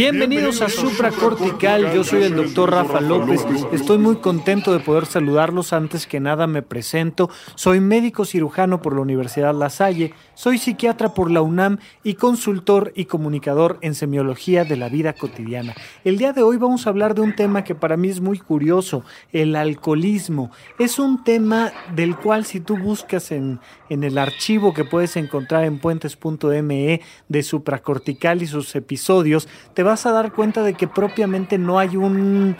Bienvenidos 0.00 0.62
a 0.62 0.70
Supracortical, 0.70 1.92
yo 1.92 2.04
soy 2.04 2.22
el 2.22 2.34
doctor 2.34 2.70
Rafa 2.70 3.02
López, 3.02 3.44
estoy 3.70 3.98
muy 3.98 4.16
contento 4.16 4.72
de 4.72 4.80
poder 4.80 5.04
saludarlos, 5.04 5.74
antes 5.74 6.06
que 6.06 6.20
nada 6.20 6.46
me 6.46 6.62
presento, 6.62 7.28
soy 7.54 7.80
médico 7.80 8.24
cirujano 8.24 8.80
por 8.80 8.94
la 8.94 9.02
Universidad 9.02 9.54
La 9.54 9.68
Salle, 9.68 10.14
soy 10.32 10.56
psiquiatra 10.56 11.12
por 11.12 11.30
la 11.30 11.42
UNAM 11.42 11.80
y 12.02 12.14
consultor 12.14 12.94
y 12.96 13.04
comunicador 13.04 13.76
en 13.82 13.94
semiología 13.94 14.64
de 14.64 14.78
la 14.78 14.88
vida 14.88 15.12
cotidiana. 15.12 15.74
El 16.02 16.16
día 16.16 16.32
de 16.32 16.42
hoy 16.42 16.56
vamos 16.56 16.86
a 16.86 16.90
hablar 16.90 17.14
de 17.14 17.20
un 17.20 17.36
tema 17.36 17.62
que 17.62 17.74
para 17.74 17.98
mí 17.98 18.08
es 18.08 18.22
muy 18.22 18.38
curioso, 18.38 19.04
el 19.32 19.54
alcoholismo. 19.54 20.50
Es 20.78 20.98
un 20.98 21.24
tema 21.24 21.72
del 21.94 22.16
cual 22.16 22.46
si 22.46 22.60
tú 22.60 22.78
buscas 22.78 23.32
en, 23.32 23.60
en 23.90 24.02
el 24.02 24.16
archivo 24.16 24.72
que 24.72 24.86
puedes 24.86 25.18
encontrar 25.18 25.64
en 25.64 25.78
puentes.me 25.78 27.02
de 27.28 27.42
Supracortical 27.42 28.40
y 28.40 28.46
sus 28.46 28.74
episodios, 28.74 29.46
te 29.74 29.89
vas 29.90 30.06
a 30.06 30.12
dar 30.12 30.32
cuenta 30.32 30.62
de 30.62 30.74
que 30.74 30.88
propiamente 30.88 31.58
no 31.58 31.78
hay 31.78 31.96
un 31.96 32.56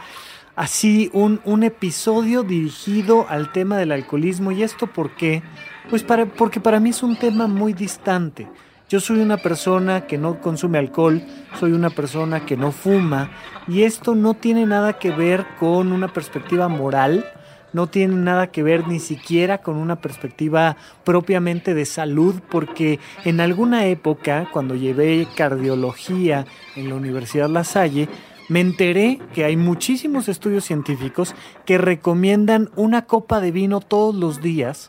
así 0.56 1.08
un, 1.14 1.40
un 1.44 1.62
episodio 1.62 2.42
dirigido 2.42 3.26
al 3.28 3.52
tema 3.52 3.78
del 3.78 3.92
alcoholismo. 3.92 4.52
¿Y 4.52 4.62
esto 4.62 4.86
por 4.86 5.12
qué? 5.12 5.42
Pues 5.88 6.02
para, 6.02 6.26
porque 6.26 6.60
para 6.60 6.80
mí 6.80 6.90
es 6.90 7.02
un 7.02 7.16
tema 7.16 7.46
muy 7.46 7.72
distante. 7.72 8.48
Yo 8.88 9.00
soy 9.00 9.20
una 9.20 9.36
persona 9.36 10.06
que 10.06 10.18
no 10.18 10.40
consume 10.40 10.78
alcohol, 10.78 11.22
soy 11.58 11.72
una 11.72 11.90
persona 11.90 12.44
que 12.44 12.56
no 12.56 12.72
fuma 12.72 13.30
y 13.68 13.84
esto 13.84 14.16
no 14.16 14.34
tiene 14.34 14.66
nada 14.66 14.98
que 14.98 15.12
ver 15.12 15.46
con 15.60 15.92
una 15.92 16.08
perspectiva 16.08 16.66
moral, 16.66 17.24
no 17.72 17.86
tiene 17.88 18.14
nada 18.14 18.48
que 18.48 18.62
ver 18.62 18.86
ni 18.88 19.00
siquiera 19.00 19.58
con 19.58 19.76
una 19.76 19.96
perspectiva 19.96 20.76
propiamente 21.04 21.74
de 21.74 21.86
salud, 21.86 22.36
porque 22.50 22.98
en 23.24 23.40
alguna 23.40 23.86
época, 23.86 24.48
cuando 24.52 24.74
llevé 24.74 25.26
cardiología 25.36 26.46
en 26.76 26.88
la 26.88 26.94
Universidad 26.94 27.48
La 27.48 27.64
Salle, 27.64 28.08
me 28.48 28.60
enteré 28.60 29.20
que 29.32 29.44
hay 29.44 29.56
muchísimos 29.56 30.28
estudios 30.28 30.64
científicos 30.64 31.34
que 31.64 31.78
recomiendan 31.78 32.68
una 32.74 33.06
copa 33.06 33.40
de 33.40 33.52
vino 33.52 33.80
todos 33.80 34.14
los 34.14 34.40
días 34.40 34.88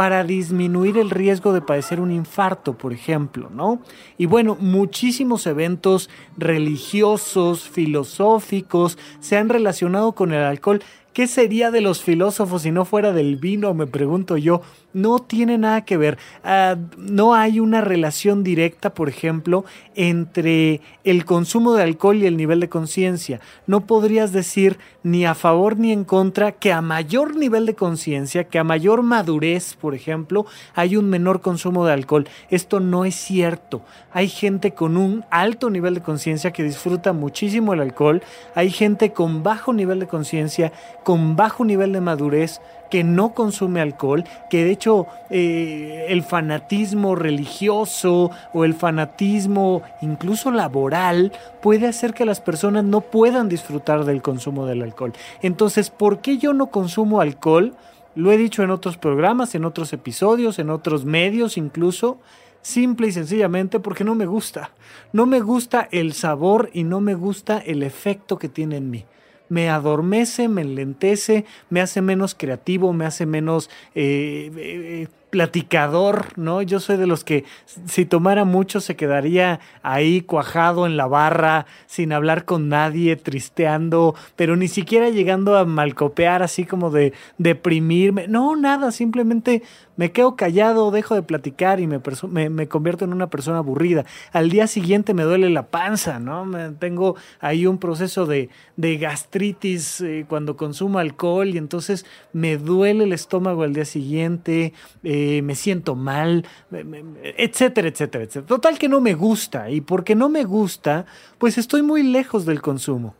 para 0.00 0.24
disminuir 0.24 0.96
el 0.96 1.10
riesgo 1.10 1.52
de 1.52 1.60
padecer 1.60 2.00
un 2.00 2.10
infarto, 2.10 2.78
por 2.78 2.94
ejemplo, 2.94 3.50
¿no? 3.50 3.82
Y 4.16 4.24
bueno, 4.24 4.56
muchísimos 4.58 5.46
eventos 5.46 6.08
religiosos, 6.38 7.68
filosóficos, 7.68 8.96
se 9.18 9.36
han 9.36 9.50
relacionado 9.50 10.12
con 10.12 10.32
el 10.32 10.42
alcohol. 10.42 10.82
¿Qué 11.12 11.26
sería 11.26 11.72
de 11.72 11.80
los 11.80 12.02
filósofos 12.02 12.62
si 12.62 12.70
no 12.70 12.84
fuera 12.84 13.12
del 13.12 13.36
vino? 13.36 13.74
Me 13.74 13.86
pregunto 13.86 14.36
yo 14.36 14.62
no 14.92 15.18
tiene 15.20 15.58
nada 15.58 15.84
que 15.84 15.96
ver. 15.96 16.18
Ah, 16.44 16.76
no 16.96 17.34
hay 17.34 17.60
una 17.60 17.80
relación 17.80 18.42
directa, 18.42 18.94
por 18.94 19.08
ejemplo, 19.08 19.64
entre 19.94 20.80
el 21.04 21.24
consumo 21.24 21.74
de 21.74 21.82
alcohol 21.82 22.16
y 22.16 22.26
el 22.26 22.36
nivel 22.36 22.60
de 22.60 22.68
conciencia. 22.68 23.40
No 23.66 23.86
podrías 23.86 24.32
decir 24.32 24.78
ni 25.02 25.24
a 25.24 25.34
favor 25.34 25.78
ni 25.78 25.92
en 25.92 26.04
contra 26.04 26.52
que 26.52 26.72
a 26.72 26.82
mayor 26.82 27.36
nivel 27.36 27.66
de 27.66 27.74
conciencia, 27.74 28.44
que 28.44 28.58
a 28.58 28.64
mayor 28.64 29.02
madurez, 29.02 29.74
por 29.74 29.94
ejemplo, 29.94 30.46
hay 30.74 30.96
un 30.96 31.08
menor 31.08 31.40
consumo 31.40 31.86
de 31.86 31.92
alcohol. 31.92 32.28
Esto 32.50 32.80
no 32.80 33.04
es 33.04 33.14
cierto. 33.14 33.82
Hay 34.12 34.28
gente 34.28 34.72
con 34.72 34.96
un 34.96 35.24
alto 35.30 35.70
nivel 35.70 35.94
de 35.94 36.02
conciencia 36.02 36.52
que 36.52 36.62
disfruta 36.62 37.12
muchísimo 37.12 37.74
el 37.74 37.80
alcohol. 37.80 38.22
Hay 38.54 38.70
gente 38.70 39.12
con 39.12 39.42
bajo 39.42 39.72
nivel 39.72 40.00
de 40.00 40.08
conciencia, 40.08 40.72
con 41.04 41.36
bajo 41.36 41.64
nivel 41.64 41.92
de 41.92 42.00
madurez 42.00 42.60
que 42.90 43.04
no 43.04 43.32
consume 43.34 43.80
alcohol, 43.80 44.24
que 44.50 44.64
de 44.64 44.72
hecho 44.72 45.06
eh, 45.30 46.06
el 46.08 46.22
fanatismo 46.22 47.14
religioso 47.14 48.30
o 48.52 48.64
el 48.64 48.74
fanatismo 48.74 49.82
incluso 50.02 50.50
laboral 50.50 51.32
puede 51.62 51.86
hacer 51.86 52.12
que 52.12 52.24
las 52.24 52.40
personas 52.40 52.84
no 52.84 53.00
puedan 53.00 53.48
disfrutar 53.48 54.04
del 54.04 54.20
consumo 54.22 54.66
del 54.66 54.82
alcohol. 54.82 55.12
Entonces, 55.40 55.88
¿por 55.88 56.20
qué 56.20 56.36
yo 56.36 56.52
no 56.52 56.66
consumo 56.66 57.20
alcohol? 57.20 57.74
Lo 58.16 58.32
he 58.32 58.36
dicho 58.36 58.64
en 58.64 58.70
otros 58.70 58.98
programas, 58.98 59.54
en 59.54 59.64
otros 59.64 59.92
episodios, 59.92 60.58
en 60.58 60.70
otros 60.70 61.04
medios 61.04 61.56
incluso. 61.56 62.18
Simple 62.62 63.06
y 63.06 63.12
sencillamente 63.12 63.80
porque 63.80 64.04
no 64.04 64.14
me 64.14 64.26
gusta. 64.26 64.72
No 65.14 65.24
me 65.24 65.40
gusta 65.40 65.88
el 65.92 66.12
sabor 66.12 66.68
y 66.74 66.84
no 66.84 67.00
me 67.00 67.14
gusta 67.14 67.56
el 67.58 67.82
efecto 67.82 68.36
que 68.36 68.50
tiene 68.50 68.76
en 68.76 68.90
mí 68.90 69.06
me 69.50 69.68
adormece, 69.68 70.48
me 70.48 70.62
enlentece, 70.62 71.44
me 71.68 71.82
hace 71.82 72.00
menos 72.00 72.34
creativo, 72.34 72.94
me 72.94 73.04
hace 73.04 73.26
menos 73.26 73.68
eh, 73.94 74.50
eh, 74.56 75.08
platicador, 75.30 76.26
¿no? 76.36 76.60
Yo 76.62 76.80
soy 76.80 76.96
de 76.96 77.06
los 77.06 77.24
que 77.24 77.44
si 77.86 78.04
tomara 78.04 78.44
mucho 78.44 78.80
se 78.80 78.96
quedaría 78.96 79.60
ahí 79.82 80.20
cuajado 80.22 80.86
en 80.86 80.96
la 80.96 81.06
barra, 81.06 81.66
sin 81.86 82.12
hablar 82.12 82.44
con 82.44 82.68
nadie, 82.68 83.16
tristeando, 83.16 84.14
pero 84.36 84.56
ni 84.56 84.68
siquiera 84.68 85.08
llegando 85.08 85.56
a 85.56 85.64
malcopear, 85.64 86.42
así 86.42 86.64
como 86.64 86.90
de 86.90 87.12
deprimirme. 87.38 88.28
No, 88.28 88.56
nada, 88.56 88.90
simplemente 88.90 89.62
me 89.96 90.12
quedo 90.12 90.34
callado, 90.34 90.90
dejo 90.90 91.14
de 91.14 91.22
platicar 91.22 91.78
y 91.78 91.86
me, 91.86 92.00
me, 92.48 92.68
convierto 92.68 93.04
en 93.04 93.12
una 93.12 93.28
persona 93.28 93.58
aburrida. 93.58 94.06
Al 94.32 94.48
día 94.48 94.66
siguiente 94.66 95.12
me 95.12 95.24
duele 95.24 95.50
la 95.50 95.66
panza, 95.66 96.18
¿no? 96.18 96.46
Me, 96.46 96.70
tengo 96.70 97.16
ahí 97.38 97.66
un 97.66 97.76
proceso 97.76 98.24
de, 98.24 98.48
de 98.76 98.96
gastritis 98.96 100.00
eh, 100.00 100.24
cuando 100.26 100.56
consumo 100.56 100.98
alcohol 101.00 101.48
y 101.48 101.58
entonces 101.58 102.06
me 102.32 102.56
duele 102.56 103.04
el 103.04 103.12
estómago 103.12 103.62
al 103.62 103.74
día 103.74 103.84
siguiente. 103.84 104.72
Eh, 105.04 105.19
me 105.42 105.54
siento 105.54 105.94
mal, 105.94 106.46
etcétera, 106.70 107.88
etcétera, 107.88 108.24
etcétera. 108.24 108.46
Total 108.46 108.78
que 108.78 108.88
no 108.88 109.00
me 109.00 109.14
gusta 109.14 109.70
y 109.70 109.80
porque 109.80 110.14
no 110.14 110.28
me 110.28 110.44
gusta, 110.44 111.06
pues 111.38 111.58
estoy 111.58 111.82
muy 111.82 112.02
lejos 112.02 112.44
del 112.46 112.60
consumo. 112.60 113.14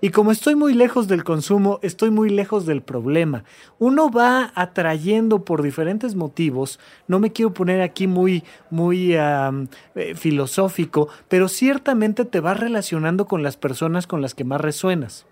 Y 0.00 0.10
como 0.10 0.30
estoy 0.30 0.54
muy 0.54 0.74
lejos 0.74 1.08
del 1.08 1.24
consumo, 1.24 1.78
estoy 1.82 2.10
muy 2.10 2.28
lejos 2.28 2.66
del 2.66 2.82
problema. 2.82 3.44
Uno 3.78 4.10
va 4.10 4.52
atrayendo 4.54 5.44
por 5.44 5.62
diferentes 5.62 6.14
motivos, 6.14 6.78
no 7.08 7.18
me 7.18 7.32
quiero 7.32 7.54
poner 7.54 7.80
aquí 7.80 8.06
muy, 8.06 8.44
muy 8.68 9.14
eh, 9.14 10.14
filosófico, 10.14 11.08
pero 11.28 11.48
ciertamente 11.48 12.26
te 12.26 12.40
vas 12.40 12.60
relacionando 12.60 13.26
con 13.26 13.42
las 13.42 13.56
personas 13.56 14.06
con 14.06 14.20
las 14.20 14.34
que 14.34 14.44
más 14.44 14.60
resuenas. 14.60 15.26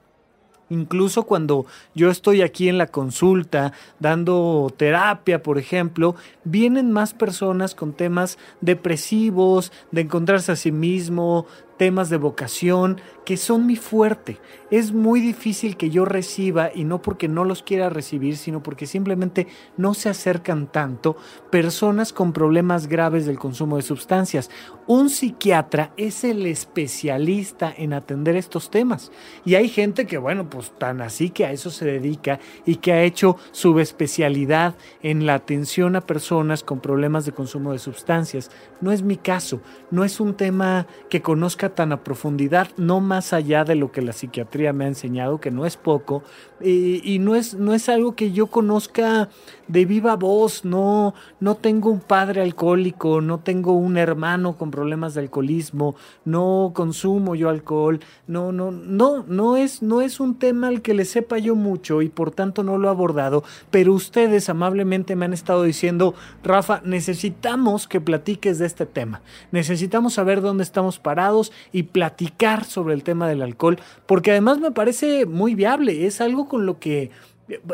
Incluso 0.75 1.23
cuando 1.23 1.67
yo 1.95 2.11
estoy 2.11 2.43
aquí 2.43 2.69
en 2.69 2.79
la 2.79 2.89
consulta 2.89 3.73
dando 4.01 4.73
terapia, 4.77 5.41
por 5.41 5.57
ejemplo, 5.57 6.17
vienen 6.43 6.91
más 6.91 7.15
personas 7.15 7.77
con 7.77 7.93
temas 7.93 8.39
depresivos, 8.61 9.71
de 9.93 10.01
encontrarse 10.01 10.51
a 10.51 10.57
sí 10.57 10.73
mismo, 10.73 11.47
temas 11.77 12.11
de 12.11 12.17
vocación 12.17 13.01
que 13.25 13.37
son 13.37 13.67
mi 13.67 13.77
fuerte. 13.77 14.39
Es 14.71 14.93
muy 14.93 15.21
difícil 15.21 15.77
que 15.77 15.91
yo 15.91 16.05
reciba, 16.05 16.71
y 16.75 16.85
no 16.85 17.01
porque 17.01 17.29
no 17.29 17.45
los 17.45 17.63
quiera 17.63 17.89
recibir, 17.89 18.37
sino 18.37 18.63
porque 18.63 18.87
simplemente 18.87 19.47
no 19.77 19.95
se 19.95 20.09
acercan 20.09 20.67
tanto, 20.67 21.17
personas 21.51 22.13
con 22.13 22.33
problemas 22.33 22.87
graves 22.87 23.25
del 23.25 23.39
consumo 23.39 23.77
de 23.77 23.83
sustancias. 23.83 24.51
Un 24.87 25.09
psiquiatra 25.09 25.93
es 25.97 26.25
el 26.25 26.45
especialista 26.47 27.73
en 27.77 27.93
atender 27.93 28.37
estos 28.37 28.71
temas. 28.71 29.11
Y 29.45 29.55
hay 29.55 29.69
gente 29.69 30.07
que, 30.07 30.19
bueno, 30.19 30.51
pues 30.51 30.73
tan 30.77 31.01
así 31.01 31.31
que 31.31 31.47
a 31.47 31.53
eso 31.53 31.71
se 31.71 31.87
dedica 31.87 32.41
y 32.67 32.77
que 32.77 32.93
ha 32.93 33.03
hecho 33.03 33.37
su 33.53 33.79
especialidad 33.81 34.75
en 35.03 35.25
la 35.25 35.35
atención 35.35 35.97
a 35.97 36.03
personas 36.03 36.63
con 36.63 36.81
problemas 36.81 37.25
de 37.25 37.33
consumo 37.33 37.73
de 37.73 37.79
sustancias. 37.79 38.51
No 38.81 38.93
es 38.93 39.03
mi 39.03 39.17
caso, 39.17 39.61
no 39.91 40.05
es 40.05 40.21
un 40.21 40.35
tema 40.35 40.87
que 41.09 41.23
conozca 41.23 41.64
tan 41.71 41.93
a 41.93 42.03
profundidad, 42.03 42.69
no 42.77 43.01
más 43.01 43.33
allá 43.33 43.65
de 43.65 43.75
lo 43.75 43.93
que 43.93 44.03
la 44.03 44.13
psiquiatría 44.13 44.73
me 44.73 44.85
ha 44.85 44.89
enseñado, 44.89 45.41
que 45.41 45.51
no 45.51 45.67
es 45.67 45.77
poco, 45.77 46.23
y, 46.61 47.19
no, 47.19 47.35
es, 47.35 47.55
no 47.55 47.75
es 47.75 47.89
algo 47.89 48.15
que 48.15 48.33
yo 48.33 48.47
conozca 48.47 49.29
de 49.69 49.85
viva 49.85 50.17
voz, 50.17 50.65
no, 50.65 51.15
no 51.41 51.57
tengo 51.57 51.91
un 51.91 52.01
padre 52.01 52.43
alcohólico, 52.43 53.21
no 53.21 53.41
tengo 53.41 53.73
un 53.73 53.97
hermano 53.97 54.57
con 54.57 54.71
problemas 54.71 55.15
de 55.15 55.23
alcoholismo, 55.23 55.95
no 56.25 56.73
consumo 56.75 57.35
yo 57.35 57.49
alcohol, 57.49 58.01
no, 58.27 58.53
no, 58.53 58.71
no, 58.71 59.25
no 59.27 59.57
es, 59.57 59.83
no 59.83 60.01
es 60.01 60.21
un 60.21 60.39
tema 60.39 60.69
al 60.69 60.81
que 60.81 60.95
le 60.95 61.05
sepa 61.05 61.39
yo 61.39 61.55
mucho 61.55 62.03
y 62.03 62.09
por 62.09 62.31
tanto 62.31 62.63
no 62.63 62.79
lo 62.79 62.89
he 62.89 62.91
abordado, 62.91 63.45
pero 63.71 63.93
ustedes 63.93 64.49
amablemente 64.49 65.17
me 65.17 65.25
han 65.25 65.33
estado 65.33 65.65
diciendo, 65.65 66.15
Rafa, 66.43 66.81
necesitamos 66.85 67.89
que 67.89 68.01
platiques 68.01 68.59
de 68.59 68.67
este 68.67 68.87
tema, 68.87 69.23
necesitamos 69.51 70.15
saber 70.15 70.41
dónde 70.41 70.63
estamos 70.63 70.99
parados 70.99 71.53
y 71.73 71.85
platicar 71.85 72.65
sobre 72.65 72.95
el 72.95 73.03
tema 73.03 73.29
del 73.29 73.43
alcohol, 73.43 73.79
porque 74.07 74.31
además 74.31 74.59
me 74.59 74.71
parece 74.71 75.27
muy 75.27 75.55
viable, 75.55 76.07
es 76.07 76.21
algo 76.21 76.49
con 76.49 76.67
lo 76.67 76.79
que 76.79 77.11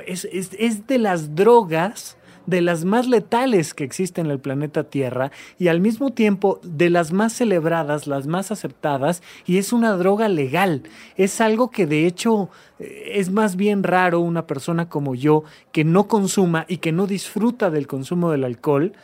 es, 0.06 0.28
es, 0.32 0.86
de 0.86 0.98
las 0.98 1.34
drogas 1.34 2.16
de 2.46 2.62
las 2.62 2.84
más 2.84 3.06
letales 3.06 3.74
que 3.74 3.84
existen 3.84 4.26
en 4.26 4.32
el 4.32 4.40
planeta 4.40 4.84
Tierra 4.84 5.30
y 5.58 5.68
al 5.68 5.80
mismo 5.80 6.12
tiempo 6.12 6.58
de 6.64 6.90
las 6.90 7.12
más 7.12 7.32
celebradas, 7.32 8.06
las 8.06 8.26
más 8.26 8.50
aceptadas 8.50 9.22
y 9.46 9.58
es 9.58 9.72
una 9.72 9.92
droga 9.92 10.28
legal. 10.28 10.82
Es 11.16 11.40
algo 11.40 11.70
que 11.70 11.86
de 11.86 12.06
hecho 12.06 12.48
es 12.78 13.30
más 13.30 13.56
bien 13.56 13.82
raro 13.82 14.20
una 14.20 14.46
persona 14.46 14.88
como 14.88 15.14
yo 15.14 15.44
que 15.70 15.84
no 15.84 16.08
consuma 16.08 16.64
y 16.66 16.78
que 16.78 16.92
no 16.92 17.06
disfruta 17.06 17.70
del 17.70 17.86
consumo 17.86 18.32
del 18.32 18.44
alcohol 18.44 18.94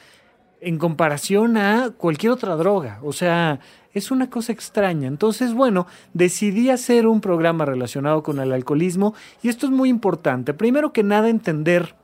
en 0.66 0.78
comparación 0.78 1.56
a 1.56 1.90
cualquier 1.96 2.32
otra 2.32 2.56
droga. 2.56 2.98
O 3.04 3.12
sea, 3.12 3.60
es 3.94 4.10
una 4.10 4.28
cosa 4.28 4.50
extraña. 4.50 5.06
Entonces, 5.06 5.54
bueno, 5.54 5.86
decidí 6.12 6.70
hacer 6.70 7.06
un 7.06 7.20
programa 7.20 7.64
relacionado 7.64 8.24
con 8.24 8.40
el 8.40 8.50
alcoholismo 8.50 9.14
y 9.44 9.48
esto 9.48 9.66
es 9.66 9.72
muy 9.72 9.88
importante. 9.88 10.54
Primero 10.54 10.92
que 10.92 11.04
nada, 11.04 11.28
entender 11.28 11.94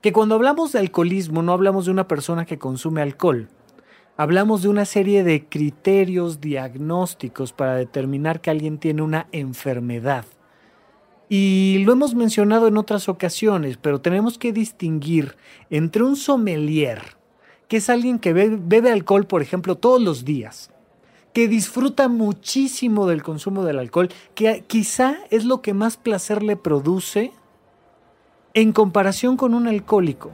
que 0.00 0.14
cuando 0.14 0.34
hablamos 0.34 0.72
de 0.72 0.78
alcoholismo 0.78 1.42
no 1.42 1.52
hablamos 1.52 1.84
de 1.84 1.90
una 1.90 2.08
persona 2.08 2.46
que 2.46 2.58
consume 2.58 3.02
alcohol. 3.02 3.48
Hablamos 4.16 4.62
de 4.62 4.70
una 4.70 4.86
serie 4.86 5.22
de 5.22 5.44
criterios 5.44 6.40
diagnósticos 6.40 7.52
para 7.52 7.74
determinar 7.74 8.40
que 8.40 8.48
alguien 8.48 8.78
tiene 8.78 9.02
una 9.02 9.26
enfermedad. 9.30 10.24
Y 11.28 11.82
lo 11.84 11.92
hemos 11.92 12.14
mencionado 12.14 12.66
en 12.66 12.78
otras 12.78 13.10
ocasiones, 13.10 13.76
pero 13.76 14.00
tenemos 14.00 14.38
que 14.38 14.54
distinguir 14.54 15.36
entre 15.68 16.02
un 16.02 16.16
sommelier, 16.16 17.17
que 17.68 17.76
es 17.76 17.90
alguien 17.90 18.18
que 18.18 18.32
bebe, 18.32 18.90
alcohol, 18.90 19.26
por 19.26 19.42
ejemplo, 19.42 19.76
todos 19.76 20.00
los 20.00 20.24
días, 20.24 20.70
que 21.32 21.46
disfruta 21.46 22.08
muchísimo 22.08 23.06
del 23.06 23.22
consumo 23.22 23.64
del 23.64 23.78
alcohol, 23.78 24.08
que 24.34 24.64
quizá 24.66 25.18
es 25.30 25.44
lo 25.44 25.60
que 25.60 25.74
más 25.74 25.96
placer 25.96 26.42
le 26.42 26.56
produce 26.56 27.32
en 28.54 28.72
comparación 28.72 29.36
con 29.36 29.54
un 29.54 29.68
alcohólico, 29.68 30.32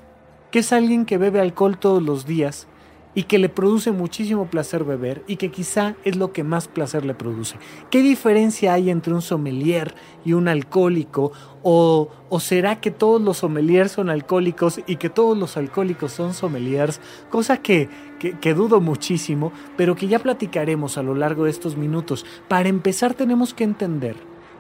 que 0.53 0.61
es 0.61 0.73
alguien 0.73 1.05
que 1.05 1.19
bebe 1.19 1.41
alcohol 1.41 1.77
todos 1.77 2.03
los 2.03 2.25
días 2.25 2.69
y 3.15 3.25
que 3.25 3.39
le 3.39 3.49
produce 3.49 3.93
muchísimo 3.93 4.47
placer 4.47 4.85
beber 4.85 5.23
y 5.27 5.37
que 5.37 5.51
quizá 5.51 5.95
es 6.05 6.17
lo 6.17 6.33
que 6.33 6.45
más 6.45 6.69
placer 6.69 7.05
le 7.05 7.15
produce. 7.15 7.57
¿Qué 7.91 8.03
diferencia 8.03 8.73
hay 8.73 8.91
entre 8.91 9.15
un 9.15 9.23
sommelier 9.23 9.95
y 10.25 10.33
un 10.33 10.49
alcohólico? 10.49 11.33
¿O, 11.63 12.09
o 12.29 12.41
será 12.41 12.81
que 12.81 12.91
todos 12.91 13.23
los 13.23 13.39
sommeliers 13.39 13.93
son 13.93 14.11
alcohólicos 14.11 14.81
y 14.87 14.97
que 14.97 15.11
todos 15.11 15.37
los 15.39 15.57
alcohólicos 15.57 16.13
son 16.13 16.35
sommeliers? 16.35 17.01
Cosa 17.31 17.59
que, 17.59 17.89
que, 18.19 18.39
que 18.39 18.55
dudo 18.55 18.81
muchísimo, 18.81 19.53
pero 19.77 19.95
que 19.95 20.09
ya 20.09 20.19
platicaremos 20.19 20.99
a 20.99 21.03
lo 21.03 21.15
largo 21.15 21.45
de 21.45 21.51
estos 21.51 21.77
minutos. 21.77 22.27
Para 22.49 22.69
empezar 22.69 23.15
tenemos 23.15 23.55
que 23.55 23.65
entender 23.65 24.17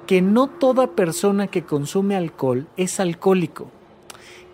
que 0.06 0.22
no 0.22 0.48
toda 0.48 0.88
persona 0.88 1.46
que 1.46 1.64
consume 1.64 2.14
alcohol 2.14 2.66
es 2.76 3.00
alcohólico. 3.00 3.70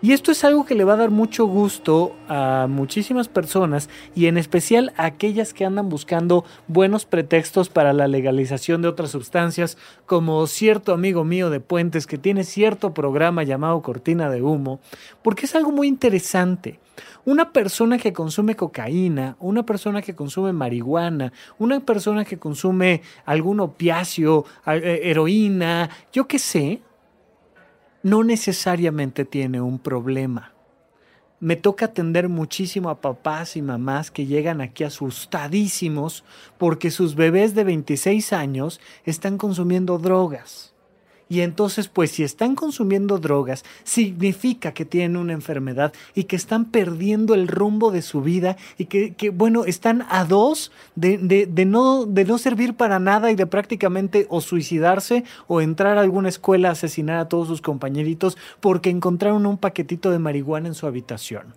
Y 0.03 0.13
esto 0.13 0.31
es 0.31 0.43
algo 0.43 0.65
que 0.65 0.73
le 0.73 0.83
va 0.83 0.93
a 0.93 0.97
dar 0.97 1.11
mucho 1.11 1.45
gusto 1.45 2.15
a 2.27 2.65
muchísimas 2.67 3.27
personas 3.27 3.87
y 4.15 4.25
en 4.25 4.39
especial 4.39 4.93
a 4.97 5.05
aquellas 5.05 5.53
que 5.53 5.63
andan 5.63 5.89
buscando 5.89 6.43
buenos 6.67 7.05
pretextos 7.05 7.69
para 7.69 7.93
la 7.93 8.07
legalización 8.07 8.81
de 8.81 8.87
otras 8.87 9.11
sustancias, 9.11 9.77
como 10.07 10.47
cierto 10.47 10.93
amigo 10.93 11.23
mío 11.23 11.51
de 11.51 11.59
Puentes 11.59 12.07
que 12.07 12.17
tiene 12.17 12.43
cierto 12.43 12.95
programa 12.95 13.43
llamado 13.43 13.79
Cortina 13.83 14.31
de 14.31 14.41
Humo, 14.41 14.79
porque 15.21 15.45
es 15.45 15.55
algo 15.55 15.71
muy 15.71 15.87
interesante. 15.87 16.79
Una 17.23 17.51
persona 17.51 17.99
que 17.99 18.11
consume 18.11 18.55
cocaína, 18.55 19.35
una 19.39 19.67
persona 19.67 20.01
que 20.01 20.15
consume 20.15 20.51
marihuana, 20.51 21.31
una 21.59 21.79
persona 21.79 22.25
que 22.25 22.39
consume 22.39 23.03
algún 23.25 23.59
opiáceo, 23.59 24.45
eh, 24.65 25.01
heroína, 25.03 25.91
yo 26.11 26.27
qué 26.27 26.39
sé, 26.39 26.81
no 28.03 28.23
necesariamente 28.23 29.25
tiene 29.25 29.61
un 29.61 29.79
problema. 29.79 30.53
Me 31.39 31.55
toca 31.55 31.85
atender 31.85 32.29
muchísimo 32.29 32.89
a 32.89 33.01
papás 33.01 33.55
y 33.55 33.61
mamás 33.61 34.11
que 34.11 34.27
llegan 34.27 34.61
aquí 34.61 34.83
asustadísimos 34.83 36.23
porque 36.57 36.91
sus 36.91 37.15
bebés 37.15 37.55
de 37.55 37.63
26 37.63 38.33
años 38.33 38.79
están 39.05 39.37
consumiendo 39.37 39.97
drogas. 39.97 40.70
Y 41.31 41.39
entonces, 41.39 41.87
pues 41.87 42.11
si 42.11 42.23
están 42.23 42.55
consumiendo 42.55 43.17
drogas, 43.17 43.63
significa 43.85 44.73
que 44.73 44.83
tienen 44.83 45.15
una 45.15 45.31
enfermedad 45.31 45.93
y 46.13 46.25
que 46.25 46.35
están 46.35 46.65
perdiendo 46.65 47.35
el 47.35 47.47
rumbo 47.47 47.89
de 47.89 48.01
su 48.01 48.21
vida 48.21 48.57
y 48.77 48.87
que, 48.87 49.29
bueno, 49.29 49.63
están 49.63 50.05
a 50.09 50.25
dos 50.25 50.73
de, 50.95 51.17
de, 51.17 51.65
no, 51.65 52.05
de 52.05 52.25
no 52.25 52.37
servir 52.37 52.73
para 52.73 52.99
nada 52.99 53.31
y 53.31 53.35
de 53.35 53.45
prácticamente 53.45 54.27
o 54.29 54.41
suicidarse 54.41 55.23
o 55.47 55.61
entrar 55.61 55.97
a 55.97 56.01
alguna 56.01 56.27
escuela 56.27 56.67
a 56.67 56.73
asesinar 56.73 57.19
a 57.19 57.29
todos 57.29 57.47
sus 57.47 57.61
compañeritos 57.61 58.37
porque 58.59 58.89
encontraron 58.89 59.45
un 59.45 59.57
paquetito 59.57 60.11
de 60.11 60.19
marihuana 60.19 60.67
en 60.67 60.73
su 60.73 60.85
habitación. 60.85 61.53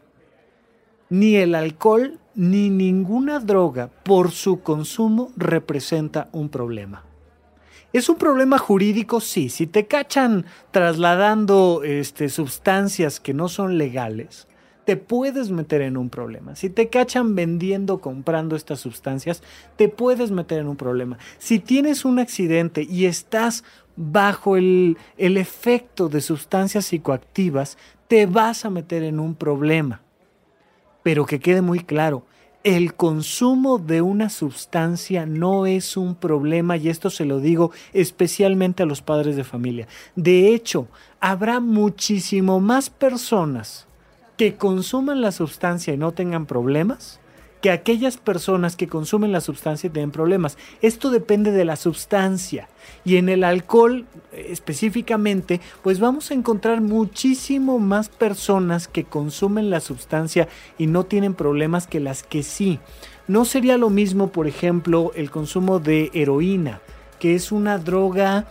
Ni 1.11 1.35
el 1.35 1.57
alcohol 1.57 2.21
ni 2.37 2.71
ninguna 2.71 3.41
droga 3.41 3.91
por 4.05 4.31
su 4.31 4.61
consumo 4.61 5.33
representa 5.37 6.29
un 6.31 6.49
problema. 6.49 7.03
¿Es 7.95 8.09
un 8.09 8.17
problema 8.17 8.59
jurídico? 8.59 9.21
Sí. 9.21 9.49
Si 9.49 9.69
te 9.69 9.87
cachan 9.87 10.47
trasladando 10.73 11.83
este, 11.85 12.29
sustancias 12.29 13.21
que 13.21 13.35
no 13.35 13.49
son 13.49 13.79
legales, 13.79 14.49
te 14.85 14.97
puedes 14.97 15.53
meter 15.53 15.81
en 15.81 15.97
un 15.97 16.11
problema. 16.11 16.57
Si 16.57 16.71
te 16.71 16.89
cachan 16.89 17.37
vendiendo, 17.37 18.01
comprando 18.01 18.57
estas 18.57 18.81
sustancias, 18.81 19.45
te 19.77 19.89
puedes 19.89 20.33
meter 20.33 20.59
en 20.59 20.67
un 20.67 20.75
problema. 20.75 21.19
Si 21.39 21.61
tienes 21.61 22.05
un 22.05 22.19
accidente 22.19 22.83
y 22.83 23.07
estás 23.07 23.63
bajo 23.95 24.57
el, 24.57 24.99
el 25.17 25.37
efecto 25.37 26.09
de 26.09 26.21
sustancias 26.21 26.87
psicoactivas, 26.87 27.79
te 28.09 28.27
vas 28.27 28.65
a 28.65 28.71
meter 28.71 29.05
en 29.05 29.21
un 29.21 29.37
problema. 29.37 30.03
Pero 31.05 31.27
que 31.27 31.39
quede 31.39 31.63
muy 31.63 31.79
claro, 31.79 32.27
el 32.65 32.95
consumo 32.95 33.79
de 33.79 34.01
una 34.01 34.31
sustancia 34.31 35.27
no 35.27 35.67
es 35.67 35.99
un 35.99 36.15
problema 36.15 36.79
y 36.79 36.89
esto 36.89 37.11
se 37.11 37.27
lo 37.27 37.39
digo 37.39 37.71
especialmente 37.93 38.83
a 38.83 38.87
los 38.87 39.03
padres 39.03 39.37
de 39.37 39.45
familia. 39.45 39.87
De 40.17 40.55
hecho, 40.55 40.89
habrá 41.21 41.61
muchísimo 41.61 42.61
más 42.61 42.89
personas 42.89 43.87
que 44.39 44.57
consuman 44.57 45.21
la 45.21 45.31
sustancia 45.31 45.93
y 45.93 45.99
no 45.99 46.13
tengan 46.13 46.47
problemas 46.47 47.21
que 47.65 47.71
aquellas 47.71 48.19
personas 48.19 48.77
que 48.77 48.89
consumen 48.89 49.33
la 49.33 49.41
sustancia 49.41 49.91
tienen 49.91 50.11
problemas. 50.11 50.59
Esto 50.83 51.11
depende 51.11 51.51
de 51.51 51.65
la 51.65 51.77
sustancia. 51.77 52.69
Y 53.07 53.17
en 53.17 53.31
el 53.31 53.43
alcohol 53.43 54.05
específicamente, 54.33 55.63
pues 55.83 55.99
vamos 55.99 56.31
a 56.31 56.35
encontrar 56.35 56.83
muchísimo 56.83 57.79
más 57.79 58.11
personas 58.11 58.87
que 58.87 59.05
consumen 59.05 59.71
la 59.71 59.81
sustancia 59.81 60.47
y 60.77 60.89
no 60.89 61.05
tienen 61.05 61.33
problemas 61.33 61.87
que 61.87 62.01
las 62.01 62.23
que 62.23 62.43
sí. 62.43 62.81
No 63.29 63.47
sería 63.47 63.79
lo 63.79 63.89
mismo, 63.89 64.29
por 64.29 64.47
ejemplo, 64.47 65.13
el 65.15 65.31
consumo 65.31 65.81
de 65.81 66.11
heroína, 66.13 66.83
que 67.19 67.35
es 67.35 67.51
una 67.51 67.79
droga 67.79 68.47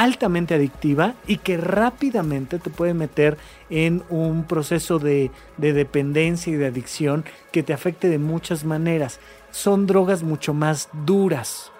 altamente 0.00 0.54
adictiva 0.54 1.12
y 1.26 1.36
que 1.36 1.58
rápidamente 1.58 2.58
te 2.58 2.70
puede 2.70 2.94
meter 2.94 3.36
en 3.68 4.02
un 4.08 4.44
proceso 4.44 4.98
de, 4.98 5.30
dependencia 5.58 6.50
y 6.50 6.56
de 6.56 6.68
adicción 6.68 7.26
que 7.52 7.62
te 7.62 7.74
afecte 7.74 8.08
de 8.08 8.18
muchas 8.18 8.64
maneras. 8.64 9.20
Son 9.50 9.86
drogas 9.86 10.22
mucho 10.22 10.54
más 10.54 10.88
duras. 11.04 11.70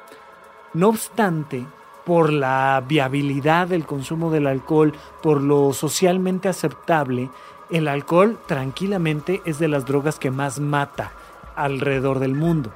No 0.75 0.91
obstante, 0.91 1.65
por 2.05 2.31
la 2.31 2.85
viabilidad 2.87 3.69
del 3.69 3.87
consumo 3.87 4.31
del 4.31 4.49
alcohol, 4.49 4.93
por 5.23 5.41
lo 5.41 5.73
socialmente 5.73 6.51
aceptable, 6.51 7.31
el 7.71 7.89
alcohol 7.89 8.39
tranquilamente 8.47 9.41
es 9.47 9.59
de 9.59 9.69
las 9.69 9.87
drogas 9.87 10.19
que 10.19 10.31
más 10.31 10.61
mata 10.61 11.13
alrededor 11.57 12.19
del 12.19 12.35
mundo 12.35 12.71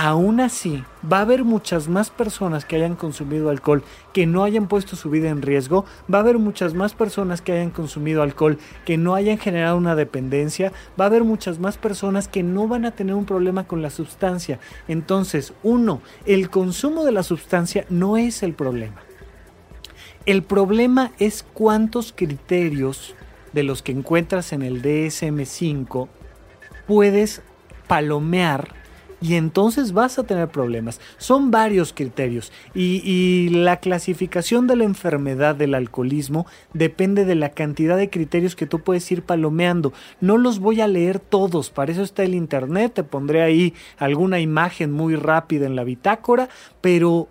aún 0.00 0.38
así 0.38 0.84
va 1.12 1.18
a 1.18 1.22
haber 1.22 1.42
muchas 1.42 1.88
más 1.88 2.10
personas 2.10 2.64
que 2.64 2.76
hayan 2.76 2.94
consumido 2.94 3.50
alcohol 3.50 3.82
que 4.12 4.26
no 4.26 4.44
hayan 4.44 4.68
puesto 4.68 4.94
su 4.94 5.10
vida 5.10 5.28
en 5.28 5.42
riesgo, 5.42 5.86
va 6.12 6.18
a 6.18 6.20
haber 6.20 6.38
muchas 6.38 6.72
más 6.72 6.94
personas 6.94 7.42
que 7.42 7.50
hayan 7.50 7.70
consumido 7.70 8.22
alcohol 8.22 8.60
que 8.86 8.96
no 8.96 9.16
hayan 9.16 9.38
generado 9.38 9.76
una 9.76 9.96
dependencia, 9.96 10.72
va 10.98 11.06
a 11.06 11.08
haber 11.08 11.24
muchas 11.24 11.58
más 11.58 11.78
personas 11.78 12.28
que 12.28 12.44
no 12.44 12.68
van 12.68 12.84
a 12.84 12.92
tener 12.92 13.16
un 13.16 13.24
problema 13.24 13.66
con 13.66 13.82
la 13.82 13.90
sustancia. 13.90 14.60
Entonces, 14.86 15.52
uno, 15.64 16.00
el 16.26 16.48
consumo 16.48 17.04
de 17.04 17.10
la 17.10 17.24
sustancia 17.24 17.84
no 17.88 18.16
es 18.16 18.44
el 18.44 18.54
problema. 18.54 19.02
El 20.26 20.44
problema 20.44 21.10
es 21.18 21.44
cuántos 21.54 22.12
criterios 22.12 23.16
de 23.52 23.64
los 23.64 23.82
que 23.82 23.90
encuentras 23.90 24.52
en 24.52 24.62
el 24.62 24.80
DSM5 24.80 26.06
puedes 26.86 27.42
palomear 27.88 28.77
y 29.20 29.34
entonces 29.34 29.92
vas 29.92 30.18
a 30.18 30.24
tener 30.24 30.48
problemas. 30.48 31.00
Son 31.18 31.50
varios 31.50 31.92
criterios 31.92 32.52
y, 32.74 33.48
la 33.48 33.78
clasificación 33.80 34.66
de 34.66 34.76
la 34.76 34.84
enfermedad 34.84 35.54
del 35.54 35.74
alcoholismo 35.74 36.46
depende 36.72 37.24
de 37.24 37.34
la 37.34 37.50
cantidad 37.50 37.96
de 37.96 38.10
criterios 38.10 38.56
que 38.56 38.66
tú 38.66 38.80
puedes 38.80 39.10
ir 39.10 39.22
palomeando. 39.22 39.92
No 40.20 40.38
los 40.38 40.58
voy 40.58 40.80
a 40.80 40.88
leer 40.88 41.18
todos, 41.18 41.70
para 41.70 41.92
eso 41.92 42.02
está 42.02 42.22
el 42.22 42.34
internet, 42.34 42.94
te 42.94 43.04
pondré 43.04 43.42
ahí 43.42 43.74
alguna 43.96 44.40
imagen 44.40 44.92
muy 44.92 45.16
rápida 45.16 45.66
en 45.66 45.76
la 45.76 45.84
bitácora, 45.84 46.48
pero 46.80 47.28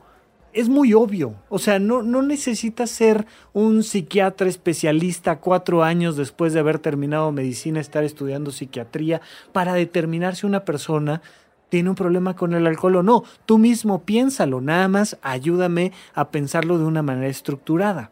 es 0.54 0.70
muy 0.70 0.94
obvio. 0.94 1.36
O 1.50 1.60
sea, 1.60 1.80
no, 1.80 2.02
no 2.02 2.22
necesitas 2.24 2.90
ser 2.90 3.28
un 3.54 3.84
psiquiatra 3.84 4.50
especialista 4.50 5.40
cuatro 5.40 5.84
años 5.84 6.18
después 6.18 6.52
de 6.54 6.60
haber 6.60 6.80
terminado 6.80 7.32
medicina, 7.32 7.80
estar 7.80 8.04
estudiando 8.04 8.52
psiquiatría, 8.52 9.22
para 9.52 9.74
determinar 9.74 10.36
si 10.36 10.46
una 10.46 10.66
persona 10.66 11.22
tiene 11.70 11.90
un 11.90 11.96
problema 11.96 12.36
con 12.36 12.54
el 12.54 12.66
alcohol 12.68 12.98
o 12.98 13.04
no. 13.04 13.24
Tú 13.46 13.58
mismo 13.58 14.04
piénsalo, 14.04 14.62
nada 14.62 14.88
más 14.88 15.18
ayúdame 15.22 15.92
a 16.14 16.30
pensarlo 16.30 16.78
de 16.78 16.86
una 16.86 17.02
manera 17.02 17.28
estructurada. 17.28 18.12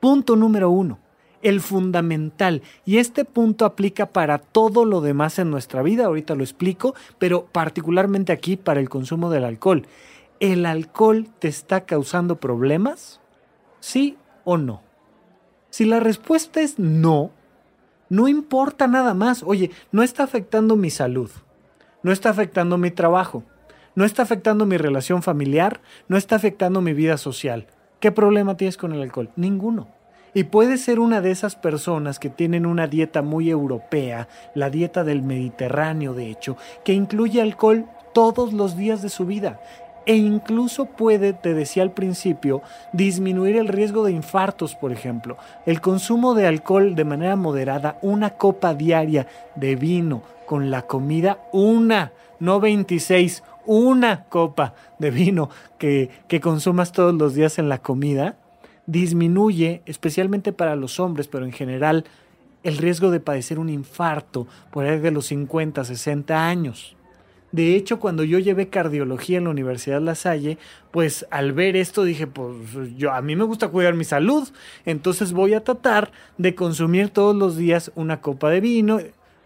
Punto 0.00 0.36
número 0.36 0.70
uno, 0.70 0.98
el 1.42 1.60
fundamental. 1.60 2.62
Y 2.84 2.98
este 2.98 3.24
punto 3.24 3.64
aplica 3.64 4.06
para 4.06 4.38
todo 4.38 4.84
lo 4.84 5.00
demás 5.00 5.38
en 5.38 5.50
nuestra 5.50 5.82
vida, 5.82 6.06
ahorita 6.06 6.34
lo 6.34 6.44
explico, 6.44 6.94
pero 7.18 7.46
particularmente 7.46 8.32
aquí 8.32 8.56
para 8.56 8.80
el 8.80 8.88
consumo 8.88 9.30
del 9.30 9.44
alcohol. 9.44 9.86
¿El 10.40 10.66
alcohol 10.66 11.28
te 11.38 11.48
está 11.48 11.82
causando 11.82 12.36
problemas? 12.36 13.20
¿Sí 13.80 14.16
o 14.44 14.56
no? 14.56 14.82
Si 15.70 15.84
la 15.84 16.00
respuesta 16.00 16.60
es 16.60 16.78
no, 16.78 17.30
no 18.08 18.28
importa 18.28 18.86
nada 18.86 19.14
más. 19.14 19.42
Oye, 19.42 19.70
no 19.90 20.02
está 20.02 20.22
afectando 20.22 20.76
mi 20.76 20.90
salud 20.90 21.30
no 22.04 22.12
está 22.12 22.30
afectando 22.30 22.78
mi 22.78 22.92
trabajo, 22.92 23.42
no 23.96 24.04
está 24.04 24.22
afectando 24.22 24.66
mi 24.66 24.76
relación 24.76 25.22
familiar, 25.22 25.80
no 26.06 26.16
está 26.16 26.36
afectando 26.36 26.80
mi 26.80 26.92
vida 26.92 27.16
social. 27.16 27.66
¿Qué 27.98 28.12
problema 28.12 28.56
tienes 28.56 28.76
con 28.76 28.92
el 28.92 29.00
alcohol? 29.02 29.30
Ninguno. 29.36 29.88
Y 30.34 30.44
puede 30.44 30.76
ser 30.76 31.00
una 31.00 31.22
de 31.22 31.30
esas 31.30 31.56
personas 31.56 32.18
que 32.18 32.28
tienen 32.28 32.66
una 32.66 32.88
dieta 32.88 33.22
muy 33.22 33.48
europea, 33.48 34.28
la 34.54 34.68
dieta 34.68 35.02
del 35.02 35.22
Mediterráneo 35.22 36.12
de 36.12 36.30
hecho, 36.30 36.58
que 36.84 36.92
incluye 36.92 37.40
alcohol 37.40 37.86
todos 38.12 38.52
los 38.52 38.76
días 38.76 39.00
de 39.00 39.08
su 39.08 39.24
vida. 39.24 39.60
E 40.06 40.16
incluso 40.16 40.84
puede, 40.84 41.32
te 41.32 41.54
decía 41.54 41.82
al 41.82 41.92
principio, 41.92 42.60
disminuir 42.92 43.56
el 43.56 43.68
riesgo 43.68 44.04
de 44.04 44.12
infartos, 44.12 44.74
por 44.74 44.92
ejemplo. 44.92 45.38
El 45.64 45.80
consumo 45.80 46.34
de 46.34 46.46
alcohol 46.46 46.94
de 46.94 47.04
manera 47.04 47.36
moderada, 47.36 47.96
una 48.02 48.30
copa 48.30 48.74
diaria 48.74 49.26
de 49.54 49.76
vino, 49.76 50.22
con 50.46 50.70
la 50.70 50.82
comida 50.82 51.38
una, 51.52 52.12
no 52.40 52.60
26, 52.60 53.42
una 53.66 54.24
copa 54.24 54.74
de 54.98 55.10
vino 55.10 55.50
que, 55.78 56.10
que 56.28 56.40
consumas 56.40 56.92
todos 56.92 57.14
los 57.14 57.34
días 57.34 57.58
en 57.58 57.68
la 57.68 57.78
comida, 57.78 58.36
disminuye, 58.86 59.82
especialmente 59.86 60.52
para 60.52 60.76
los 60.76 61.00
hombres, 61.00 61.28
pero 61.28 61.44
en 61.44 61.52
general, 61.52 62.04
el 62.62 62.78
riesgo 62.78 63.10
de 63.10 63.20
padecer 63.20 63.58
un 63.58 63.68
infarto 63.68 64.46
por 64.70 64.84
ahí 64.84 64.98
de 64.98 65.10
los 65.10 65.26
50, 65.26 65.84
60 65.84 66.46
años. 66.46 66.96
De 67.52 67.76
hecho, 67.76 68.00
cuando 68.00 68.24
yo 68.24 68.40
llevé 68.40 68.68
cardiología 68.68 69.38
en 69.38 69.44
la 69.44 69.50
Universidad 69.50 70.00
La 70.00 70.16
Salle, 70.16 70.58
pues 70.90 71.24
al 71.30 71.52
ver 71.52 71.76
esto 71.76 72.02
dije, 72.02 72.26
pues 72.26 72.56
yo 72.96 73.12
a 73.12 73.22
mí 73.22 73.36
me 73.36 73.44
gusta 73.44 73.68
cuidar 73.68 73.94
mi 73.94 74.02
salud, 74.02 74.48
entonces 74.84 75.32
voy 75.32 75.54
a 75.54 75.62
tratar 75.62 76.10
de 76.36 76.56
consumir 76.56 77.10
todos 77.10 77.36
los 77.36 77.56
días 77.56 77.92
una 77.94 78.20
copa 78.20 78.50
de 78.50 78.60
vino, 78.60 78.98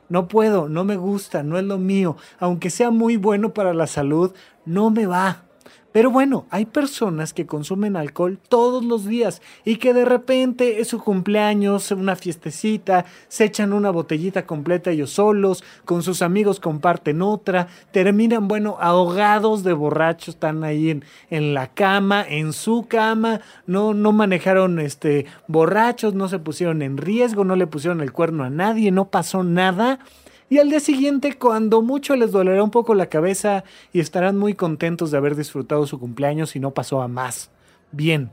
no 0.08 0.28
puedo, 0.28 0.68
no 0.68 0.84
me 0.84 0.96
gusta, 0.96 1.42
no 1.42 1.58
es 1.58 1.64
lo 1.64 1.78
mío. 1.78 2.16
Aunque 2.38 2.70
sea 2.70 2.90
muy 2.90 3.16
bueno 3.16 3.52
para 3.54 3.74
la 3.74 3.86
salud, 3.86 4.32
no 4.64 4.90
me 4.90 5.06
va. 5.06 5.47
Pero 5.90 6.10
bueno, 6.10 6.46
hay 6.50 6.66
personas 6.66 7.32
que 7.32 7.46
consumen 7.46 7.96
alcohol 7.96 8.38
todos 8.48 8.84
los 8.84 9.06
días 9.06 9.40
y 9.64 9.76
que 9.76 9.94
de 9.94 10.04
repente 10.04 10.80
es 10.80 10.88
su 10.88 11.02
cumpleaños, 11.02 11.90
una 11.92 12.14
fiestecita, 12.14 13.06
se 13.28 13.46
echan 13.46 13.72
una 13.72 13.90
botellita 13.90 14.44
completa 14.44 14.90
ellos 14.90 15.10
solos, 15.10 15.64
con 15.86 16.02
sus 16.02 16.20
amigos 16.20 16.60
comparten 16.60 17.22
otra, 17.22 17.68
terminan, 17.90 18.48
bueno, 18.48 18.76
ahogados 18.80 19.64
de 19.64 19.72
borrachos, 19.72 20.34
están 20.34 20.62
ahí 20.62 20.90
en, 20.90 21.04
en 21.30 21.54
la 21.54 21.68
cama, 21.68 22.22
en 22.28 22.52
su 22.52 22.86
cama, 22.86 23.40
no, 23.66 23.94
no 23.94 24.12
manejaron 24.12 24.80
este, 24.80 25.24
borrachos, 25.46 26.12
no 26.12 26.28
se 26.28 26.38
pusieron 26.38 26.82
en 26.82 26.98
riesgo, 26.98 27.44
no 27.44 27.56
le 27.56 27.66
pusieron 27.66 28.02
el 28.02 28.12
cuerno 28.12 28.44
a 28.44 28.50
nadie, 28.50 28.90
no 28.90 29.06
pasó 29.06 29.42
nada 29.42 30.00
y 30.50 30.58
al 30.58 30.70
día 30.70 30.80
siguiente, 30.80 31.36
cuando 31.38 31.82
mucho 31.82 32.16
les 32.16 32.32
dolerá 32.32 32.62
un 32.62 32.70
poco 32.70 32.94
la 32.94 33.08
cabeza 33.08 33.64
y 33.92 34.00
estarán 34.00 34.38
muy 34.38 34.54
contentos 34.54 35.10
de 35.10 35.18
haber 35.18 35.36
disfrutado 35.36 35.86
su 35.86 36.00
cumpleaños 36.00 36.56
y 36.56 36.60
no 36.60 36.72
pasó 36.72 37.02
a 37.02 37.08
más. 37.08 37.50
Bien, 37.92 38.30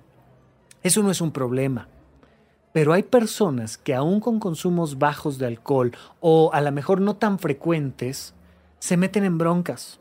eso 0.81 1.03
no 1.03 1.11
es 1.11 1.19
un 1.19 1.31
problema. 1.31 1.89
Pero 2.71 2.93
hay 2.93 3.03
personas 3.03 3.77
que 3.77 3.93
aún 3.93 4.19
con 4.19 4.39
consumos 4.39 4.97
bajos 4.97 5.37
de 5.37 5.47
alcohol 5.47 5.91
o 6.19 6.51
a 6.53 6.61
lo 6.61 6.71
mejor 6.71 7.01
no 7.01 7.15
tan 7.15 7.39
frecuentes, 7.39 8.33
se 8.79 8.97
meten 8.97 9.23
en 9.23 9.37
broncas, 9.37 9.99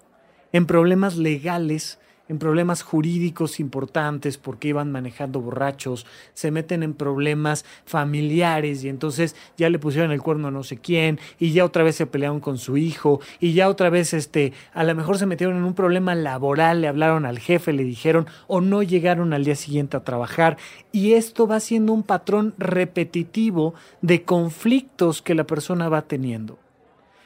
en 0.53 0.67
problemas 0.67 1.17
legales 1.17 1.99
en 2.29 2.39
problemas 2.39 2.83
jurídicos 2.83 3.61
importantes 3.61 4.39
porque 4.39 4.69
iban 4.69 4.91
manejando 4.91 5.41
borrachos, 5.41 6.07
se 6.33 6.51
meten 6.51 6.83
en 6.83 6.95
problemas 6.95 7.65
familiares 7.85 8.83
y 8.85 8.89
entonces 8.89 9.37
ya 9.57 9.69
le 9.69 9.79
pusieron 9.79 10.11
el 10.11 10.23
cuerno 10.23 10.49
a 10.49 10.51
no 10.51 10.63
sé 10.63 10.79
quién 10.79 11.19
y 11.39 11.53
ya 11.53 11.65
otra 11.65 11.83
vez 11.83 11.97
se 11.97 12.07
pelearon 12.07 12.41
con 12.41 12.59
su 12.59 12.77
hijo 12.77 13.21
y 13.41 13.53
ya 13.53 13.69
otra 13.69 13.91
vez 13.91 14.15
este 14.15 14.53
a 14.73 14.85
lo 14.85 14.95
mejor 14.95 15.19
se 15.19 15.27
metieron 15.27 15.57
en 15.57 15.65
un 15.65 15.75
problema 15.75 16.15
laboral, 16.15 16.81
le 16.81 16.89
hablaron 16.89 17.27
al 17.27 17.39
jefe, 17.39 17.73
le 17.73 17.85
dijeron 17.85 18.27
o 18.47 18.61
no 18.61 18.83
llegaron 18.83 19.33
al 19.33 19.45
día 19.45 19.57
siguiente 19.57 19.97
a 19.97 20.05
trabajar 20.05 20.57
y 20.93 21.13
esto 21.13 21.47
va 21.47 21.61
siendo 21.61 21.93
un 21.93 22.03
patrón 22.03 22.55
repetitivo 22.59 23.75
de 24.01 24.23
conflictos 24.23 25.23
que 25.23 25.35
la 25.35 25.45
persona 25.45 25.89
va 25.89 26.03
teniendo. 26.03 26.59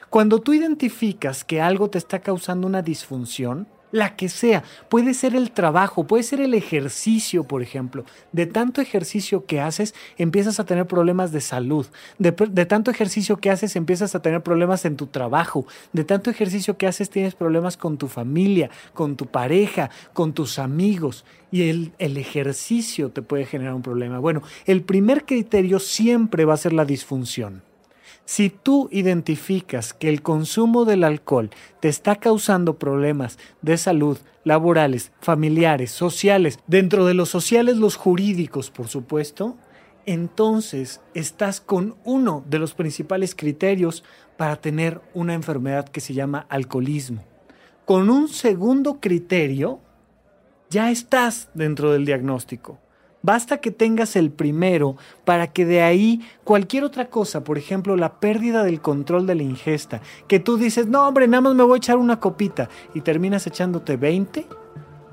Cuando 0.09 0.39
tú 0.39 0.53
identificas 0.53 1.43
que 1.43 1.61
algo 1.61 1.89
te 1.89 1.99
está 1.99 2.19
causando 2.19 2.65
una 2.65 2.81
disfunción, 2.81 3.67
la 3.91 4.15
que 4.15 4.29
sea. 4.29 4.63
Puede 4.89 5.13
ser 5.13 5.35
el 5.35 5.51
trabajo, 5.51 6.05
puede 6.05 6.23
ser 6.23 6.41
el 6.41 6.53
ejercicio, 6.53 7.43
por 7.43 7.61
ejemplo. 7.61 8.05
De 8.31 8.45
tanto 8.45 8.81
ejercicio 8.81 9.45
que 9.45 9.59
haces, 9.59 9.95
empiezas 10.17 10.59
a 10.59 10.65
tener 10.65 10.85
problemas 10.85 11.31
de 11.31 11.41
salud. 11.41 11.87
De, 12.17 12.31
tanto 12.31 12.91
ejercicio 12.91 13.37
que 13.37 13.49
haces, 13.49 13.75
empiezas 13.75 14.15
a 14.15 14.21
tener 14.21 14.41
problemas 14.41 14.85
en 14.85 14.95
tu 14.95 15.07
trabajo. 15.07 15.65
De 15.93 16.03
tanto 16.03 16.29
ejercicio 16.29 16.77
que 16.77 16.87
haces, 16.87 17.09
tienes 17.09 17.35
problemas 17.35 17.77
con 17.77 17.97
tu 17.97 18.07
familia, 18.07 18.69
con 18.93 19.15
tu 19.15 19.25
pareja, 19.25 19.89
con 20.13 20.33
tus 20.33 20.59
amigos. 20.59 21.25
Y 21.51 21.69
el, 21.69 21.93
el 21.97 22.17
ejercicio 22.17 23.09
te 23.09 23.21
puede 23.21 23.45
generar 23.45 23.73
un 23.73 23.81
problema. 23.81 24.19
Bueno, 24.19 24.43
el 24.65 24.83
primer 24.83 25.25
criterio 25.25 25.79
siempre 25.79 26.45
va 26.45 26.53
a 26.53 26.57
ser 26.57 26.73
la 26.73 26.85
disfunción. 26.85 27.68
Si 28.29 28.51
tú 28.51 28.89
identificas 28.91 29.91
que 29.91 30.07
el 30.07 30.21
consumo 30.21 30.85
del 30.85 31.03
alcohol 31.03 31.49
te 31.79 31.87
está 31.89 32.17
causando 32.17 32.77
problemas 32.77 33.39
de 33.63 33.75
salud, 33.75 34.19
laborales, 34.43 35.11
familiares, 35.19 35.89
sociales, 35.89 36.59
dentro 36.67 37.07
de 37.07 37.15
los 37.15 37.29
sociales 37.29 37.77
los 37.77 37.95
jurídicos, 37.95 38.69
por 38.69 38.87
supuesto, 38.87 39.57
entonces 40.05 41.01
estás 41.15 41.59
con 41.59 41.95
uno 42.03 42.43
de 42.47 42.59
los 42.59 42.75
principales 42.75 43.33
criterios 43.33 44.03
para 44.37 44.57
tener 44.57 45.01
una 45.15 45.33
enfermedad 45.33 45.89
que 45.89 45.99
se 45.99 46.13
llama 46.13 46.45
alcoholismo. 46.49 47.23
Con 47.85 48.11
un 48.11 48.27
segundo 48.27 48.99
criterio, 48.99 49.79
ya 50.69 50.91
estás 50.91 51.49
dentro 51.55 51.91
del 51.93 52.05
diagnóstico. 52.05 52.77
Basta 53.21 53.57
que 53.57 53.71
tengas 53.71 54.15
el 54.15 54.31
primero 54.31 54.95
para 55.25 55.47
que 55.47 55.65
de 55.65 55.81
ahí 55.81 56.21
cualquier 56.43 56.83
otra 56.83 57.09
cosa, 57.09 57.43
por 57.43 57.57
ejemplo, 57.57 57.97
la 57.97 58.19
pérdida 58.19 58.63
del 58.63 58.81
control 58.81 59.27
de 59.27 59.35
la 59.35 59.43
ingesta, 59.43 60.01
que 60.27 60.39
tú 60.39 60.57
dices, 60.57 60.87
no 60.87 61.07
hombre, 61.07 61.27
nada 61.27 61.41
más 61.41 61.55
me 61.55 61.63
voy 61.63 61.75
a 61.75 61.77
echar 61.77 61.97
una 61.97 62.19
copita 62.19 62.69
y 62.93 63.01
terminas 63.01 63.45
echándote 63.45 63.97
20, 63.97 64.45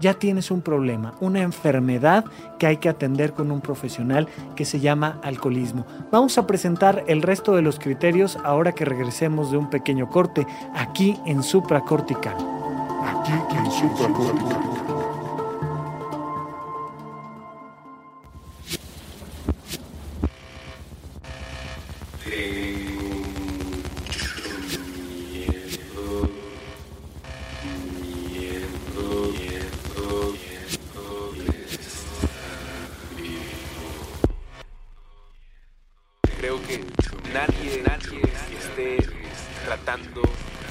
ya 0.01 0.15
tienes 0.15 0.51
un 0.51 0.61
problema, 0.61 1.15
una 1.21 1.41
enfermedad 1.41 2.25
que 2.59 2.67
hay 2.67 2.77
que 2.77 2.89
atender 2.89 3.33
con 3.33 3.51
un 3.51 3.61
profesional 3.61 4.29
que 4.55 4.65
se 4.65 4.81
llama 4.81 5.21
alcoholismo. 5.23 5.87
Vamos 6.13 6.39
a 6.39 6.47
presentar 6.47 7.05
el 7.09 7.23
resto 7.23 7.55
de 7.55 7.63
los 7.63 7.79
criterios 7.79 8.39
ahora 8.45 8.73
que 8.73 8.85
regresemos 8.85 9.51
de 9.51 9.57
un 9.57 9.71
pequeño 9.71 10.11
corte 10.11 10.47
aquí 10.75 11.17
en 11.27 11.43
supracortical. 11.43 12.37
Aquí 13.05 13.33
en 13.57 13.71
supracortical. 13.71 14.75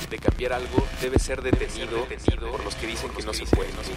de 0.09 0.17
cambiar 0.19 0.53
algo 0.53 0.85
debe 1.01 1.19
ser 1.19 1.41
detenido, 1.41 2.07
por 2.51 2.63
los 2.63 2.75
que 2.75 2.87
dicen 2.87 3.09
que 3.11 3.23
no 3.23 3.33
se 3.33 3.45
puede. 3.45 3.71
No 3.73 3.83
se 3.83 3.93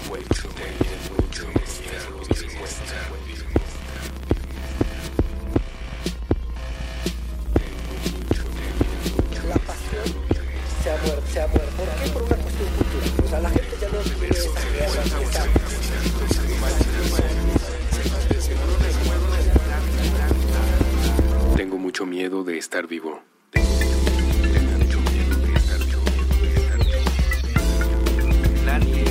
Tengo 21.56 21.78
mucho 21.78 22.06
miedo 22.06 22.44
de 22.44 22.58
estar 22.58 22.86
vivo. 22.86 23.20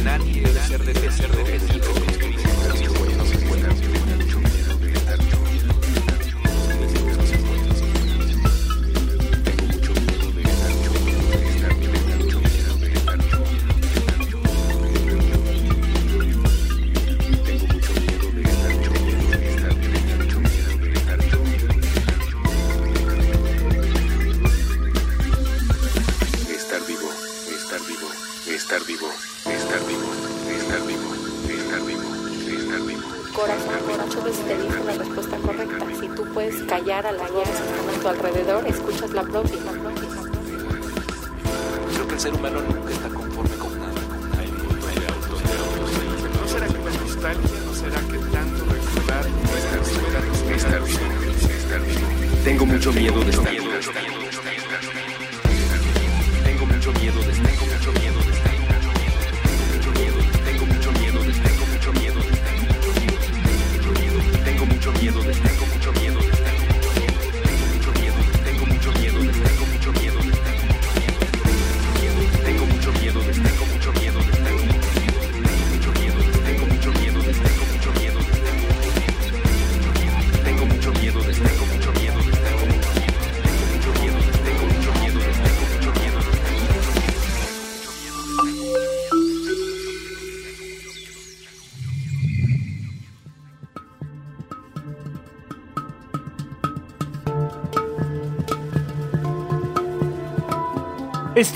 Nadie, 0.07 0.41
debe 0.41 1.11
ser 1.11 1.29
de 1.35 2.16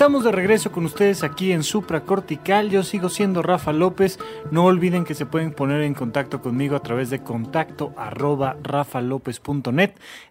Estamos 0.02 0.24
de 0.24 0.32
regreso 0.32 0.72
con 0.72 0.86
ustedes 0.86 1.24
aquí 1.24 1.52
en 1.52 1.62
Supracortical. 1.62 2.72
Yo 2.72 2.82
sigo 2.82 3.08
siendo 3.08 3.44
Rafa 3.44 3.72
López. 3.72 4.18
No 4.50 4.66
olviden 4.66 5.04
que 5.04 5.14
se 5.14 5.28
pueden 5.28 5.52
poner 5.52 5.84
en 5.84 5.94
contacto 5.94 6.42
conmigo 6.42 6.76
a 6.76 6.82
través 6.82 7.12
de 7.12 7.22
contacto 7.22 7.94
arroba. 7.96 8.58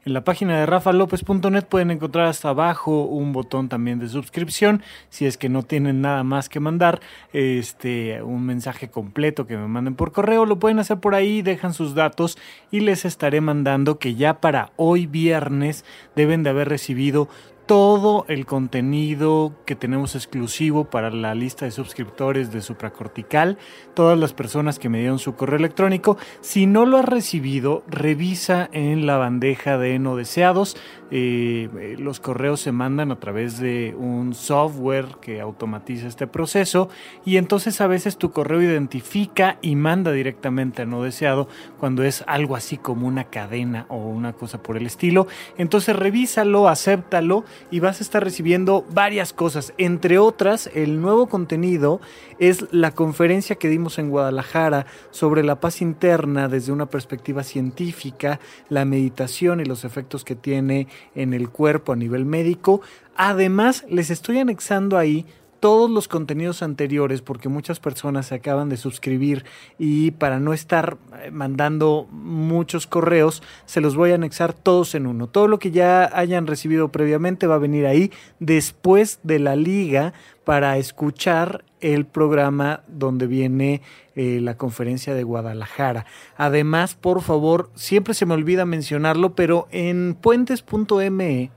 En 0.04 0.12
la 0.12 0.24
página 0.24 0.58
de 0.58 0.66
rafalopez.net 0.66 1.66
pueden 1.66 1.92
encontrar 1.92 2.26
hasta 2.26 2.48
abajo 2.48 3.04
un 3.04 3.32
botón 3.32 3.68
también 3.68 4.00
de 4.00 4.08
suscripción. 4.08 4.82
Si 5.08 5.24
es 5.24 5.38
que 5.38 5.48
no 5.48 5.62
tienen 5.62 6.00
nada 6.00 6.24
más 6.24 6.48
que 6.48 6.58
mandar, 6.58 6.98
este, 7.32 8.24
un 8.24 8.44
mensaje 8.44 8.90
completo 8.90 9.46
que 9.46 9.56
me 9.56 9.68
manden 9.68 9.94
por 9.94 10.10
correo, 10.10 10.46
lo 10.46 10.58
pueden 10.58 10.80
hacer 10.80 10.98
por 10.98 11.14
ahí, 11.14 11.42
dejan 11.42 11.74
sus 11.74 11.94
datos 11.94 12.38
y 12.72 12.80
les 12.80 13.04
estaré 13.04 13.40
mandando 13.40 14.00
que 14.00 14.16
ya 14.16 14.40
para 14.40 14.72
hoy 14.74 15.06
viernes 15.06 15.84
deben 16.16 16.42
de 16.42 16.50
haber 16.50 16.68
recibido 16.68 17.28
todo 17.70 18.24
el 18.26 18.46
contenido 18.46 19.52
que 19.64 19.76
tenemos 19.76 20.16
exclusivo 20.16 20.90
para 20.90 21.08
la 21.08 21.36
lista 21.36 21.66
de 21.66 21.70
suscriptores 21.70 22.50
de 22.50 22.62
Supracortical, 22.62 23.58
todas 23.94 24.18
las 24.18 24.32
personas 24.32 24.80
que 24.80 24.88
me 24.88 24.98
dieron 24.98 25.20
su 25.20 25.36
correo 25.36 25.56
electrónico. 25.60 26.16
Si 26.40 26.66
no 26.66 26.84
lo 26.84 26.96
has 26.98 27.04
recibido, 27.04 27.84
revisa 27.86 28.68
en 28.72 29.06
la 29.06 29.18
bandeja 29.18 29.78
de 29.78 30.00
no 30.00 30.16
deseados. 30.16 30.76
Eh, 31.10 31.96
los 31.98 32.20
correos 32.20 32.60
se 32.60 32.72
mandan 32.72 33.10
a 33.10 33.18
través 33.18 33.58
de 33.58 33.94
un 33.98 34.34
software 34.34 35.06
que 35.20 35.40
automatiza 35.40 36.06
este 36.06 36.26
proceso 36.26 36.88
y 37.24 37.36
entonces 37.36 37.80
a 37.80 37.88
veces 37.88 38.16
tu 38.16 38.30
correo 38.30 38.62
identifica 38.62 39.58
y 39.60 39.74
manda 39.74 40.12
directamente 40.12 40.82
a 40.82 40.86
no 40.86 41.02
deseado 41.02 41.48
cuando 41.78 42.04
es 42.04 42.22
algo 42.26 42.54
así 42.54 42.76
como 42.76 43.08
una 43.08 43.24
cadena 43.24 43.86
o 43.88 43.96
una 43.96 44.32
cosa 44.32 44.62
por 44.62 44.76
el 44.76 44.86
estilo. 44.86 45.26
Entonces 45.58 45.96
revísalo, 45.96 46.68
acéptalo 46.68 47.44
y 47.70 47.80
vas 47.80 48.00
a 48.00 48.04
estar 48.04 48.22
recibiendo 48.22 48.84
varias 48.92 49.32
cosas. 49.32 49.72
Entre 49.78 50.18
otras, 50.18 50.70
el 50.74 51.00
nuevo 51.00 51.26
contenido 51.26 52.00
es 52.38 52.72
la 52.72 52.92
conferencia 52.92 53.56
que 53.56 53.68
dimos 53.68 53.98
en 53.98 54.10
Guadalajara 54.10 54.86
sobre 55.10 55.42
la 55.42 55.60
paz 55.60 55.82
interna 55.82 56.48
desde 56.48 56.72
una 56.72 56.86
perspectiva 56.86 57.42
científica, 57.42 58.40
la 58.68 58.84
meditación 58.84 59.60
y 59.60 59.64
los 59.64 59.84
efectos 59.84 60.24
que 60.24 60.34
tiene 60.34 60.86
en 61.14 61.34
el 61.34 61.48
cuerpo 61.48 61.92
a 61.92 61.96
nivel 61.96 62.24
médico. 62.24 62.80
Además, 63.16 63.84
les 63.88 64.10
estoy 64.10 64.38
anexando 64.38 64.96
ahí 64.96 65.26
todos 65.60 65.90
los 65.90 66.08
contenidos 66.08 66.62
anteriores 66.62 67.20
porque 67.22 67.48
muchas 67.48 67.78
personas 67.78 68.26
se 68.26 68.34
acaban 68.34 68.68
de 68.68 68.76
suscribir 68.76 69.44
y 69.78 70.10
para 70.12 70.40
no 70.40 70.52
estar 70.52 70.96
eh, 71.22 71.30
mandando 71.30 72.08
muchos 72.10 72.86
correos 72.86 73.42
se 73.66 73.80
los 73.80 73.94
voy 73.94 74.12
a 74.12 74.16
anexar 74.16 74.52
todos 74.54 74.94
en 74.94 75.06
uno. 75.06 75.26
Todo 75.26 75.46
lo 75.46 75.58
que 75.58 75.70
ya 75.70 76.10
hayan 76.12 76.46
recibido 76.46 76.88
previamente 76.88 77.46
va 77.46 77.56
a 77.56 77.58
venir 77.58 77.86
ahí 77.86 78.10
después 78.38 79.20
de 79.22 79.38
la 79.38 79.54
liga 79.54 80.14
para 80.44 80.78
escuchar 80.78 81.64
el 81.80 82.06
programa 82.06 82.82
donde 82.88 83.26
viene 83.26 83.82
eh, 84.16 84.40
la 84.42 84.56
conferencia 84.56 85.14
de 85.14 85.22
Guadalajara. 85.22 86.06
Además, 86.36 86.94
por 86.94 87.22
favor, 87.22 87.70
siempre 87.74 88.14
se 88.14 88.26
me 88.26 88.34
olvida 88.34 88.64
mencionarlo, 88.64 89.34
pero 89.34 89.68
en 89.70 90.16
puentes.me 90.20 91.50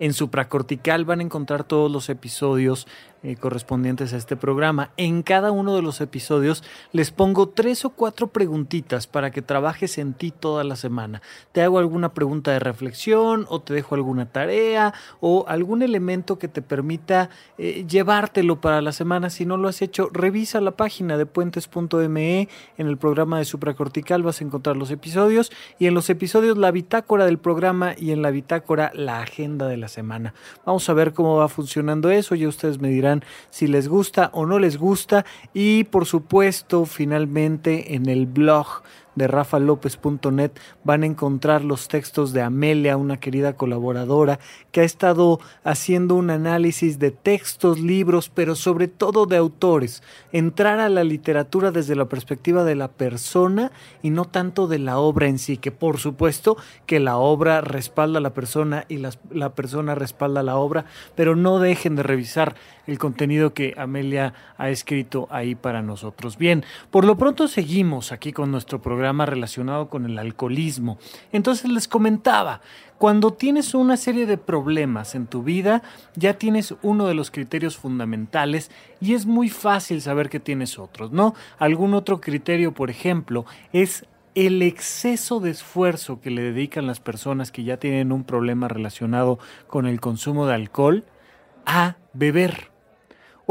en 0.00 0.12
supracortical 0.12 1.04
van 1.04 1.20
a 1.20 1.24
encontrar 1.24 1.64
todos 1.64 1.90
los 1.90 2.08
episodios 2.08 2.86
eh, 3.24 3.34
correspondientes 3.34 4.12
a 4.12 4.16
este 4.16 4.36
programa. 4.36 4.90
En 4.96 5.24
cada 5.24 5.50
uno 5.50 5.74
de 5.74 5.82
los 5.82 6.00
episodios 6.00 6.62
les 6.92 7.10
pongo 7.10 7.48
tres 7.48 7.84
o 7.84 7.90
cuatro 7.90 8.28
preguntitas 8.28 9.08
para 9.08 9.32
que 9.32 9.42
trabajes 9.42 9.98
en 9.98 10.14
ti 10.14 10.30
toda 10.30 10.62
la 10.62 10.76
semana. 10.76 11.20
Te 11.50 11.62
hago 11.62 11.80
alguna 11.80 12.14
pregunta 12.14 12.52
de 12.52 12.60
reflexión 12.60 13.44
o 13.48 13.60
te 13.60 13.74
dejo 13.74 13.96
alguna 13.96 14.26
tarea 14.26 14.94
o 15.18 15.44
algún 15.48 15.82
elemento 15.82 16.38
que 16.38 16.46
te 16.46 16.62
permita 16.62 17.28
eh, 17.58 17.84
llevártelo 17.88 18.60
para 18.60 18.82
la 18.82 18.92
semana. 18.92 19.30
Si 19.30 19.44
no 19.44 19.56
lo 19.56 19.66
has 19.66 19.82
hecho, 19.82 20.10
revisa 20.12 20.60
la 20.60 20.72
página 20.72 21.18
de 21.18 21.26
puentes.me. 21.26 22.48
En 22.76 22.86
el 22.86 22.98
programa 22.98 23.38
de 23.38 23.46
supracortical 23.46 24.22
vas 24.22 24.40
a 24.40 24.44
encontrar 24.44 24.76
los 24.76 24.92
episodios 24.92 25.50
y 25.80 25.86
en 25.86 25.94
los 25.94 26.08
episodios 26.08 26.56
la 26.56 26.70
bitácora 26.70 27.24
del 27.24 27.38
programa 27.38 27.94
y 27.98 28.12
en 28.12 28.22
la 28.22 28.30
bitácora 28.30 28.92
la 28.94 29.22
agenda 29.22 29.66
de 29.66 29.76
la 29.76 29.88
semana. 29.88 30.34
Vamos 30.64 30.88
a 30.88 30.92
ver 30.92 31.14
cómo 31.14 31.36
va 31.36 31.48
funcionando 31.48 32.10
eso. 32.10 32.36
Ya 32.36 32.46
ustedes 32.46 32.78
me 32.78 32.90
dirán 32.90 33.07
si 33.50 33.66
les 33.66 33.88
gusta 33.88 34.30
o 34.32 34.46
no 34.46 34.58
les 34.58 34.76
gusta. 34.76 35.24
Y 35.54 35.84
por 35.84 36.06
supuesto, 36.06 36.84
finalmente 36.84 37.94
en 37.94 38.08
el 38.08 38.26
blog 38.26 38.82
de 39.18 39.26
rafalopez.net 39.26 40.52
van 40.84 41.02
a 41.02 41.06
encontrar 41.06 41.64
los 41.64 41.88
textos 41.88 42.32
de 42.32 42.40
Amelia, 42.40 42.96
una 42.96 43.18
querida 43.18 43.54
colaboradora 43.54 44.38
que 44.70 44.80
ha 44.80 44.84
estado 44.84 45.40
haciendo 45.64 46.14
un 46.14 46.30
análisis 46.30 46.98
de 46.98 47.10
textos, 47.10 47.80
libros, 47.80 48.30
pero 48.32 48.54
sobre 48.54 48.86
todo 48.86 49.26
de 49.26 49.36
autores. 49.36 50.02
Entrar 50.32 50.78
a 50.78 50.88
la 50.88 51.04
literatura 51.04 51.72
desde 51.72 51.96
la 51.96 52.08
perspectiva 52.08 52.64
de 52.64 52.76
la 52.76 52.88
persona 52.88 53.72
y 54.02 54.10
no 54.10 54.24
tanto 54.24 54.68
de 54.68 54.78
la 54.78 54.98
obra 54.98 55.26
en 55.26 55.38
sí, 55.38 55.56
que 55.56 55.72
por 55.72 55.98
supuesto 55.98 56.56
que 56.86 57.00
la 57.00 57.16
obra 57.16 57.60
respalda 57.60 58.18
a 58.18 58.22
la 58.22 58.34
persona 58.34 58.86
y 58.88 58.98
la, 58.98 59.10
la 59.30 59.54
persona 59.54 59.96
respalda 59.96 60.40
a 60.40 60.44
la 60.44 60.56
obra, 60.56 60.84
pero 61.16 61.34
no 61.34 61.58
dejen 61.58 61.96
de 61.96 62.04
revisar 62.04 62.54
el 62.88 62.98
contenido 62.98 63.52
que 63.52 63.74
Amelia 63.76 64.32
ha 64.56 64.70
escrito 64.70 65.28
ahí 65.30 65.54
para 65.54 65.82
nosotros. 65.82 66.38
Bien, 66.38 66.64
por 66.90 67.04
lo 67.04 67.16
pronto 67.16 67.46
seguimos 67.46 68.12
aquí 68.12 68.32
con 68.32 68.50
nuestro 68.50 68.80
programa 68.80 69.26
relacionado 69.26 69.88
con 69.90 70.06
el 70.06 70.18
alcoholismo. 70.18 70.98
Entonces 71.30 71.70
les 71.70 71.86
comentaba, 71.86 72.62
cuando 72.96 73.34
tienes 73.34 73.74
una 73.74 73.98
serie 73.98 74.24
de 74.24 74.38
problemas 74.38 75.14
en 75.14 75.26
tu 75.26 75.42
vida, 75.42 75.82
ya 76.16 76.38
tienes 76.38 76.74
uno 76.82 77.06
de 77.06 77.14
los 77.14 77.30
criterios 77.30 77.76
fundamentales 77.76 78.70
y 79.00 79.12
es 79.12 79.26
muy 79.26 79.50
fácil 79.50 80.00
saber 80.00 80.30
que 80.30 80.40
tienes 80.40 80.78
otros, 80.78 81.12
¿no? 81.12 81.34
Algún 81.58 81.92
otro 81.92 82.22
criterio, 82.22 82.72
por 82.72 82.88
ejemplo, 82.88 83.44
es 83.74 84.06
el 84.34 84.62
exceso 84.62 85.40
de 85.40 85.50
esfuerzo 85.50 86.20
que 86.22 86.30
le 86.30 86.40
dedican 86.40 86.86
las 86.86 87.00
personas 87.00 87.52
que 87.52 87.64
ya 87.64 87.76
tienen 87.76 88.12
un 88.12 88.24
problema 88.24 88.66
relacionado 88.68 89.38
con 89.66 89.86
el 89.86 90.00
consumo 90.00 90.46
de 90.46 90.54
alcohol 90.54 91.04
a 91.66 91.96
beber. 92.14 92.77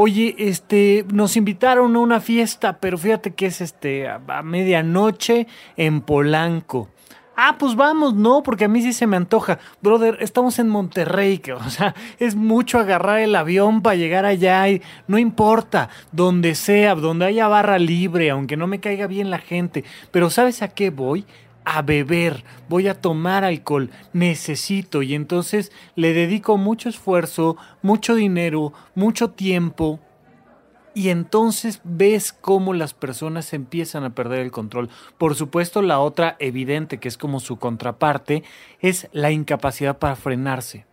Oye, 0.00 0.36
este, 0.38 1.04
nos 1.12 1.36
invitaron 1.36 1.96
a 1.96 1.98
una 1.98 2.20
fiesta, 2.20 2.78
pero 2.78 2.96
fíjate 2.96 3.34
que 3.34 3.46
es 3.46 3.60
este 3.60 4.06
a, 4.06 4.20
a 4.28 4.42
medianoche 4.44 5.48
en 5.76 6.02
Polanco. 6.02 6.88
Ah, 7.34 7.56
pues 7.58 7.74
vamos, 7.74 8.14
no, 8.14 8.44
porque 8.44 8.66
a 8.66 8.68
mí 8.68 8.80
sí 8.80 8.92
se 8.92 9.08
me 9.08 9.16
antoja. 9.16 9.58
Brother, 9.82 10.18
estamos 10.20 10.60
en 10.60 10.68
Monterrey, 10.68 11.38
que, 11.38 11.52
o 11.52 11.68
sea, 11.68 11.96
es 12.20 12.36
mucho 12.36 12.78
agarrar 12.78 13.18
el 13.18 13.34
avión 13.34 13.82
para 13.82 13.96
llegar 13.96 14.24
allá 14.24 14.68
y 14.68 14.82
no 15.08 15.18
importa, 15.18 15.88
donde 16.12 16.54
sea, 16.54 16.94
donde 16.94 17.26
haya 17.26 17.48
barra 17.48 17.80
libre, 17.80 18.30
aunque 18.30 18.56
no 18.56 18.68
me 18.68 18.78
caiga 18.78 19.08
bien 19.08 19.30
la 19.30 19.38
gente. 19.38 19.82
Pero 20.12 20.30
¿sabes 20.30 20.62
a 20.62 20.68
qué 20.68 20.90
voy? 20.90 21.26
A 21.70 21.82
beber, 21.82 22.44
voy 22.70 22.88
a 22.88 22.98
tomar 22.98 23.44
alcohol, 23.44 23.90
necesito 24.14 25.02
y 25.02 25.14
entonces 25.14 25.70
le 25.96 26.14
dedico 26.14 26.56
mucho 26.56 26.88
esfuerzo, 26.88 27.58
mucho 27.82 28.14
dinero, 28.14 28.72
mucho 28.94 29.30
tiempo 29.30 30.00
y 30.94 31.10
entonces 31.10 31.82
ves 31.84 32.32
cómo 32.32 32.72
las 32.72 32.94
personas 32.94 33.52
empiezan 33.52 34.04
a 34.04 34.14
perder 34.14 34.40
el 34.40 34.50
control. 34.50 34.88
Por 35.18 35.34
supuesto, 35.34 35.82
la 35.82 36.00
otra 36.00 36.36
evidente, 36.38 36.98
que 36.98 37.08
es 37.08 37.18
como 37.18 37.38
su 37.38 37.58
contraparte, 37.58 38.44
es 38.80 39.08
la 39.12 39.30
incapacidad 39.30 39.98
para 39.98 40.16
frenarse. 40.16 40.86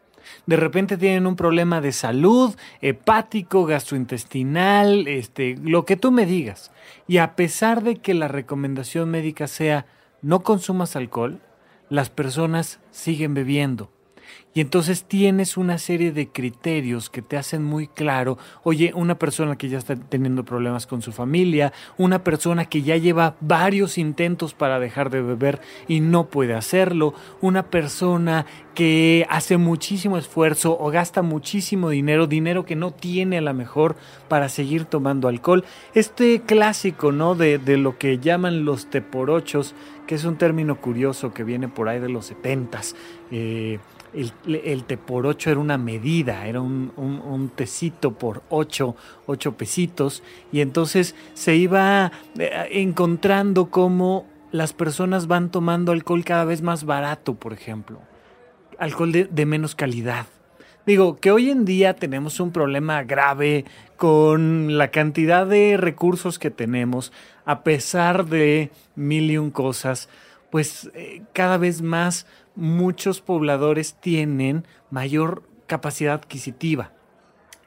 De 0.46 0.58
repente 0.58 0.98
tienen 0.98 1.26
un 1.26 1.38
problema 1.38 1.80
de 1.80 1.94
salud, 1.94 2.54
hepático, 2.82 3.66
gastrointestinal, 3.66 5.08
este, 5.08 5.56
lo 5.64 5.86
que 5.86 5.96
tú 5.96 6.12
me 6.12 6.26
digas. 6.26 6.72
Y 7.08 7.18
a 7.18 7.36
pesar 7.36 7.82
de 7.82 7.96
que 7.96 8.14
la 8.14 8.28
recomendación 8.28 9.10
médica 9.10 9.48
sea 9.48 9.86
no 10.26 10.42
consumas 10.42 10.96
alcohol, 10.96 11.40
las 11.88 12.10
personas 12.10 12.80
siguen 12.90 13.36
bebiendo. 13.36 13.92
Y 14.54 14.62
entonces 14.62 15.04
tienes 15.04 15.58
una 15.58 15.78
serie 15.78 16.14
de 16.14 16.30
criterios 16.30 17.10
que 17.10 17.22
te 17.22 17.36
hacen 17.36 17.62
muy 17.64 17.88
claro, 17.88 18.38
oye, 18.64 18.94
una 18.96 19.20
persona 19.20 19.58
que 19.58 19.68
ya 19.68 19.78
está 19.78 19.98
teniendo 19.98 20.46
problemas 20.46 20.88
con 20.88 21.02
su 21.02 21.12
familia, 21.12 21.74
una 21.98 22.24
persona 22.24 22.64
que 22.64 22.82
ya 22.82 22.96
lleva 22.96 23.36
varios 23.42 23.98
intentos 23.98 24.54
para 24.54 24.80
dejar 24.80 25.10
de 25.10 25.22
beber 25.22 25.60
y 25.90 26.00
no 26.00 26.28
puede 26.28 26.54
hacerlo, 26.54 27.14
una 27.42 27.64
persona 27.70 28.46
que 28.76 29.26
hace 29.30 29.58
muchísimo 29.58 30.18
esfuerzo 30.18 30.78
o 30.80 30.90
gasta 30.90 31.22
muchísimo 31.22 31.90
dinero, 31.90 32.28
dinero 32.28 32.66
que 32.66 32.76
no 32.76 32.92
tiene 32.92 33.40
a 33.40 33.42
la 33.42 33.54
mejor 33.54 33.98
para 34.30 34.48
seguir 34.48 34.86
tomando 34.86 35.28
alcohol. 35.28 35.66
Este 35.94 36.42
clásico, 36.42 37.12
¿no? 37.12 37.36
De, 37.36 37.58
de 37.58 37.78
lo 37.78 37.98
que 37.98 38.20
llaman 38.20 38.64
los 38.64 38.90
teporochos, 38.90 39.76
que 40.08 40.16
es 40.16 40.26
un 40.26 40.38
término 40.38 40.80
curioso 40.80 41.34
que 41.34 41.44
viene 41.44 41.68
por 41.68 41.90
ahí 41.90 42.00
de 42.00 42.10
los 42.10 42.26
setentas. 42.28 42.96
Eh, 43.32 43.80
el, 44.16 44.56
el 44.56 44.84
té 44.86 44.98
por 44.98 45.26
ocho 45.26 45.50
era 45.52 45.60
una 45.60 45.78
medida, 45.78 46.48
era 46.48 46.62
un, 46.62 46.92
un, 46.96 47.50
tecito 47.50 48.12
por 48.12 48.44
ocho, 48.50 48.96
ocho 49.26 49.58
pesitos, 49.58 50.24
y 50.52 50.62
entonces 50.62 51.16
se 51.34 51.56
iba 51.56 52.12
eh, 52.40 52.68
encontrando 52.72 53.70
cómo 53.70 54.26
las 54.52 54.74
personas 54.74 55.28
van 55.28 55.52
tomando 55.52 55.92
alcohol 55.92 56.24
cada 56.24 56.46
vez 56.46 56.62
más 56.62 56.86
barato, 56.86 57.36
por 57.36 57.54
ejemplo, 57.54 58.00
alcohol 58.80 59.12
de, 59.12 59.26
de 59.26 59.46
menos 59.46 59.76
calidad. 59.76 60.28
Digo, 60.86 61.18
que 61.20 61.32
hoy 61.32 61.50
en 61.50 61.66
día 61.66 61.96
tenemos 61.96 62.40
un 62.40 62.52
problema 62.52 63.04
grave 63.04 63.66
con 63.98 64.78
la 64.78 64.92
cantidad 64.92 65.48
de 65.48 65.78
recursos 65.78 66.38
que 66.38 66.52
tenemos, 66.52 67.12
a 67.44 67.64
pesar 67.64 68.28
de 68.28 68.72
mil 68.96 69.32
y 69.32 69.38
un 69.38 69.50
cosas, 69.50 70.10
pues 70.52 70.92
eh, 70.94 71.24
cada 71.34 71.58
vez 71.58 71.82
más 71.82 72.28
muchos 72.56 73.22
pobladores 73.22 73.96
tienen 73.96 74.66
mayor 74.90 75.44
capacidad 75.68 76.14
adquisitiva. 76.14 76.92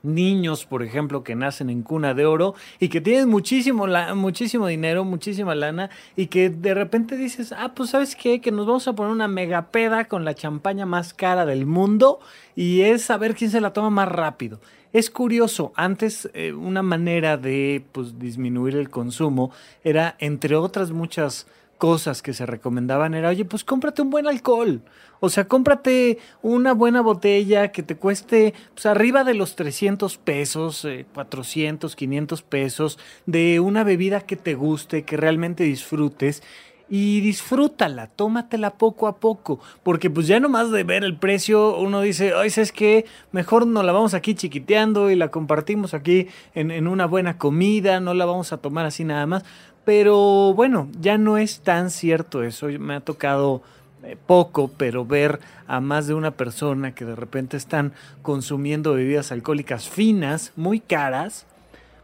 Niños, 0.02 0.64
por 0.64 0.84
ejemplo, 0.84 1.24
que 1.24 1.34
nacen 1.34 1.70
en 1.70 1.82
cuna 1.82 2.14
de 2.14 2.24
oro 2.24 2.54
y 2.78 2.88
que 2.88 3.00
tienen 3.00 3.28
muchísimo, 3.28 3.88
la, 3.88 4.14
muchísimo 4.14 4.68
dinero, 4.68 5.04
muchísima 5.04 5.56
lana 5.56 5.90
y 6.14 6.26
que 6.26 6.50
de 6.50 6.72
repente 6.72 7.16
dices, 7.16 7.52
ah, 7.52 7.72
pues 7.74 7.90
sabes 7.90 8.14
qué, 8.14 8.40
que 8.40 8.52
nos 8.52 8.66
vamos 8.66 8.86
a 8.86 8.94
poner 8.94 9.12
una 9.12 9.26
megapeda 9.26 10.04
con 10.04 10.24
la 10.24 10.34
champaña 10.34 10.86
más 10.86 11.14
cara 11.14 11.46
del 11.46 11.66
mundo 11.66 12.20
y 12.54 12.82
es 12.82 13.02
saber 13.02 13.34
quién 13.34 13.50
se 13.50 13.60
la 13.60 13.72
toma 13.72 13.90
más 13.90 14.08
rápido. 14.08 14.60
Es 14.92 15.10
curioso, 15.10 15.72
antes 15.74 16.30
eh, 16.32 16.52
una 16.52 16.82
manera 16.82 17.36
de 17.36 17.84
pues, 17.92 18.18
disminuir 18.18 18.76
el 18.76 18.88
consumo 18.88 19.50
era, 19.82 20.16
entre 20.20 20.54
otras 20.54 20.92
muchas 20.92 21.46
cosas 21.78 22.22
que 22.22 22.34
se 22.34 22.44
recomendaban 22.44 23.14
era, 23.14 23.30
oye, 23.30 23.44
pues 23.44 23.64
cómprate 23.64 24.02
un 24.02 24.10
buen 24.10 24.26
alcohol. 24.26 24.82
O 25.20 25.30
sea, 25.30 25.48
cómprate 25.48 26.18
una 26.42 26.74
buena 26.74 27.00
botella 27.00 27.72
que 27.72 27.82
te 27.82 27.96
cueste 27.96 28.54
pues, 28.74 28.86
arriba 28.86 29.24
de 29.24 29.34
los 29.34 29.56
300 29.56 30.18
pesos, 30.18 30.84
eh, 30.84 31.06
400, 31.14 31.96
500 31.96 32.42
pesos, 32.42 32.98
de 33.26 33.60
una 33.60 33.84
bebida 33.84 34.20
que 34.20 34.36
te 34.36 34.54
guste, 34.54 35.04
que 35.04 35.16
realmente 35.16 35.64
disfrutes. 35.64 36.42
Y 36.90 37.20
disfrútala, 37.20 38.06
tómatela 38.06 38.78
poco 38.78 39.08
a 39.08 39.16
poco, 39.20 39.60
porque 39.82 40.08
pues 40.08 40.26
ya 40.26 40.40
nomás 40.40 40.70
de 40.70 40.84
ver 40.84 41.04
el 41.04 41.18
precio 41.18 41.76
uno 41.76 42.00
dice, 42.00 42.32
ay, 42.34 42.48
¿sabes 42.48 42.72
qué? 42.72 43.04
Mejor 43.30 43.66
nos 43.66 43.84
la 43.84 43.92
vamos 43.92 44.14
aquí 44.14 44.34
chiquiteando 44.34 45.10
y 45.10 45.14
la 45.14 45.30
compartimos 45.30 45.92
aquí 45.92 46.28
en, 46.54 46.70
en 46.70 46.88
una 46.88 47.04
buena 47.04 47.36
comida, 47.36 48.00
no 48.00 48.14
la 48.14 48.24
vamos 48.24 48.54
a 48.54 48.56
tomar 48.56 48.86
así 48.86 49.04
nada 49.04 49.26
más. 49.26 49.44
Pero 49.88 50.52
bueno, 50.52 50.90
ya 51.00 51.16
no 51.16 51.38
es 51.38 51.60
tan 51.60 51.88
cierto 51.88 52.42
eso. 52.42 52.66
Me 52.78 52.96
ha 52.96 53.00
tocado 53.00 53.62
eh, 54.04 54.18
poco, 54.26 54.70
pero 54.76 55.06
ver 55.06 55.40
a 55.66 55.80
más 55.80 56.06
de 56.06 56.12
una 56.12 56.32
persona 56.32 56.94
que 56.94 57.06
de 57.06 57.16
repente 57.16 57.56
están 57.56 57.94
consumiendo 58.20 58.92
bebidas 58.92 59.32
alcohólicas 59.32 59.88
finas, 59.88 60.52
muy 60.56 60.78
caras, 60.80 61.46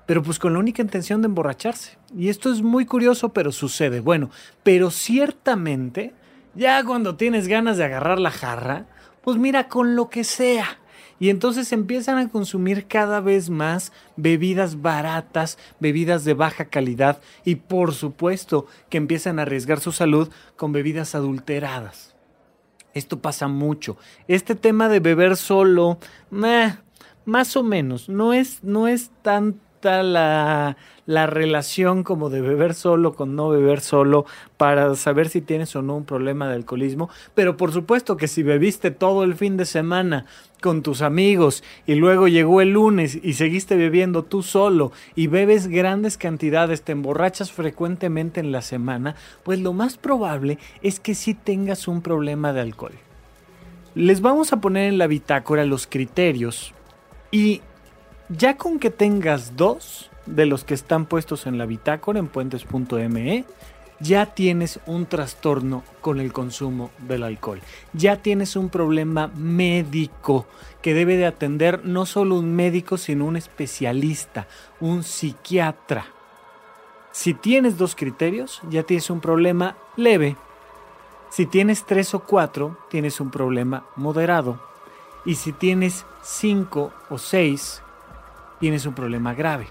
pero 0.06 0.22
pues 0.22 0.38
con 0.38 0.54
la 0.54 0.60
única 0.60 0.80
intención 0.80 1.20
de 1.20 1.26
emborracharse. 1.26 1.98
Y 2.16 2.30
esto 2.30 2.50
es 2.50 2.62
muy 2.62 2.86
curioso, 2.86 3.34
pero 3.34 3.52
sucede. 3.52 4.00
Bueno, 4.00 4.30
pero 4.62 4.90
ciertamente, 4.90 6.14
ya 6.54 6.82
cuando 6.84 7.16
tienes 7.16 7.48
ganas 7.48 7.76
de 7.76 7.84
agarrar 7.84 8.18
la 8.18 8.30
jarra, 8.30 8.86
pues 9.20 9.36
mira 9.36 9.68
con 9.68 9.94
lo 9.94 10.08
que 10.08 10.24
sea. 10.24 10.78
Y 11.20 11.30
entonces 11.30 11.72
empiezan 11.72 12.18
a 12.18 12.28
consumir 12.28 12.86
cada 12.86 13.20
vez 13.20 13.50
más 13.50 13.92
bebidas 14.16 14.82
baratas, 14.82 15.58
bebidas 15.80 16.24
de 16.24 16.34
baja 16.34 16.66
calidad 16.66 17.20
y 17.44 17.56
por 17.56 17.94
supuesto 17.94 18.66
que 18.90 18.98
empiezan 18.98 19.38
a 19.38 19.42
arriesgar 19.42 19.80
su 19.80 19.92
salud 19.92 20.28
con 20.56 20.72
bebidas 20.72 21.14
adulteradas. 21.14 22.14
Esto 22.94 23.20
pasa 23.20 23.48
mucho. 23.48 23.96
Este 24.28 24.54
tema 24.54 24.88
de 24.88 25.00
beber 25.00 25.36
solo, 25.36 25.98
más 26.30 27.56
o 27.56 27.62
menos, 27.62 28.08
no 28.08 28.32
es, 28.32 28.62
no 28.62 28.86
es 28.86 29.10
la, 29.84 30.76
la 31.06 31.26
relación 31.26 32.02
como 32.02 32.30
de 32.30 32.40
beber 32.40 32.74
solo 32.74 33.14
con 33.14 33.36
no 33.36 33.48
beber 33.48 33.80
solo 33.80 34.24
para 34.56 34.94
saber 34.94 35.28
si 35.28 35.40
tienes 35.40 35.74
o 35.76 35.82
no 35.82 35.96
un 35.96 36.04
problema 36.04 36.48
de 36.48 36.54
alcoholismo, 36.54 37.10
pero 37.34 37.56
por 37.56 37.72
supuesto 37.72 38.16
que 38.16 38.28
si 38.28 38.42
bebiste 38.42 38.90
todo 38.90 39.24
el 39.24 39.34
fin 39.34 39.56
de 39.56 39.66
semana 39.66 40.26
con 40.60 40.82
tus 40.82 41.02
amigos 41.02 41.62
y 41.86 41.94
luego 41.94 42.26
llegó 42.26 42.60
el 42.60 42.70
lunes 42.70 43.18
y 43.22 43.34
seguiste 43.34 43.76
bebiendo 43.76 44.22
tú 44.22 44.42
solo 44.42 44.92
y 45.14 45.26
bebes 45.26 45.68
grandes 45.68 46.16
cantidades, 46.16 46.82
te 46.82 46.92
emborrachas 46.92 47.52
frecuentemente 47.52 48.40
en 48.40 48.50
la 48.50 48.62
semana, 48.62 49.14
pues 49.42 49.60
lo 49.60 49.72
más 49.72 49.98
probable 49.98 50.58
es 50.82 51.00
que 51.00 51.14
sí 51.14 51.34
tengas 51.34 51.86
un 51.86 52.00
problema 52.00 52.52
de 52.52 52.62
alcohol. 52.62 52.94
Les 53.94 54.20
vamos 54.20 54.52
a 54.52 54.60
poner 54.60 54.88
en 54.88 54.98
la 54.98 55.06
bitácora 55.06 55.64
los 55.64 55.86
criterios 55.86 56.72
y 57.30 57.60
ya 58.28 58.56
con 58.56 58.78
que 58.78 58.90
tengas 58.90 59.56
dos 59.56 60.10
de 60.26 60.46
los 60.46 60.64
que 60.64 60.74
están 60.74 61.06
puestos 61.06 61.46
en 61.46 61.58
la 61.58 61.66
bitácora 61.66 62.18
en 62.18 62.28
puentes.me, 62.28 63.44
ya 64.00 64.26
tienes 64.26 64.80
un 64.86 65.06
trastorno 65.06 65.84
con 66.00 66.20
el 66.20 66.32
consumo 66.32 66.90
del 66.98 67.22
alcohol. 67.22 67.60
Ya 67.92 68.16
tienes 68.16 68.56
un 68.56 68.68
problema 68.68 69.28
médico 69.28 70.46
que 70.82 70.94
debe 70.94 71.16
de 71.16 71.26
atender 71.26 71.84
no 71.84 72.06
solo 72.06 72.36
un 72.36 72.54
médico, 72.54 72.98
sino 72.98 73.24
un 73.24 73.36
especialista, 73.36 74.46
un 74.80 75.02
psiquiatra. 75.04 76.06
Si 77.12 77.34
tienes 77.34 77.78
dos 77.78 77.94
criterios, 77.94 78.60
ya 78.68 78.82
tienes 78.82 79.08
un 79.10 79.20
problema 79.20 79.76
leve. 79.96 80.36
Si 81.30 81.46
tienes 81.46 81.84
tres 81.84 82.14
o 82.14 82.20
cuatro, 82.20 82.78
tienes 82.90 83.20
un 83.20 83.30
problema 83.30 83.86
moderado. 83.96 84.60
Y 85.24 85.36
si 85.36 85.52
tienes 85.52 86.04
cinco 86.22 86.92
o 87.08 87.18
seis, 87.18 87.83
tienes 88.64 88.86
un 88.86 88.94
problema 88.94 89.34
grave. 89.34 89.66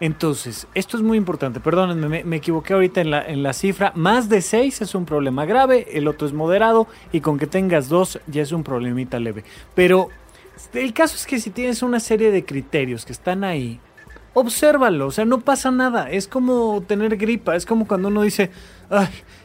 Entonces, 0.00 0.66
esto 0.74 0.96
es 0.96 1.02
muy 1.02 1.18
importante. 1.18 1.60
Perdónenme, 1.60 2.24
me, 2.24 2.36
equivoqué 2.36 2.72
ahorita 2.72 3.02
en 3.02 3.10
la, 3.10 3.22
en 3.22 3.42
la, 3.42 3.52
cifra. 3.52 3.92
Más 3.94 4.30
de 4.30 4.40
6 4.40 4.80
es 4.80 4.94
un 4.94 5.04
problema 5.04 5.44
grave, 5.44 5.86
el 5.92 6.08
otro 6.08 6.26
es 6.26 6.32
moderado 6.32 6.88
y 7.12 7.20
con 7.20 7.38
que 7.38 7.46
tengas 7.46 7.90
dos 7.90 8.18
ya 8.28 8.40
es 8.40 8.52
un 8.52 8.64
problemita 8.64 9.20
leve. 9.20 9.44
Pero 9.74 10.08
el 10.72 10.94
caso 10.94 11.16
es 11.16 11.26
que 11.26 11.38
si 11.38 11.50
tienes 11.50 11.82
una 11.82 12.00
serie 12.00 12.30
de 12.30 12.46
criterios 12.46 13.04
que 13.04 13.12
están 13.12 13.44
ahí, 13.44 13.78
obsérvalo, 14.32 15.08
o 15.08 15.10
sea, 15.10 15.26
no 15.26 15.40
pasa 15.40 15.70
nada, 15.70 16.10
es 16.10 16.28
como 16.28 16.82
tener 16.86 17.18
gripa, 17.18 17.56
es 17.56 17.66
como 17.66 17.86
cuando 17.86 18.08
uno 18.08 18.22
dice, 18.22 18.50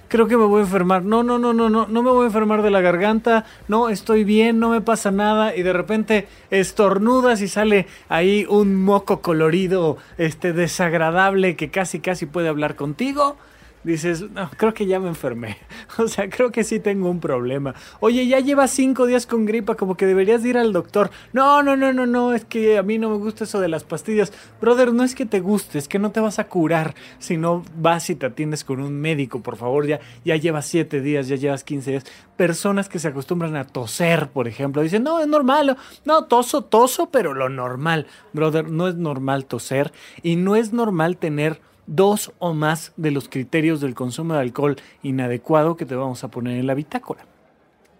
creo 0.07 0.27
que 0.27 0.37
me 0.37 0.45
voy 0.45 0.59
a 0.59 0.63
enfermar, 0.63 1.03
no, 1.03 1.23
no, 1.23 1.37
no, 1.37 1.53
no, 1.53 1.69
no, 1.69 1.87
no 1.87 2.03
me 2.03 2.11
voy 2.11 2.23
a 2.23 2.27
enfermar 2.27 2.61
de 2.61 2.71
la 2.71 2.81
garganta, 2.81 3.45
no, 3.67 3.89
estoy 3.89 4.23
bien, 4.23 4.59
no 4.59 4.69
me 4.69 4.81
pasa 4.81 5.11
nada, 5.11 5.55
y 5.55 5.63
de 5.63 5.73
repente 5.73 6.27
estornudas 6.51 7.41
y 7.41 7.47
sale 7.47 7.87
ahí 8.09 8.45
un 8.49 8.75
moco 8.75 9.21
colorido, 9.21 9.97
este, 10.17 10.53
desagradable 10.53 11.55
que 11.55 11.69
casi, 11.69 11.99
casi 11.99 12.25
puede 12.25 12.47
hablar 12.47 12.75
contigo, 12.75 13.37
dices, 13.85 14.29
no, 14.31 14.49
creo 14.57 14.73
que 14.73 14.85
ya 14.85 14.99
me 14.99 15.07
enfermé. 15.07 15.57
O 15.97 16.07
sea, 16.07 16.29
creo 16.29 16.51
que 16.51 16.63
sí 16.63 16.79
tengo 16.79 17.09
un 17.09 17.19
problema. 17.19 17.73
Oye, 18.01 18.27
ya 18.27 18.39
llevas 18.39 18.71
cinco 18.71 19.05
días 19.05 19.25
con 19.25 19.45
gripa, 19.45 19.75
como 19.75 19.95
que 19.95 20.05
deberías 20.05 20.43
ir 20.43 20.57
al 20.57 20.73
doctor. 20.73 21.09
No, 21.31 21.63
no, 21.63 21.77
no, 21.77 21.93
no, 21.93 22.05
no, 22.05 22.33
es 22.33 22.43
que 22.43 22.77
a 22.77 22.83
mí 22.83 22.97
no 22.97 23.09
me 23.09 23.17
gusta 23.17 23.45
eso 23.45 23.61
de 23.61 23.69
las 23.69 23.83
pastillas. 23.85 24.33
Brother, 24.59 24.93
no 24.93 25.03
es 25.03 25.15
que 25.15 25.25
te 25.25 25.39
guste, 25.39 25.77
es 25.77 25.87
que 25.87 25.99
no 25.99 26.11
te 26.11 26.19
vas 26.19 26.39
a 26.39 26.47
curar 26.47 26.95
si 27.19 27.37
no 27.37 27.63
vas 27.77 28.09
y 28.09 28.15
te 28.15 28.25
atiendes 28.25 28.63
con 28.63 28.81
un 28.81 28.99
médico, 28.99 29.41
por 29.41 29.55
favor. 29.55 29.87
Ya, 29.87 30.01
ya 30.25 30.35
llevas 30.35 30.65
siete 30.65 30.99
días, 30.99 31.27
ya 31.27 31.35
llevas 31.35 31.63
15 31.63 31.91
días. 31.91 32.05
Personas 32.35 32.89
que 32.89 32.99
se 32.99 33.07
acostumbran 33.07 33.55
a 33.55 33.65
toser, 33.65 34.29
por 34.29 34.47
ejemplo, 34.47 34.81
dicen, 34.81 35.03
no, 35.03 35.21
es 35.21 35.27
normal. 35.27 35.77
No, 36.03 36.25
toso, 36.25 36.63
toso, 36.63 37.09
pero 37.09 37.33
lo 37.33 37.47
normal. 37.47 38.07
Brother, 38.33 38.69
no 38.69 38.87
es 38.87 38.95
normal 38.95 39.45
toser 39.45 39.93
y 40.23 40.35
no 40.35 40.55
es 40.55 40.73
normal 40.73 41.17
tener 41.17 41.61
dos 41.87 42.31
o 42.39 42.53
más 42.53 42.93
de 42.97 43.11
los 43.11 43.29
criterios 43.29 43.81
del 43.81 43.95
consumo 43.95 44.33
de 44.33 44.41
alcohol 44.41 44.75
inadecuado 45.03 45.77
que 45.77 45.85
te 45.85 45.95
vamos 45.95 46.23
a 46.23 46.29
poner 46.29 46.57
en 46.57 46.67
la 46.67 46.73
bitácora. 46.73 47.25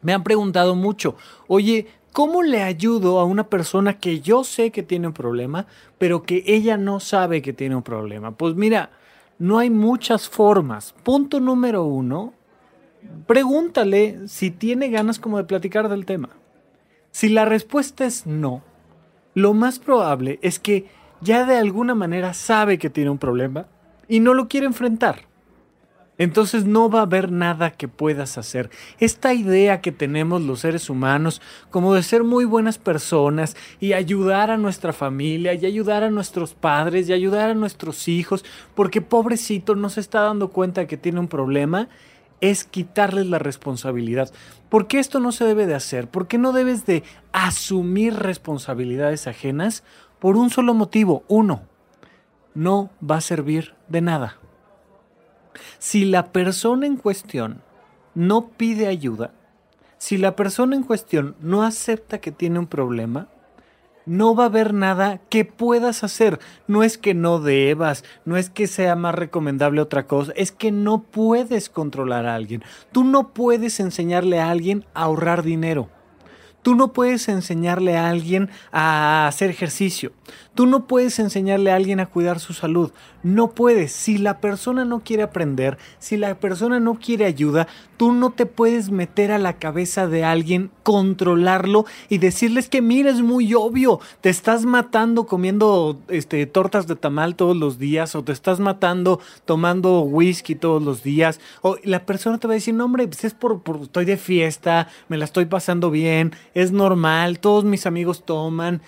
Me 0.02 0.14
han 0.14 0.24
preguntado 0.24 0.76
mucho, 0.76 1.16
oye, 1.48 1.88
¿cómo 2.12 2.44
le 2.44 2.64
ayudo 2.64 3.20
a 3.20 3.26
una 3.26 3.48
persona 3.48 4.00
que 4.00 4.22
yo 4.22 4.44
sé 4.44 4.72
que 4.72 4.84
tiene 4.84 5.08
un 5.08 5.14
problema, 5.14 5.68
pero 5.98 6.24
que 6.24 6.44
ella 6.46 6.78
no 6.78 7.00
sabe 7.00 7.42
que 7.42 7.54
tiene 7.54 7.76
un 7.76 7.84
problema? 7.84 8.32
Pues 8.32 8.56
mira, 8.56 8.92
no 9.40 9.58
hay 9.58 9.70
muchas 9.70 10.30
formas. 10.30 10.94
Punto 11.04 11.40
número 11.40 11.84
uno, 11.84 12.34
pregúntale 13.28 14.28
si 14.28 14.52
tiene 14.52 14.90
ganas 14.90 15.20
como 15.20 15.38
de 15.38 15.44
platicar 15.44 15.90
del 15.90 16.06
tema. 16.06 16.30
Si 17.12 17.30
la 17.30 17.46
respuesta 17.46 18.06
es 18.06 18.26
no, 18.26 18.62
lo 19.34 19.54
más 19.54 19.80
probable 19.80 20.40
es 20.42 20.60
que 20.60 20.88
ya 21.22 21.46
de 21.46 21.58
alguna 21.58 21.96
manera 21.96 22.34
sabe 22.34 22.78
que 22.78 22.90
tiene 22.90 23.10
un 23.10 23.18
problema 23.18 23.68
y 24.08 24.20
no 24.20 24.34
lo 24.34 24.48
quiere 24.48 24.66
enfrentar. 24.66 25.26
Entonces 26.18 26.66
no 26.66 26.90
va 26.90 27.00
a 27.00 27.04
haber 27.04 27.32
nada 27.32 27.72
que 27.72 27.88
puedas 27.88 28.38
hacer. 28.38 28.70
Esta 29.00 29.34
idea 29.34 29.82
que 29.82 29.92
tenemos 29.92 30.42
los 30.42 30.62
seres 30.62 30.90
humanos 30.90 31.42
como 31.70 31.94
de 31.94 32.04
ser 32.04 32.24
muy 32.24 32.46
buenas 32.46 32.78
personas 32.78 33.58
y 33.82 33.94
ayudar 33.94 34.50
a 34.50 34.58
nuestra 34.58 34.94
familia 34.94 35.54
y 35.54 35.66
ayudar 35.66 36.04
a 36.04 36.10
nuestros 36.10 36.54
padres 36.54 37.10
y 37.10 37.14
ayudar 37.14 37.50
a 37.50 37.56
nuestros 37.56 38.08
hijos 38.08 38.46
porque 38.76 39.02
pobrecito 39.02 39.76
no 39.76 39.90
se 39.90 40.00
está 40.00 40.22
dando 40.22 40.50
cuenta 40.50 40.88
que 40.88 40.98
tiene 40.98 41.20
un 41.20 41.28
problema, 41.28 41.90
es 42.42 42.64
quitarles 42.64 43.28
la 43.28 43.40
responsabilidad. 43.40 44.32
¿Por 44.70 44.88
qué 44.88 45.00
esto 45.00 45.20
no 45.20 45.32
se 45.32 45.46
debe 45.46 45.68
de 45.68 45.76
hacer? 45.76 46.08
¿Por 46.08 46.28
qué 46.28 46.38
no 46.38 46.54
debes 46.54 46.86
de 46.86 47.04
asumir 47.34 48.14
responsabilidades 48.14 49.28
ajenas? 49.28 49.84
Por 50.20 50.38
un 50.38 50.50
solo 50.50 50.74
motivo. 50.74 51.24
Uno, 51.28 51.64
no 52.56 52.90
va 53.00 53.18
a 53.18 53.22
servir 53.22 53.76
de 53.88 54.02
nada. 54.02 54.38
Si 55.78 56.06
la 56.06 56.32
persona 56.32 56.88
en 56.88 56.98
cuestión 56.98 57.62
no 58.16 58.50
pide 58.50 58.88
ayuda, 58.88 59.32
si 59.98 60.18
la 60.18 60.36
persona 60.36 60.76
en 60.76 60.84
cuestión 60.84 61.36
no 61.40 61.64
acepta 61.64 62.20
que 62.20 62.32
tiene 62.32 62.60
un 62.60 62.68
problema, 62.68 63.30
no 64.06 64.36
va 64.36 64.44
a 64.44 64.48
haber 64.48 64.74
nada 64.74 65.20
que 65.30 65.46
puedas 65.46 66.04
hacer. 66.04 66.40
No 66.68 66.84
es 66.84 66.98
que 66.98 67.14
no 67.14 67.40
debas, 67.40 68.04
no 68.24 68.38
es 68.38 68.50
que 68.50 68.68
sea 68.68 68.96
más 68.96 69.16
recomendable 69.16 69.82
otra 69.82 70.08
cosa, 70.08 70.32
es 70.36 70.52
que 70.52 70.72
no 70.72 71.04
puedes 71.04 71.70
controlar 71.70 72.26
a 72.26 72.36
alguien. 72.36 72.64
Tú 72.92 73.04
no 73.04 73.34
puedes 73.34 73.80
enseñarle 73.80 74.40
a 74.40 74.50
alguien 74.50 74.86
a 74.94 75.04
ahorrar 75.04 75.44
dinero. 75.44 75.90
Tú 76.62 76.76
no 76.76 76.94
puedes 76.94 77.30
enseñarle 77.30 77.96
a 77.96 78.10
alguien 78.10 78.50
a 78.72 79.28
hacer 79.28 79.52
ejercicio. 79.52 80.14
Tú 80.54 80.66
no 80.66 80.88
puedes 80.88 81.20
enseñarle 81.20 81.72
a 81.72 81.76
alguien 81.76 82.00
a 82.00 82.06
cuidar 82.06 82.40
su 82.40 82.54
salud. 82.54 82.92
No 83.24 83.52
puedes. 83.52 83.92
Si 83.92 84.18
la 84.18 84.40
persona 84.40 84.86
no 84.86 85.02
quiere 85.04 85.24
aprender, 85.24 85.78
si 86.00 86.18
la 86.18 86.36
persona 86.36 86.80
no 86.80 86.96
quiere 86.96 87.26
ayuda, 87.26 87.68
tú 87.98 88.12
no 88.12 88.32
te 88.32 88.46
puedes 88.46 88.90
meter 88.90 89.32
a 89.32 89.40
la 89.40 89.54
cabeza 89.54 90.08
de 90.08 90.24
alguien, 90.24 90.70
controlarlo 90.84 91.86
y 92.10 92.20
decirles 92.20 92.70
que 92.70 92.82
mira, 92.82 93.10
es 93.10 93.22
muy 93.22 93.54
obvio, 93.54 94.00
te 94.22 94.30
estás 94.30 94.66
matando 94.66 95.26
comiendo 95.26 96.00
este, 96.08 96.46
tortas 96.46 96.88
de 96.88 96.96
tamal 96.96 97.36
todos 97.36 97.56
los 97.56 97.80
días 97.80 98.16
o 98.16 98.24
te 98.24 98.32
estás 98.32 98.60
matando 98.60 99.20
tomando 99.46 100.02
whisky 100.02 100.56
todos 100.56 100.82
los 100.82 101.04
días. 101.04 101.40
O 101.62 101.78
la 101.84 102.06
persona 102.06 102.38
te 102.38 102.48
va 102.48 102.54
a 102.54 102.56
decir, 102.56 102.74
no 102.74 102.86
hombre, 102.86 103.08
pues 103.08 103.24
es 103.24 103.34
por, 103.34 103.62
por 103.62 103.82
estoy 103.82 104.06
de 104.06 104.18
fiesta, 104.18 104.88
me 105.10 105.18
la 105.18 105.26
estoy 105.26 105.46
pasando 105.46 105.92
bien, 105.92 106.34
es 106.54 106.72
normal, 106.72 107.40
todos 107.40 107.64
mis 107.64 107.86
amigos 107.86 108.24
toman, 108.26 108.82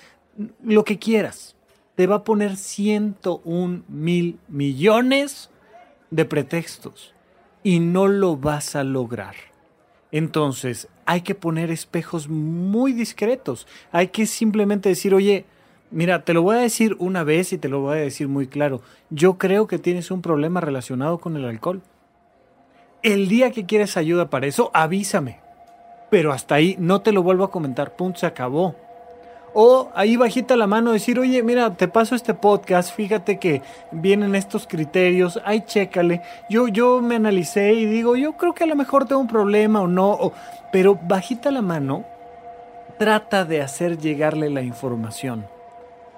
lo 0.63 0.83
que 0.83 0.99
quieras. 0.99 1.55
Te 1.95 2.07
va 2.07 2.17
a 2.17 2.23
poner 2.23 2.57
101 2.57 3.83
mil 3.87 4.39
millones 4.47 5.49
de 6.11 6.25
pretextos 6.25 7.13
y 7.63 7.79
no 7.79 8.07
lo 8.07 8.37
vas 8.37 8.75
a 8.75 8.83
lograr. 8.83 9.35
Entonces, 10.11 10.87
hay 11.05 11.21
que 11.21 11.35
poner 11.35 11.71
espejos 11.71 12.29
muy 12.29 12.93
discretos. 12.93 13.67
Hay 13.91 14.07
que 14.09 14.25
simplemente 14.25 14.89
decir, 14.89 15.13
oye, 15.13 15.45
mira, 15.91 16.23
te 16.23 16.33
lo 16.33 16.41
voy 16.43 16.57
a 16.57 16.61
decir 16.61 16.95
una 16.99 17.23
vez 17.23 17.51
y 17.51 17.57
te 17.57 17.69
lo 17.69 17.81
voy 17.81 17.97
a 17.97 18.01
decir 18.01 18.27
muy 18.27 18.47
claro. 18.47 18.81
Yo 19.09 19.37
creo 19.37 19.67
que 19.67 19.79
tienes 19.79 20.11
un 20.11 20.21
problema 20.21 20.61
relacionado 20.61 21.17
con 21.17 21.35
el 21.35 21.45
alcohol. 21.45 21.81
El 23.03 23.27
día 23.27 23.51
que 23.51 23.65
quieres 23.65 23.97
ayuda 23.97 24.29
para 24.29 24.47
eso, 24.47 24.71
avísame. 24.73 25.39
Pero 26.09 26.31
hasta 26.31 26.55
ahí 26.55 26.77
no 26.79 27.01
te 27.01 27.11
lo 27.11 27.21
vuelvo 27.21 27.43
a 27.43 27.51
comentar. 27.51 27.95
Punto, 27.95 28.19
se 28.19 28.25
acabó. 28.25 28.75
O 29.59 29.89
ahí 29.95 30.17
bajita 30.17 30.55
la 30.55 30.67
mano 30.67 30.91
decir, 30.91 31.17
oye, 31.17 31.41
mira, 31.41 31.73
te 31.73 31.87
paso 31.87 32.13
este 32.13 32.35
podcast, 32.35 32.95
fíjate 32.95 33.39
que 33.39 33.63
vienen 33.91 34.35
estos 34.35 34.67
criterios, 34.67 35.41
ahí 35.45 35.61
chécale. 35.61 36.21
Yo, 36.47 36.67
yo 36.67 37.01
me 37.01 37.15
analicé 37.15 37.73
y 37.73 37.87
digo, 37.87 38.15
yo 38.15 38.33
creo 38.33 38.53
que 38.53 38.65
a 38.65 38.67
lo 38.67 38.75
mejor 38.75 39.07
tengo 39.07 39.19
un 39.19 39.27
problema 39.27 39.81
o 39.81 39.87
no, 39.87 40.31
pero 40.71 40.99
bajita 41.01 41.49
la 41.49 41.63
mano, 41.63 42.05
trata 42.99 43.45
de 43.45 43.63
hacer 43.63 43.97
llegarle 43.97 44.51
la 44.51 44.61
información. 44.61 45.47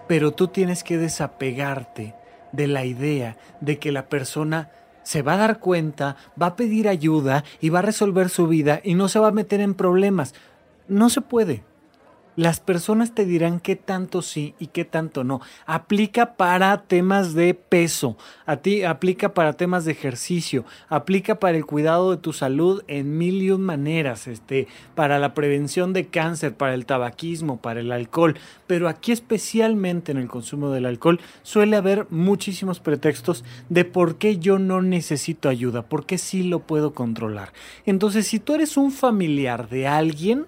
Pero 0.09 0.33
tú 0.33 0.49
tienes 0.49 0.83
que 0.83 0.97
desapegarte 0.97 2.15
de 2.51 2.67
la 2.67 2.83
idea 2.83 3.37
de 3.61 3.79
que 3.79 3.93
la 3.93 4.09
persona 4.09 4.69
se 5.03 5.21
va 5.21 5.35
a 5.35 5.37
dar 5.37 5.59
cuenta, 5.59 6.17
va 6.39 6.47
a 6.47 6.55
pedir 6.57 6.89
ayuda 6.89 7.45
y 7.61 7.69
va 7.69 7.79
a 7.79 7.83
resolver 7.83 8.27
su 8.27 8.47
vida 8.47 8.81
y 8.83 8.95
no 8.95 9.07
se 9.07 9.19
va 9.19 9.29
a 9.29 9.31
meter 9.31 9.61
en 9.61 9.75
problemas. 9.75 10.33
No 10.89 11.09
se 11.09 11.21
puede. 11.21 11.63
Las 12.39 12.61
personas 12.61 13.13
te 13.13 13.25
dirán 13.25 13.59
qué 13.59 13.75
tanto 13.75 14.21
sí 14.21 14.53
y 14.59 14.67
qué 14.67 14.85
tanto 14.85 15.25
no. 15.25 15.41
Aplica 15.65 16.37
para 16.37 16.83
temas 16.83 17.33
de 17.33 17.53
peso, 17.53 18.15
a 18.45 18.55
ti 18.55 18.85
aplica 18.85 19.33
para 19.33 19.51
temas 19.51 19.83
de 19.83 19.91
ejercicio, 19.91 20.63
aplica 20.87 21.35
para 21.35 21.57
el 21.57 21.65
cuidado 21.65 22.11
de 22.11 22.15
tu 22.15 22.31
salud 22.31 22.81
en 22.87 23.17
mil 23.17 23.41
y 23.41 23.51
maneras, 23.57 24.25
este, 24.27 24.69
para 24.95 25.19
la 25.19 25.33
prevención 25.33 25.91
de 25.91 26.07
cáncer, 26.07 26.53
para 26.53 26.75
el 26.75 26.85
tabaquismo, 26.85 27.57
para 27.57 27.81
el 27.81 27.91
alcohol, 27.91 28.37
pero 28.67 28.87
aquí 28.87 29.11
especialmente 29.11 30.13
en 30.13 30.17
el 30.17 30.29
consumo 30.29 30.69
del 30.69 30.85
alcohol 30.85 31.19
suele 31.43 31.75
haber 31.75 32.07
muchísimos 32.09 32.79
pretextos 32.79 33.43
de 33.67 33.83
por 33.83 34.15
qué 34.15 34.37
yo 34.39 34.59
no 34.59 34.81
necesito 34.81 35.49
ayuda, 35.49 35.81
por 35.81 36.05
qué 36.05 36.17
sí 36.17 36.43
lo 36.43 36.59
puedo 36.59 36.93
controlar. 36.93 37.51
Entonces, 37.85 38.27
si 38.27 38.39
tú 38.39 38.55
eres 38.55 38.77
un 38.77 38.93
familiar 38.93 39.67
de 39.67 39.87
alguien, 39.87 40.45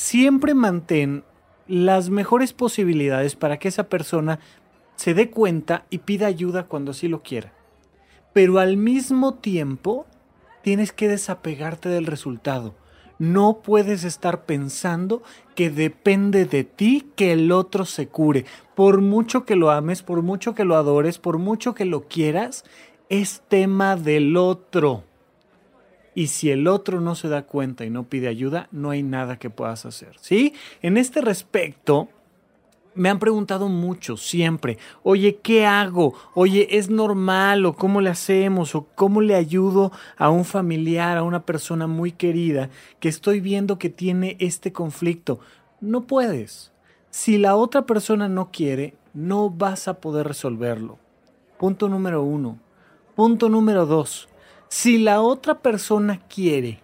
siempre 0.00 0.54
mantén 0.54 1.24
las 1.68 2.08
mejores 2.08 2.54
posibilidades 2.54 3.36
para 3.36 3.58
que 3.58 3.68
esa 3.68 3.90
persona 3.90 4.40
se 4.96 5.12
dé 5.12 5.28
cuenta 5.28 5.84
y 5.90 5.98
pida 5.98 6.26
ayuda 6.26 6.64
cuando 6.64 6.92
así 6.92 7.06
lo 7.06 7.22
quiera. 7.22 7.52
Pero 8.32 8.58
al 8.58 8.78
mismo 8.78 9.34
tiempo 9.34 10.06
tienes 10.62 10.92
que 10.92 11.06
desapegarte 11.06 11.90
del 11.90 12.06
resultado. 12.06 12.74
No 13.18 13.60
puedes 13.62 14.04
estar 14.04 14.46
pensando 14.46 15.22
que 15.54 15.68
depende 15.68 16.46
de 16.46 16.64
ti 16.64 17.10
que 17.14 17.32
el 17.32 17.52
otro 17.52 17.84
se 17.84 18.08
cure. 18.08 18.46
Por 18.74 19.02
mucho 19.02 19.44
que 19.44 19.54
lo 19.54 19.70
ames, 19.70 20.02
por 20.02 20.22
mucho 20.22 20.54
que 20.54 20.64
lo 20.64 20.76
adores, 20.76 21.18
por 21.18 21.36
mucho 21.36 21.74
que 21.74 21.84
lo 21.84 22.08
quieras, 22.08 22.64
es 23.10 23.42
tema 23.48 23.96
del 23.96 24.38
otro. 24.38 25.04
Y 26.14 26.28
si 26.28 26.50
el 26.50 26.66
otro 26.66 27.00
no 27.00 27.14
se 27.14 27.28
da 27.28 27.42
cuenta 27.42 27.84
y 27.84 27.90
no 27.90 28.08
pide 28.08 28.28
ayuda, 28.28 28.68
no 28.72 28.90
hay 28.90 29.02
nada 29.02 29.38
que 29.38 29.50
puedas 29.50 29.86
hacer. 29.86 30.16
¿Sí? 30.20 30.54
En 30.82 30.96
este 30.96 31.20
respecto, 31.20 32.08
me 32.94 33.08
han 33.08 33.18
preguntado 33.18 33.68
mucho, 33.68 34.16
siempre, 34.16 34.78
oye, 35.02 35.36
¿qué 35.36 35.64
hago? 35.64 36.14
Oye, 36.34 36.76
¿es 36.76 36.90
normal? 36.90 37.64
¿O 37.64 37.74
cómo 37.74 38.00
le 38.00 38.10
hacemos? 38.10 38.74
¿O 38.74 38.86
cómo 38.94 39.20
le 39.20 39.36
ayudo 39.36 39.92
a 40.16 40.30
un 40.30 40.44
familiar, 40.44 41.16
a 41.16 41.22
una 41.22 41.46
persona 41.46 41.86
muy 41.86 42.12
querida 42.12 42.68
que 42.98 43.08
estoy 43.08 43.40
viendo 43.40 43.78
que 43.78 43.90
tiene 43.90 44.36
este 44.40 44.72
conflicto? 44.72 45.38
No 45.80 46.02
puedes. 46.02 46.72
Si 47.10 47.38
la 47.38 47.56
otra 47.56 47.86
persona 47.86 48.28
no 48.28 48.50
quiere, 48.50 48.94
no 49.14 49.50
vas 49.50 49.88
a 49.88 50.00
poder 50.00 50.26
resolverlo. 50.26 50.98
Punto 51.58 51.88
número 51.88 52.22
uno. 52.22 52.58
Punto 53.14 53.48
número 53.48 53.86
dos. 53.86 54.28
Si 54.72 54.98
la 54.98 55.20
otra 55.20 55.58
persona 55.58 56.20
quiere, 56.32 56.78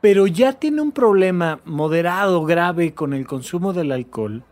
pero 0.00 0.28
ya 0.28 0.52
tiene 0.52 0.80
un 0.82 0.92
problema 0.92 1.58
moderado, 1.64 2.44
grave 2.44 2.94
con 2.94 3.12
el 3.12 3.26
consumo 3.26 3.72
del 3.72 3.90
alcohol, 3.90 4.44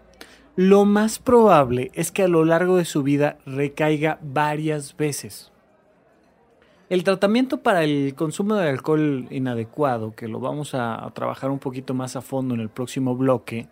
lo 0.57 0.85
más 0.85 1.21
probable 1.21 1.93
es 1.95 2.11
que 2.11 2.25
a 2.25 2.29
lo 2.29 2.45
largo 2.45 2.77
de 2.77 2.85
su 2.85 3.05
vida 3.05 3.39
recaiga 3.47 4.19
varias 4.21 4.97
veces. 4.97 5.53
El 6.89 7.05
tratamiento 7.05 7.59
para 7.59 7.85
el 7.85 8.17
consumo 8.17 8.57
de 8.57 8.69
alcohol 8.69 9.29
inadecuado, 9.31 10.17
que 10.17 10.27
lo 10.27 10.41
vamos 10.41 10.75
a, 10.75 11.09
trabajar 11.15 11.53
un 11.53 11.61
poquito 11.61 11.95
más 11.95 12.17
a 12.17 12.21
fondo 12.21 12.55
en 12.57 12.61
el 12.61 12.69
próximo 12.69 13.15
bloque, 13.15 13.69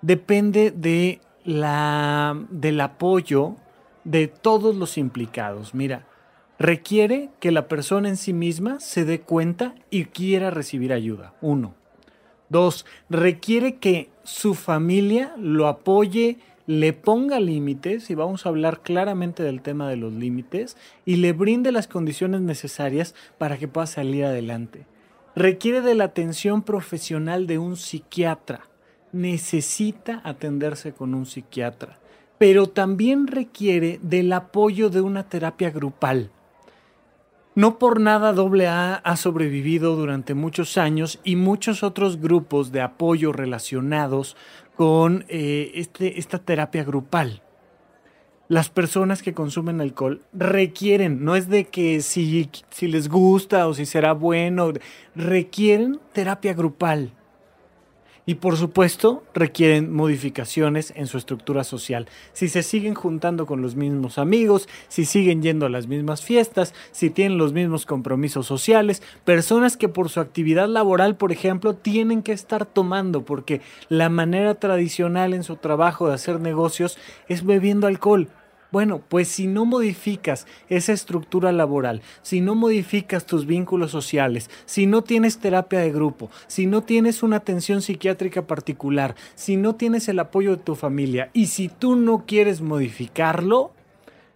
depende 0.00 0.70
de 0.70 1.20
la, 1.44 2.42
del 2.48 2.80
apoyo 2.80 3.56
de 4.04 4.28
todos 4.28 4.76
los 4.76 4.96
implicados. 4.96 5.74
Mira, 5.74 6.06
requiere 6.58 7.30
que 7.40 7.52
la 7.52 7.68
persona 7.68 8.08
en 8.08 8.16
sí 8.16 8.32
misma 8.32 8.80
se 8.80 9.04
dé 9.04 9.20
cuenta 9.20 9.74
y 9.90 10.06
quiera 10.06 10.50
recibir 10.50 10.92
ayuda. 10.92 11.34
Uno. 11.40 11.74
Dos, 12.48 12.84
requiere 13.08 13.76
que 13.76 14.10
su 14.24 14.54
familia 14.54 15.32
lo 15.38 15.68
apoye, 15.68 16.38
le 16.66 16.92
ponga 16.92 17.40
límites, 17.40 18.10
y 18.10 18.14
vamos 18.14 18.44
a 18.44 18.50
hablar 18.50 18.80
claramente 18.82 19.42
del 19.42 19.62
tema 19.62 19.88
de 19.88 19.96
los 19.96 20.12
límites, 20.12 20.76
y 21.06 21.16
le 21.16 21.32
brinde 21.32 21.72
las 21.72 21.88
condiciones 21.88 22.42
necesarias 22.42 23.14
para 23.38 23.56
que 23.56 23.68
pueda 23.68 23.86
salir 23.86 24.26
adelante. 24.26 24.86
Requiere 25.34 25.80
de 25.80 25.94
la 25.94 26.04
atención 26.04 26.62
profesional 26.62 27.46
de 27.46 27.58
un 27.58 27.76
psiquiatra. 27.78 28.68
Necesita 29.12 30.20
atenderse 30.24 30.92
con 30.92 31.14
un 31.14 31.24
psiquiatra. 31.24 31.98
Pero 32.36 32.66
también 32.68 33.26
requiere 33.26 33.98
del 34.02 34.30
apoyo 34.32 34.90
de 34.90 35.00
una 35.00 35.28
terapia 35.28 35.70
grupal. 35.70 36.30
No 37.54 37.78
por 37.78 38.00
nada 38.00 38.30
AA 38.30 38.94
ha 38.94 39.16
sobrevivido 39.16 39.94
durante 39.94 40.32
muchos 40.32 40.78
años 40.78 41.20
y 41.22 41.36
muchos 41.36 41.82
otros 41.82 42.18
grupos 42.18 42.72
de 42.72 42.80
apoyo 42.80 43.30
relacionados 43.30 44.36
con 44.74 45.26
eh, 45.28 45.72
este, 45.74 46.18
esta 46.18 46.38
terapia 46.38 46.82
grupal. 46.82 47.42
Las 48.48 48.70
personas 48.70 49.22
que 49.22 49.34
consumen 49.34 49.82
alcohol 49.82 50.22
requieren, 50.32 51.24
no 51.24 51.36
es 51.36 51.48
de 51.48 51.64
que 51.64 52.00
si, 52.00 52.48
si 52.70 52.88
les 52.88 53.08
gusta 53.08 53.66
o 53.66 53.74
si 53.74 53.84
será 53.84 54.12
bueno, 54.12 54.72
requieren 55.14 56.00
terapia 56.14 56.54
grupal 56.54 57.12
y 58.24 58.36
por 58.36 58.56
supuesto 58.56 59.22
requieren 59.34 59.92
modificaciones 59.92 60.92
en 60.96 61.06
su 61.06 61.18
estructura 61.18 61.64
social. 61.64 62.06
Si 62.32 62.48
se 62.48 62.62
siguen 62.62 62.94
juntando 62.94 63.46
con 63.46 63.62
los 63.62 63.74
mismos 63.74 64.18
amigos, 64.18 64.68
si 64.88 65.04
siguen 65.04 65.42
yendo 65.42 65.66
a 65.66 65.70
las 65.70 65.86
mismas 65.86 66.22
fiestas, 66.22 66.74
si 66.92 67.10
tienen 67.10 67.38
los 67.38 67.52
mismos 67.52 67.86
compromisos 67.86 68.46
sociales, 68.46 69.02
personas 69.24 69.76
que 69.76 69.88
por 69.88 70.08
su 70.08 70.20
actividad 70.20 70.68
laboral, 70.68 71.16
por 71.16 71.32
ejemplo, 71.32 71.74
tienen 71.74 72.22
que 72.22 72.32
estar 72.32 72.66
tomando 72.66 73.24
porque 73.24 73.60
la 73.88 74.08
manera 74.08 74.54
tradicional 74.54 75.34
en 75.34 75.42
su 75.42 75.56
trabajo 75.56 76.08
de 76.08 76.14
hacer 76.14 76.40
negocios 76.40 76.98
es 77.28 77.44
bebiendo 77.44 77.86
alcohol. 77.86 78.28
Bueno, 78.72 79.02
pues 79.06 79.28
si 79.28 79.46
no 79.46 79.66
modificas 79.66 80.46
esa 80.70 80.94
estructura 80.94 81.52
laboral, 81.52 82.00
si 82.22 82.40
no 82.40 82.54
modificas 82.54 83.26
tus 83.26 83.44
vínculos 83.44 83.90
sociales, 83.90 84.48
si 84.64 84.86
no 84.86 85.02
tienes 85.02 85.38
terapia 85.38 85.80
de 85.80 85.92
grupo, 85.92 86.30
si 86.46 86.66
no 86.66 86.82
tienes 86.82 87.22
una 87.22 87.36
atención 87.36 87.82
psiquiátrica 87.82 88.46
particular, 88.46 89.14
si 89.34 89.58
no 89.58 89.74
tienes 89.74 90.08
el 90.08 90.18
apoyo 90.18 90.56
de 90.56 90.62
tu 90.62 90.74
familia 90.74 91.28
y 91.34 91.48
si 91.48 91.68
tú 91.68 91.96
no 91.96 92.24
quieres 92.26 92.62
modificarlo, 92.62 93.72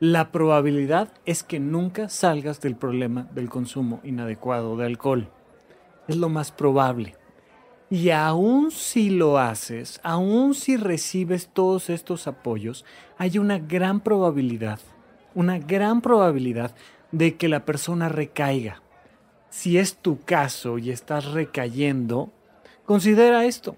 la 0.00 0.30
probabilidad 0.30 1.08
es 1.24 1.42
que 1.42 1.58
nunca 1.58 2.10
salgas 2.10 2.60
del 2.60 2.76
problema 2.76 3.28
del 3.34 3.48
consumo 3.48 4.00
inadecuado 4.04 4.76
de 4.76 4.84
alcohol. 4.84 5.30
Es 6.08 6.16
lo 6.16 6.28
más 6.28 6.52
probable. 6.52 7.14
Y 7.88 8.10
aún 8.10 8.72
si 8.72 9.10
lo 9.10 9.38
haces, 9.38 10.00
aún 10.02 10.54
si 10.54 10.76
recibes 10.76 11.48
todos 11.52 11.88
estos 11.88 12.26
apoyos, 12.26 12.84
hay 13.16 13.38
una 13.38 13.58
gran 13.58 14.00
probabilidad, 14.00 14.80
una 15.34 15.58
gran 15.58 16.00
probabilidad 16.00 16.74
de 17.12 17.36
que 17.36 17.48
la 17.48 17.64
persona 17.64 18.08
recaiga. 18.08 18.82
Si 19.50 19.78
es 19.78 19.96
tu 19.96 20.20
caso 20.20 20.78
y 20.78 20.90
estás 20.90 21.26
recayendo, 21.26 22.32
considera 22.84 23.44
esto 23.44 23.76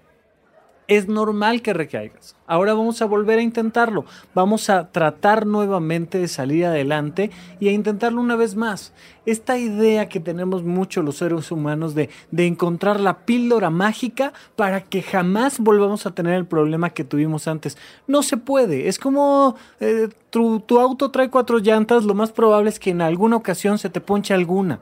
es 0.89 1.07
normal 1.07 1.61
que 1.61 1.71
recaigas. 1.71 2.35
Ahora 2.47 2.73
vamos 2.73 3.01
a 3.01 3.05
volver 3.05 3.37
a 3.37 3.43
intentarlo. 3.43 4.05
Vamos 4.33 4.71
a 4.71 4.91
tratar 4.91 5.45
nuevamente 5.45 6.17
de 6.17 6.27
salir 6.27 6.65
adelante 6.65 7.29
y 7.59 7.67
a 7.67 7.71
intentarlo 7.71 8.19
una 8.19 8.35
vez 8.35 8.55
más. 8.55 8.91
Esta 9.27 9.59
idea 9.59 10.09
que 10.09 10.19
tenemos 10.19 10.63
mucho 10.63 11.03
los 11.03 11.17
seres 11.17 11.51
humanos 11.51 11.93
de, 11.93 12.09
de 12.31 12.47
encontrar 12.47 12.99
la 12.99 13.19
píldora 13.19 13.69
mágica 13.69 14.33
para 14.55 14.81
que 14.81 15.03
jamás 15.03 15.59
volvamos 15.59 16.07
a 16.07 16.15
tener 16.15 16.33
el 16.33 16.47
problema 16.47 16.89
que 16.89 17.03
tuvimos 17.03 17.47
antes. 17.47 17.77
No 18.07 18.23
se 18.23 18.37
puede. 18.37 18.87
Es 18.87 18.97
como 18.97 19.55
eh, 19.79 20.09
tu, 20.31 20.59
tu 20.61 20.79
auto 20.79 21.11
trae 21.11 21.29
cuatro 21.29 21.59
llantas, 21.59 22.03
lo 22.03 22.15
más 22.15 22.31
probable 22.31 22.71
es 22.71 22.79
que 22.79 22.89
en 22.89 23.01
alguna 23.01 23.35
ocasión 23.35 23.77
se 23.77 23.91
te 23.91 24.01
ponche 24.01 24.33
alguna. 24.33 24.79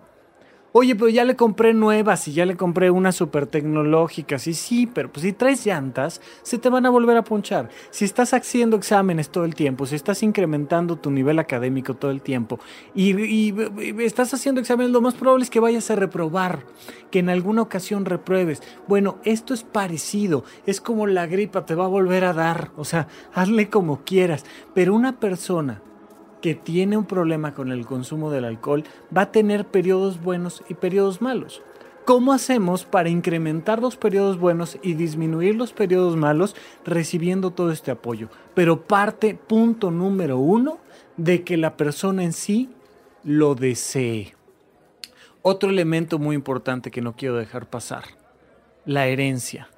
Oye, 0.74 0.96
pero 0.96 1.10
ya 1.10 1.24
le 1.24 1.36
compré 1.36 1.74
nuevas 1.74 2.28
y 2.28 2.34
ya 2.34 2.46
le 2.46 2.56
compré 2.56 2.92
unas 2.92 3.16
super 3.16 3.48
tecnológicas. 3.48 4.48
Y 4.48 4.54
sí, 4.54 4.86
pero 4.86 5.12
pues 5.12 5.24
si 5.24 5.34
traes 5.34 5.66
llantas, 5.66 6.22
se 6.44 6.58
te 6.58 6.70
van 6.70 6.86
a 6.86 6.90
volver 6.90 7.18
a 7.18 7.24
ponchar. 7.24 7.70
Si 7.90 8.06
estás 8.06 8.34
haciendo 8.34 8.78
exámenes 8.78 9.30
todo 9.30 9.46
el 9.46 9.56
tiempo, 9.56 9.86
si 9.86 9.96
estás 9.96 10.22
incrementando 10.24 10.98
tu 10.98 11.10
nivel 11.10 11.40
académico 11.40 11.94
todo 11.94 12.12
el 12.12 12.22
tiempo 12.22 12.60
y, 12.94 13.18
y, 13.20 13.56
y 13.80 14.04
estás 14.04 14.34
haciendo 14.34 14.62
exámenes, 14.62 14.92
lo 14.92 15.02
más 15.02 15.16
probable 15.16 15.46
es 15.46 15.50
que 15.50 15.60
vayas 15.60 15.90
a 15.90 15.96
reprobar, 15.96 16.66
que 17.12 17.20
en 17.20 17.30
alguna 17.30 17.62
ocasión 17.62 18.06
repruebes. 18.06 18.62
Bueno, 18.88 19.18
esto 19.24 19.54
es 19.54 19.64
parecido. 19.64 20.44
Es 20.66 20.82
como 20.82 21.08
la 21.08 21.28
gripa, 21.28 21.66
te 21.66 21.76
va 21.76 21.86
a 21.86 21.90
volver 21.90 22.26
a 22.26 22.34
dar. 22.34 22.72
O 22.76 22.86
sea, 22.86 23.08
hazle 23.34 23.70
como 23.70 24.04
quieras. 24.04 24.46
Pero 24.74 24.94
una 24.94 25.20
persona 25.20 25.82
que 26.42 26.56
tiene 26.56 26.98
un 26.98 27.06
problema 27.06 27.54
con 27.54 27.72
el 27.72 27.86
consumo 27.86 28.32
del 28.32 28.46
alcohol 28.46 28.84
va 29.16 29.24
a 29.24 29.32
tener 29.32 29.66
periodos 29.66 30.22
buenos 30.22 30.64
y 30.70 30.74
periodos 30.76 31.22
malos. 31.22 31.64
¿Cómo 32.06 32.32
hacemos 32.32 32.86
para 32.86 33.10
incrementar 33.10 33.82
los 33.82 33.98
periodos 33.98 34.40
buenos 34.40 34.78
y 34.82 34.94
disminuir 34.94 35.56
los 35.56 35.74
periodos 35.74 36.16
malos 36.16 36.56
recibiendo 36.86 37.52
todo 37.52 37.72
este 37.72 37.92
apoyo? 37.92 38.30
Pero 38.54 38.84
parte, 38.84 39.36
punto 39.36 39.92
número 39.92 40.38
uno, 40.38 40.80
de 41.18 41.44
que 41.44 41.58
la 41.58 41.76
persona 41.76 42.24
en 42.24 42.32
sí 42.32 42.70
lo 43.26 43.56
desee. 43.56 44.36
Otro 45.42 45.70
elemento 45.70 46.18
muy 46.18 46.36
importante 46.36 46.92
que 46.92 47.02
no 47.02 47.16
quiero 47.16 47.36
dejar 47.36 47.70
pasar, 47.70 48.06
la 48.86 49.08
herencia. 49.08 49.70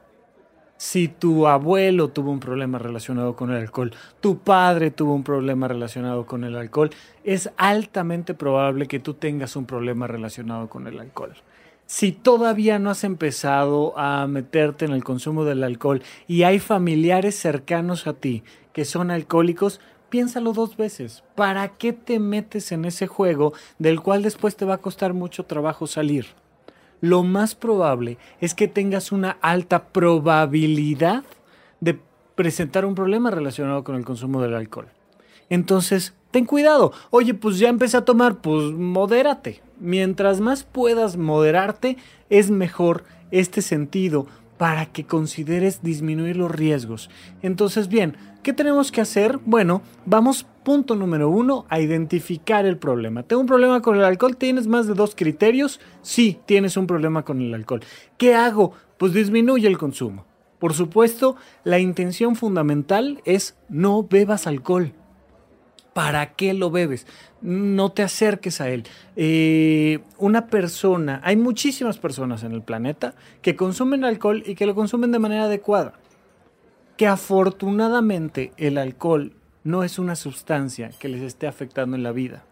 Si 0.82 1.10
tu 1.10 1.46
abuelo 1.46 2.08
tuvo 2.08 2.32
un 2.32 2.40
problema 2.40 2.80
relacionado 2.80 3.36
con 3.36 3.52
el 3.52 3.58
alcohol, 3.58 3.92
tu 4.22 4.38
padre 4.38 4.92
tuvo 4.92 5.14
un 5.14 5.26
problema 5.26 5.68
relacionado 5.68 6.26
con 6.26 6.46
el 6.46 6.56
alcohol, 6.56 6.90
es 7.26 7.52
altamente 7.58 8.34
probable 8.34 8.88
que 8.88 9.02
tú 9.02 9.14
tengas 9.14 9.58
un 9.58 9.66
problema 9.66 10.08
relacionado 10.08 10.70
con 10.70 10.88
el 10.88 10.98
alcohol. 10.98 11.34
Si 11.86 12.14
todavía 12.14 12.80
no 12.80 12.92
has 12.92 13.04
empezado 13.04 14.00
a 14.00 14.26
meterte 14.28 14.86
en 14.86 14.94
el 14.94 15.04
consumo 15.04 15.44
del 15.44 15.66
alcohol 15.66 16.02
y 16.30 16.44
hay 16.44 16.60
familiares 16.60 17.36
cercanos 17.36 18.08
a 18.08 18.14
ti 18.14 18.46
que 18.72 18.86
son 18.86 19.12
alcohólicos, 19.12 19.82
piénsalo 20.10 20.54
dos 20.54 20.78
veces. 20.78 21.26
¿Para 21.36 21.68
qué 21.68 21.92
te 21.92 22.20
metes 22.20 22.72
en 22.72 22.86
ese 22.86 23.06
juego 23.06 23.52
del 23.80 24.00
cual 24.00 24.24
después 24.24 24.56
te 24.56 24.64
va 24.64 24.76
a 24.76 24.82
costar 24.82 25.14
mucho 25.14 25.44
trabajo 25.44 25.88
salir? 25.88 26.28
Lo 27.02 27.24
más 27.24 27.56
probable 27.56 28.18
es 28.42 28.54
que 28.54 28.68
tengas 28.68 29.12
una 29.12 29.32
alta 29.42 29.86
probabilidad 29.86 31.24
de 31.80 32.00
presentar 32.36 32.86
un 32.86 32.96
problema 32.96 33.32
relacionado 33.32 33.84
con 33.84 33.96
el 33.96 34.06
consumo 34.06 34.42
del 34.42 34.56
alcohol. 34.56 34.88
Entonces, 35.50 36.14
ten 36.32 36.46
cuidado. 36.46 36.94
Oye, 37.10 37.34
pues 37.34 37.58
ya 37.60 37.70
empecé 37.70 37.98
a 37.98 38.06
tomar, 38.06 38.42
pues 38.42 38.72
modérate. 38.72 39.62
Mientras 39.80 40.40
más 40.42 40.64
puedas 40.64 41.18
moderarte, 41.18 41.98
es 42.30 42.52
mejor 42.52 43.04
este 43.32 43.62
sentido 43.62 44.28
para 44.58 44.86
que 44.88 45.06
consideres 45.06 45.82
disminuir 45.82 46.36
los 46.36 46.52
riesgos. 46.52 47.10
Entonces, 47.42 47.88
bien, 47.88 48.18
¿qué 48.44 48.54
tenemos 48.54 48.92
que 48.92 49.02
hacer? 49.02 49.40
Bueno, 49.46 49.82
vamos 50.06 50.46
punto 50.64 50.96
número 50.96 51.30
uno 51.30 51.66
a 51.70 51.80
identificar 51.80 52.66
el 52.66 52.78
problema. 52.78 53.24
¿Tengo 53.24 53.42
un 53.42 53.48
problema 53.48 53.82
con 53.82 53.96
el 53.96 54.04
alcohol? 54.04 54.38
¿Tienes 54.38 54.68
más 54.68 54.88
de 54.88 54.94
dos 54.94 55.16
criterios? 55.16 55.80
Sí, 56.02 56.40
tienes 56.46 56.78
un 56.78 56.88
problema 56.88 57.24
con 57.24 57.42
el 57.42 57.54
alcohol. 57.54 57.82
¿Qué 58.18 58.36
hago? 58.36 58.74
Pues 58.98 59.14
disminuye 59.14 59.68
el 59.68 59.78
consumo. 59.78 60.26
Por 60.60 60.74
supuesto, 60.74 61.38
la 61.64 61.80
intención 61.80 62.36
fundamental 62.36 63.22
es 63.26 63.58
no 63.70 64.04
bebas 64.04 64.46
alcohol. 64.46 64.94
¿Para 65.94 66.34
qué 66.34 66.54
lo 66.54 66.70
bebes? 66.70 67.08
No 67.42 67.92
te 67.92 68.04
acerques 68.04 68.62
a 68.62 68.70
él. 68.70 68.84
Eh, 69.16 70.00
una 70.18 70.48
persona, 70.48 71.22
hay 71.24 71.36
muchísimas 71.36 71.98
personas 71.98 72.44
en 72.44 72.52
el 72.52 72.62
planeta 72.62 73.16
que 73.42 73.56
consumen 73.56 74.04
alcohol 74.04 74.44
y 74.46 74.56
que 74.56 74.66
lo 74.66 74.76
consumen 74.76 75.12
de 75.12 75.20
manera 75.20 75.46
adecuada. 75.46 75.94
Que 77.00 77.08
afortunadamente 77.08 78.52
el 78.58 78.78
alcohol 78.78 79.32
no 79.64 79.86
es 79.86 80.00
una 80.00 80.18
sustancia 80.18 80.92
que 81.00 81.08
les 81.08 81.22
esté 81.22 81.48
afectando 81.48 81.96
en 81.96 82.04
la 82.04 82.12
vida. 82.12 82.44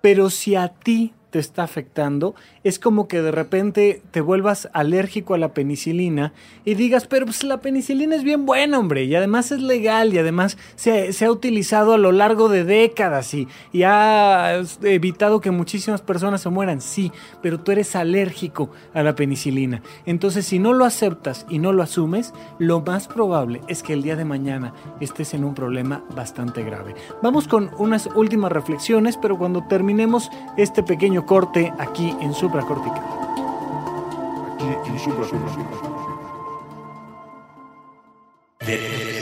Pero 0.00 0.30
si 0.30 0.56
a 0.56 0.66
ti 0.66 1.12
te 1.30 1.38
está 1.38 1.62
afectando, 1.62 2.34
es 2.64 2.78
como 2.78 3.08
que 3.08 3.20
de 3.20 3.30
repente 3.30 4.02
te 4.10 4.20
vuelvas 4.20 4.68
alérgico 4.72 5.34
a 5.34 5.38
la 5.38 5.52
penicilina 5.52 6.32
y 6.64 6.74
digas, 6.74 7.06
pero 7.06 7.26
pues 7.26 7.44
la 7.44 7.60
penicilina 7.60 8.16
es 8.16 8.24
bien 8.24 8.46
buena, 8.46 8.78
hombre, 8.78 9.04
y 9.04 9.14
además 9.14 9.52
es 9.52 9.60
legal 9.60 10.12
y 10.14 10.18
además 10.18 10.56
se, 10.76 11.12
se 11.12 11.24
ha 11.24 11.30
utilizado 11.30 11.92
a 11.92 11.98
lo 11.98 12.12
largo 12.12 12.48
de 12.48 12.64
décadas 12.64 13.34
y, 13.34 13.48
y 13.72 13.82
ha 13.82 14.62
evitado 14.82 15.40
que 15.40 15.50
muchísimas 15.50 16.00
personas 16.00 16.40
se 16.40 16.48
mueran, 16.48 16.80
sí, 16.80 17.12
pero 17.42 17.60
tú 17.60 17.72
eres 17.72 17.94
alérgico 17.94 18.70
a 18.94 19.02
la 19.02 19.14
penicilina. 19.14 19.82
Entonces, 20.06 20.46
si 20.46 20.58
no 20.58 20.72
lo 20.72 20.84
aceptas 20.84 21.46
y 21.48 21.58
no 21.58 21.72
lo 21.72 21.82
asumes, 21.82 22.32
lo 22.58 22.80
más 22.80 23.08
probable 23.08 23.60
es 23.68 23.82
que 23.82 23.92
el 23.92 24.02
día 24.02 24.16
de 24.16 24.24
mañana 24.24 24.72
estés 25.00 25.34
en 25.34 25.44
un 25.44 25.54
problema 25.54 26.04
bastante 26.14 26.62
grave. 26.62 26.94
Vamos 27.22 27.48
con 27.48 27.70
unas 27.78 28.08
últimas 28.14 28.52
reflexiones, 28.52 29.16
pero 29.16 29.38
cuando 29.38 29.66
terminemos 29.66 30.30
este 30.56 30.82
pequeño 30.82 31.17
corte 31.24 31.72
aquí 31.78 32.16
en 32.20 32.34
supracortical. 32.34 33.02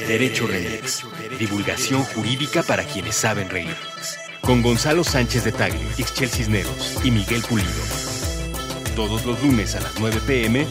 Derecho 0.08 0.46
Remix. 0.46 1.04
Divulgación 1.38 2.02
jurídica 2.04 2.62
para 2.62 2.84
quienes 2.84 3.16
saben 3.16 3.50
reír. 3.50 3.76
Con 4.40 4.62
Gonzalo 4.62 5.04
Sánchez 5.04 5.44
de 5.44 5.52
Tagle, 5.52 5.80
Ixchel 5.98 6.28
Cisneros 6.28 7.00
y 7.04 7.10
Miguel 7.10 7.42
Pulido. 7.42 7.70
Todos 8.94 9.24
los 9.26 9.42
lunes 9.42 9.74
a 9.74 9.80
las 9.80 9.98
9 10.00 10.20
pm 10.26 10.66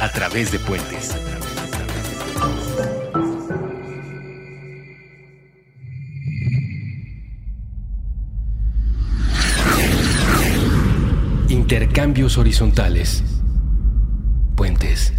a 0.00 0.12
través 0.12 0.52
de 0.52 0.58
Puentes. 0.58 1.16
Intercambios 11.70 12.38
horizontales. 12.38 13.22
Puentes. 14.56 15.12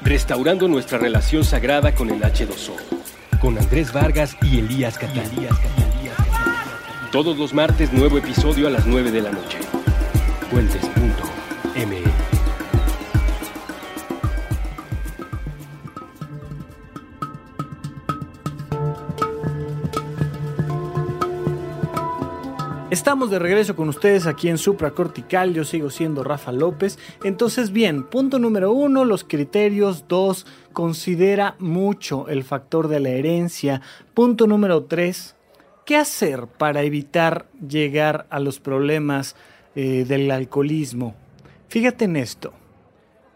Restaurando 0.00 0.66
nuestra 0.66 0.96
relación 0.96 1.44
sagrada 1.44 1.94
con 1.94 2.08
el 2.08 2.22
H2O. 2.22 2.72
Con 3.38 3.58
Andrés 3.58 3.92
Vargas 3.92 4.34
y 4.40 4.60
Elías 4.60 4.96
Catalí. 4.96 5.46
Todos 7.10 7.36
los 7.36 7.52
martes, 7.52 7.92
nuevo 7.92 8.16
episodio 8.16 8.66
a 8.66 8.70
las 8.70 8.86
9 8.86 9.10
de 9.10 9.20
la 9.20 9.30
noche. 9.30 9.58
Puentes.me 10.50 12.11
Estamos 23.12 23.30
de 23.30 23.38
regreso 23.38 23.76
con 23.76 23.90
ustedes 23.90 24.26
aquí 24.26 24.48
en 24.48 24.56
Supracortical. 24.56 25.52
Yo 25.52 25.64
sigo 25.64 25.90
siendo 25.90 26.24
Rafa 26.24 26.50
López. 26.50 26.98
Entonces, 27.24 27.70
bien, 27.70 28.04
punto 28.04 28.38
número 28.38 28.72
uno, 28.72 29.04
los 29.04 29.22
criterios. 29.22 30.06
Dos, 30.08 30.46
considera 30.72 31.54
mucho 31.58 32.26
el 32.28 32.42
factor 32.42 32.88
de 32.88 33.00
la 33.00 33.10
herencia. 33.10 33.82
Punto 34.14 34.46
número 34.46 34.84
tres, 34.84 35.36
¿qué 35.84 35.96
hacer 35.98 36.46
para 36.46 36.84
evitar 36.84 37.50
llegar 37.60 38.26
a 38.30 38.40
los 38.40 38.60
problemas 38.60 39.36
eh, 39.74 40.06
del 40.08 40.30
alcoholismo? 40.30 41.14
Fíjate 41.68 42.06
en 42.06 42.16
esto. 42.16 42.54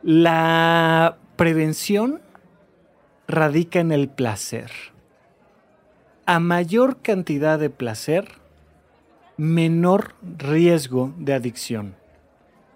La 0.03 1.19
prevención 1.37 2.23
radica 3.29 3.81
en 3.81 3.93
el 3.93 4.09
placer. 4.09 4.71
A 6.25 6.41
mayor 6.41 7.03
cantidad 7.03 7.59
de 7.59 7.69
placer, 7.69 8.46
menor 9.37 10.15
riesgo 10.39 11.13
de 11.19 11.35
adicción. 11.35 11.95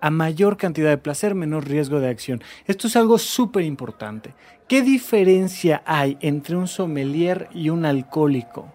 A 0.02 0.11
mayor 0.11 0.56
cantidad 0.56 0.90
de 0.90 0.98
placer, 0.98 1.34
menor 1.34 1.68
riesgo 1.68 2.00
de 2.00 2.06
adicción. 2.06 2.42
Esto 2.66 2.86
es 2.86 2.96
algo 2.96 3.18
súper 3.18 3.64
importante. 3.64 4.34
¿Qué 4.68 4.82
diferencia 4.82 5.82
hay 5.84 6.16
entre 6.20 6.56
un 6.56 6.68
sommelier 6.68 7.48
y 7.52 7.70
un 7.70 7.84
alcohólico? 7.84 8.68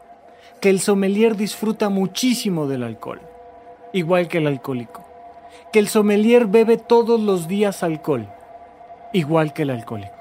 Que 0.61 0.69
el 0.69 0.79
sommelier 0.79 1.35
disfruta 1.35 1.89
muchísimo 1.89 2.67
del 2.67 2.83
alcohol, 2.83 3.21
igual 3.93 4.27
que 4.27 4.39
el 4.39 4.47
alcohólico. 4.47 5.03
Que 5.71 5.79
el 5.79 5.87
sommelier 5.87 6.47
bebe 6.47 6.77
todos 6.77 7.19
los 7.19 7.47
días 7.47 7.83
alcohol, 7.83 8.27
igual 9.13 9.53
que 9.53 9.63
el 9.63 9.69
alcohólico. 9.69 10.13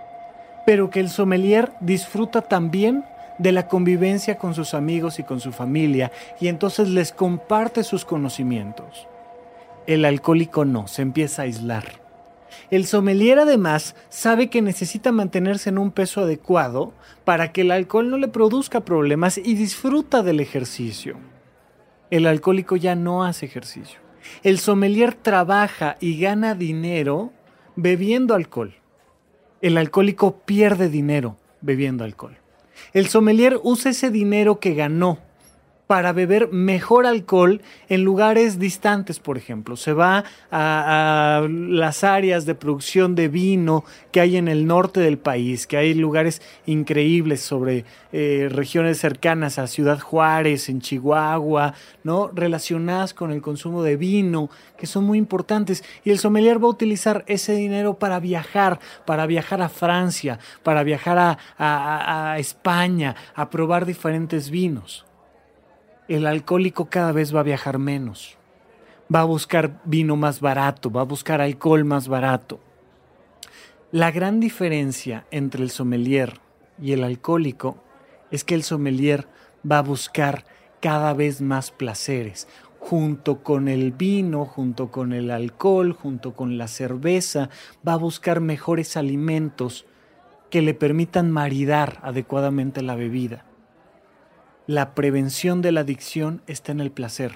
Pero 0.66 0.90
que 0.90 1.00
el 1.00 1.08
sommelier 1.08 1.72
disfruta 1.80 2.42
también 2.42 3.04
de 3.38 3.52
la 3.52 3.68
convivencia 3.68 4.38
con 4.38 4.54
sus 4.54 4.74
amigos 4.74 5.18
y 5.18 5.24
con 5.24 5.40
su 5.40 5.52
familia 5.52 6.12
y 6.40 6.48
entonces 6.48 6.88
les 6.88 7.12
comparte 7.12 7.82
sus 7.82 8.04
conocimientos. 8.04 9.08
El 9.86 10.04
alcohólico 10.04 10.64
no, 10.64 10.86
se 10.86 11.02
empieza 11.02 11.42
a 11.42 11.44
aislar. 11.44 12.04
El 12.70 12.86
sommelier 12.86 13.38
además 13.38 13.94
sabe 14.08 14.48
que 14.48 14.62
necesita 14.62 15.12
mantenerse 15.12 15.70
en 15.70 15.78
un 15.78 15.90
peso 15.90 16.22
adecuado 16.22 16.92
para 17.24 17.52
que 17.52 17.62
el 17.62 17.70
alcohol 17.70 18.10
no 18.10 18.16
le 18.16 18.28
produzca 18.28 18.84
problemas 18.84 19.38
y 19.38 19.54
disfruta 19.54 20.22
del 20.22 20.40
ejercicio. 20.40 21.16
El 22.10 22.26
alcohólico 22.26 22.76
ya 22.76 22.94
no 22.94 23.24
hace 23.24 23.46
ejercicio. 23.46 23.98
El 24.42 24.58
sommelier 24.58 25.14
trabaja 25.14 25.96
y 26.00 26.18
gana 26.18 26.54
dinero 26.54 27.32
bebiendo 27.76 28.34
alcohol. 28.34 28.74
El 29.60 29.76
alcohólico 29.76 30.38
pierde 30.44 30.88
dinero 30.88 31.36
bebiendo 31.60 32.04
alcohol. 32.04 32.36
El 32.92 33.08
sommelier 33.08 33.58
usa 33.62 33.90
ese 33.90 34.10
dinero 34.10 34.60
que 34.60 34.74
ganó 34.74 35.18
para 35.86 36.12
beber 36.12 36.48
mejor 36.50 37.06
alcohol 37.06 37.60
en 37.88 38.04
lugares 38.04 38.58
distantes, 38.58 39.18
por 39.20 39.36
ejemplo. 39.36 39.76
Se 39.76 39.92
va 39.92 40.24
a, 40.50 41.46
las 41.48 42.04
áreas 42.04 42.46
de 42.46 42.54
producción 42.54 43.14
de 43.14 43.28
vino 43.28 43.84
que 44.10 44.20
hay 44.20 44.36
en 44.36 44.48
el 44.48 44.66
norte 44.66 45.00
del 45.00 45.18
país, 45.18 45.66
que 45.66 45.76
hay 45.76 45.94
lugares 45.94 46.40
increíbles 46.66 47.42
sobre 47.42 47.84
eh, 48.12 48.48
regiones 48.50 48.98
cercanas 48.98 49.58
a 49.58 49.66
Ciudad 49.66 50.00
Juárez, 50.00 50.68
en 50.68 50.80
Chihuahua, 50.80 51.74
¿no? 52.02 52.30
Relacionadas 52.32 53.12
con 53.12 53.30
el 53.30 53.42
consumo 53.42 53.82
de 53.82 53.96
vino, 53.96 54.48
que 54.78 54.86
son 54.86 55.04
muy 55.04 55.18
importantes. 55.18 55.84
Y 56.04 56.10
el 56.10 56.18
sommelier 56.18 56.62
va 56.62 56.68
a 56.68 56.70
utilizar 56.70 57.24
ese 57.26 57.54
dinero 57.54 57.94
para 57.94 58.20
viajar, 58.20 58.80
para 59.04 59.26
viajar 59.26 59.60
a 59.60 59.68
Francia, 59.68 60.38
para 60.62 60.82
viajar 60.82 61.38
a 61.58 62.36
España, 62.38 63.14
a 63.34 63.50
probar 63.50 63.84
diferentes 63.84 64.50
vinos 64.50 65.04
el 66.08 66.26
alcohólico 66.26 66.86
cada 66.86 67.12
vez 67.12 67.34
va 67.34 67.40
a 67.40 67.44
viajar 67.44 67.78
menos. 67.78 68.36
Va 69.14 69.20
a 69.20 69.24
buscar 69.24 69.80
vino 69.84 70.16
más 70.16 70.40
barato, 70.40 70.90
va 70.90 71.02
a 71.02 71.04
buscar 71.04 71.40
alcohol 71.40 71.84
más 71.84 72.08
barato. 72.08 72.60
La 73.90 74.10
gran 74.10 74.40
diferencia 74.40 75.24
entre 75.30 75.62
el 75.62 75.70
sommelier 75.70 76.40
y 76.80 76.92
el 76.92 77.04
alcohólico 77.04 77.76
es 78.30 78.44
que 78.44 78.54
el 78.54 78.62
sommelier 78.62 79.26
va 79.70 79.78
a 79.78 79.82
buscar 79.82 80.44
cada 80.80 81.14
vez 81.14 81.40
más 81.40 81.70
placeres, 81.70 82.48
junto 82.78 83.42
con 83.42 83.68
el 83.68 83.92
vino, 83.92 84.44
junto 84.44 84.90
con 84.90 85.12
el 85.14 85.30
alcohol, 85.30 85.92
junto 85.92 86.34
con 86.34 86.58
la 86.58 86.68
cerveza, 86.68 87.48
va 87.86 87.94
a 87.94 87.98
buscar 87.98 88.40
mejores 88.40 88.98
alimentos 88.98 89.86
que 90.50 90.60
le 90.60 90.74
permitan 90.74 91.30
maridar 91.30 91.98
adecuadamente 92.02 92.82
la 92.82 92.94
bebida. 92.94 93.46
La 94.66 94.94
prevención 94.94 95.60
de 95.60 95.72
la 95.72 95.80
adicción 95.80 96.40
está 96.46 96.72
en 96.72 96.80
el 96.80 96.90
placer. 96.90 97.32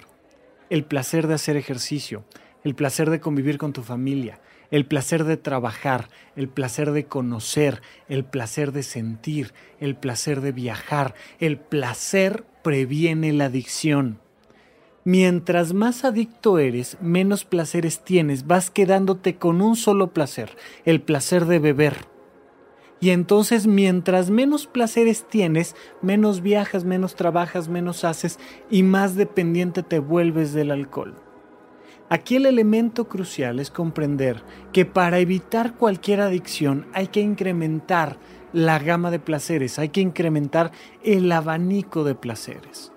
El 0.70 0.84
placer 0.84 1.26
de 1.26 1.34
hacer 1.34 1.58
ejercicio, 1.58 2.24
el 2.64 2.74
placer 2.74 3.10
de 3.10 3.20
convivir 3.20 3.58
con 3.58 3.74
tu 3.74 3.82
familia, 3.82 4.40
el 4.70 4.86
placer 4.86 5.24
de 5.24 5.36
trabajar, 5.36 6.08
el 6.36 6.48
placer 6.48 6.92
de 6.92 7.04
conocer, 7.04 7.82
el 8.08 8.24
placer 8.24 8.72
de 8.72 8.82
sentir, 8.82 9.52
el 9.78 9.94
placer 9.94 10.40
de 10.40 10.52
viajar. 10.52 11.14
El 11.38 11.58
placer 11.58 12.46
previene 12.62 13.34
la 13.34 13.44
adicción. 13.44 14.20
Mientras 15.04 15.74
más 15.74 16.06
adicto 16.06 16.58
eres, 16.58 16.96
menos 17.02 17.44
placeres 17.44 18.02
tienes, 18.02 18.46
vas 18.46 18.70
quedándote 18.70 19.36
con 19.36 19.60
un 19.60 19.76
solo 19.76 20.14
placer, 20.14 20.56
el 20.86 21.02
placer 21.02 21.44
de 21.44 21.58
beber 21.58 22.06
y 23.00 23.10
entonces 23.10 23.66
mientras 23.66 24.30
menos 24.30 24.66
placeres 24.66 25.26
tienes, 25.28 25.76
menos 26.02 26.40
viajas, 26.40 26.84
menos 26.84 27.14
trabajas, 27.14 27.68
menos 27.68 28.04
haces 28.04 28.38
y 28.70 28.82
más 28.82 29.14
dependiente 29.14 29.82
te 29.82 29.98
vuelves 29.98 30.52
del 30.52 30.70
alcohol. 30.70 31.14
Aquí 32.10 32.36
el 32.36 32.46
elemento 32.46 33.06
crucial 33.06 33.60
es 33.60 33.70
comprender 33.70 34.42
que 34.72 34.86
para 34.86 35.18
evitar 35.18 35.76
cualquier 35.76 36.22
adicción 36.22 36.86
hay 36.92 37.08
que 37.08 37.20
incrementar 37.20 38.18
la 38.52 38.78
gama 38.78 39.10
de 39.10 39.18
placeres, 39.18 39.78
hay 39.78 39.90
que 39.90 40.00
incrementar 40.00 40.72
el 41.04 41.30
abanico 41.30 42.04
de 42.04 42.14
placeres. 42.14 42.92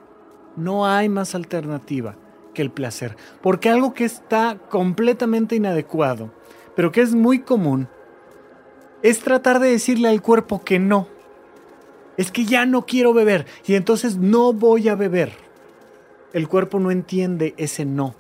No 0.56 0.88
hay 0.88 1.10
más 1.10 1.36
alternativa 1.36 2.16
que 2.54 2.62
el 2.62 2.72
placer. 2.72 3.18
Porque 3.42 3.70
algo 3.70 3.94
que 3.94 4.06
está 4.06 4.58
completamente 4.70 5.56
inadecuado, 5.56 6.32
pero 6.76 6.92
que 6.92 7.02
es 7.02 7.14
muy 7.14 7.40
común, 7.40 7.90
es 9.04 9.20
tratar 9.20 9.60
de 9.60 9.70
decirle 9.70 10.10
al 10.10 10.22
cuerpo 10.22 10.64
que 10.64 10.80
no. 10.80 11.08
Es 12.18 12.32
que 12.32 12.46
ya 12.46 12.66
no 12.66 12.86
quiero 12.86 13.14
beber 13.14 13.46
y 13.66 13.76
entonces 13.76 14.18
no 14.18 14.54
voy 14.54 14.90
a 14.90 14.96
beber. 14.96 15.34
El 16.34 16.48
cuerpo 16.48 16.80
no 16.80 16.92
entiende 16.92 17.54
ese 17.58 17.86
no. 17.86 18.16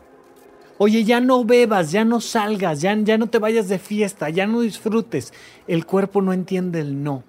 Oye, 0.77 1.03
ya 1.03 1.21
no 1.21 1.45
bebas, 1.45 1.91
ya 1.91 2.03
no 2.03 2.19
salgas, 2.19 2.81
ya, 2.81 2.95
ya 2.95 3.17
no 3.17 3.27
te 3.27 3.37
vayas 3.37 3.69
de 3.69 3.77
fiesta, 3.77 4.29
ya 4.29 4.47
no 4.47 4.61
disfrutes. 4.61 5.31
El 5.67 5.85
cuerpo 5.85 6.21
no 6.21 6.33
entiende 6.33 6.79
el 6.79 7.03
no. 7.03 7.23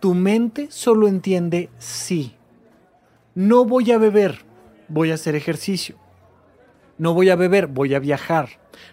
Tu 0.00 0.12
mente 0.12 0.66
solo 0.70 1.08
entiende 1.08 1.70
sí. 1.78 2.34
No 3.34 3.64
voy 3.64 3.90
a 3.90 3.98
beber, 3.98 4.44
voy 4.88 5.10
a 5.10 5.14
hacer 5.14 5.34
ejercicio. 5.34 5.96
No 6.98 7.14
voy 7.14 7.30
a 7.30 7.36
beber, 7.36 7.66
voy 7.66 7.94
a 7.94 7.98
viajar. 7.98 8.50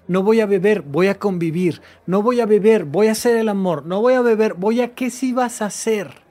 No 0.07 0.23
voy 0.23 0.41
a 0.41 0.45
beber, 0.45 0.81
voy 0.81 1.07
a 1.07 1.19
convivir. 1.19 1.81
No 2.05 2.21
voy 2.21 2.39
a 2.41 2.45
beber, 2.45 2.85
voy 2.85 3.07
a 3.07 3.13
hacer 3.13 3.37
el 3.37 3.49
amor. 3.49 3.85
No 3.85 4.01
voy 4.01 4.13
a 4.13 4.21
beber, 4.21 4.55
voy 4.55 4.81
a 4.81 4.93
qué 4.93 5.09
sí 5.09 5.33
vas 5.33 5.61
a 5.61 5.65
hacer 5.65 6.23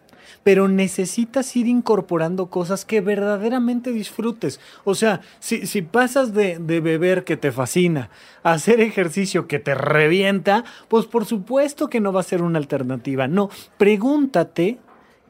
pero 0.44 0.68
necesitas 0.68 1.54
ir 1.56 1.66
incorporando 1.66 2.50
cosas 2.50 2.84
que 2.84 3.00
verdaderamente 3.00 3.92
disfrutes. 3.92 4.60
O 4.84 4.94
sea, 4.94 5.20
si, 5.38 5.66
si 5.66 5.82
pasas 5.82 6.34
de, 6.34 6.58
de, 6.58 6.80
beber 6.80 7.24
que 7.24 7.36
te 7.36 7.52
fascina 7.52 8.10
a 8.42 8.52
hacer 8.52 8.80
ejercicio 8.80 9.46
que 9.46 9.58
te 9.58 9.74
revienta, 9.74 10.64
pues 10.88 11.06
por 11.06 11.26
supuesto 11.26 11.88
que 11.88 12.00
no 12.00 12.12
va 12.12 12.20
a 12.20 12.24
ser 12.24 12.42
una 12.42 12.58
alternativa. 12.58 13.28
No, 13.28 13.50
pregúntate 13.78 14.78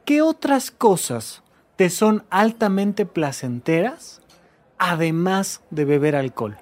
qué 0.05 0.23
otras 0.23 0.71
cosas 0.71 1.43
te 1.77 1.91
son 1.91 2.25
altamente 2.31 3.07
placenteras 3.07 4.21
además 4.79 5.63
de 5.71 5.85
beber 5.85 6.17
alcohol 6.17 6.57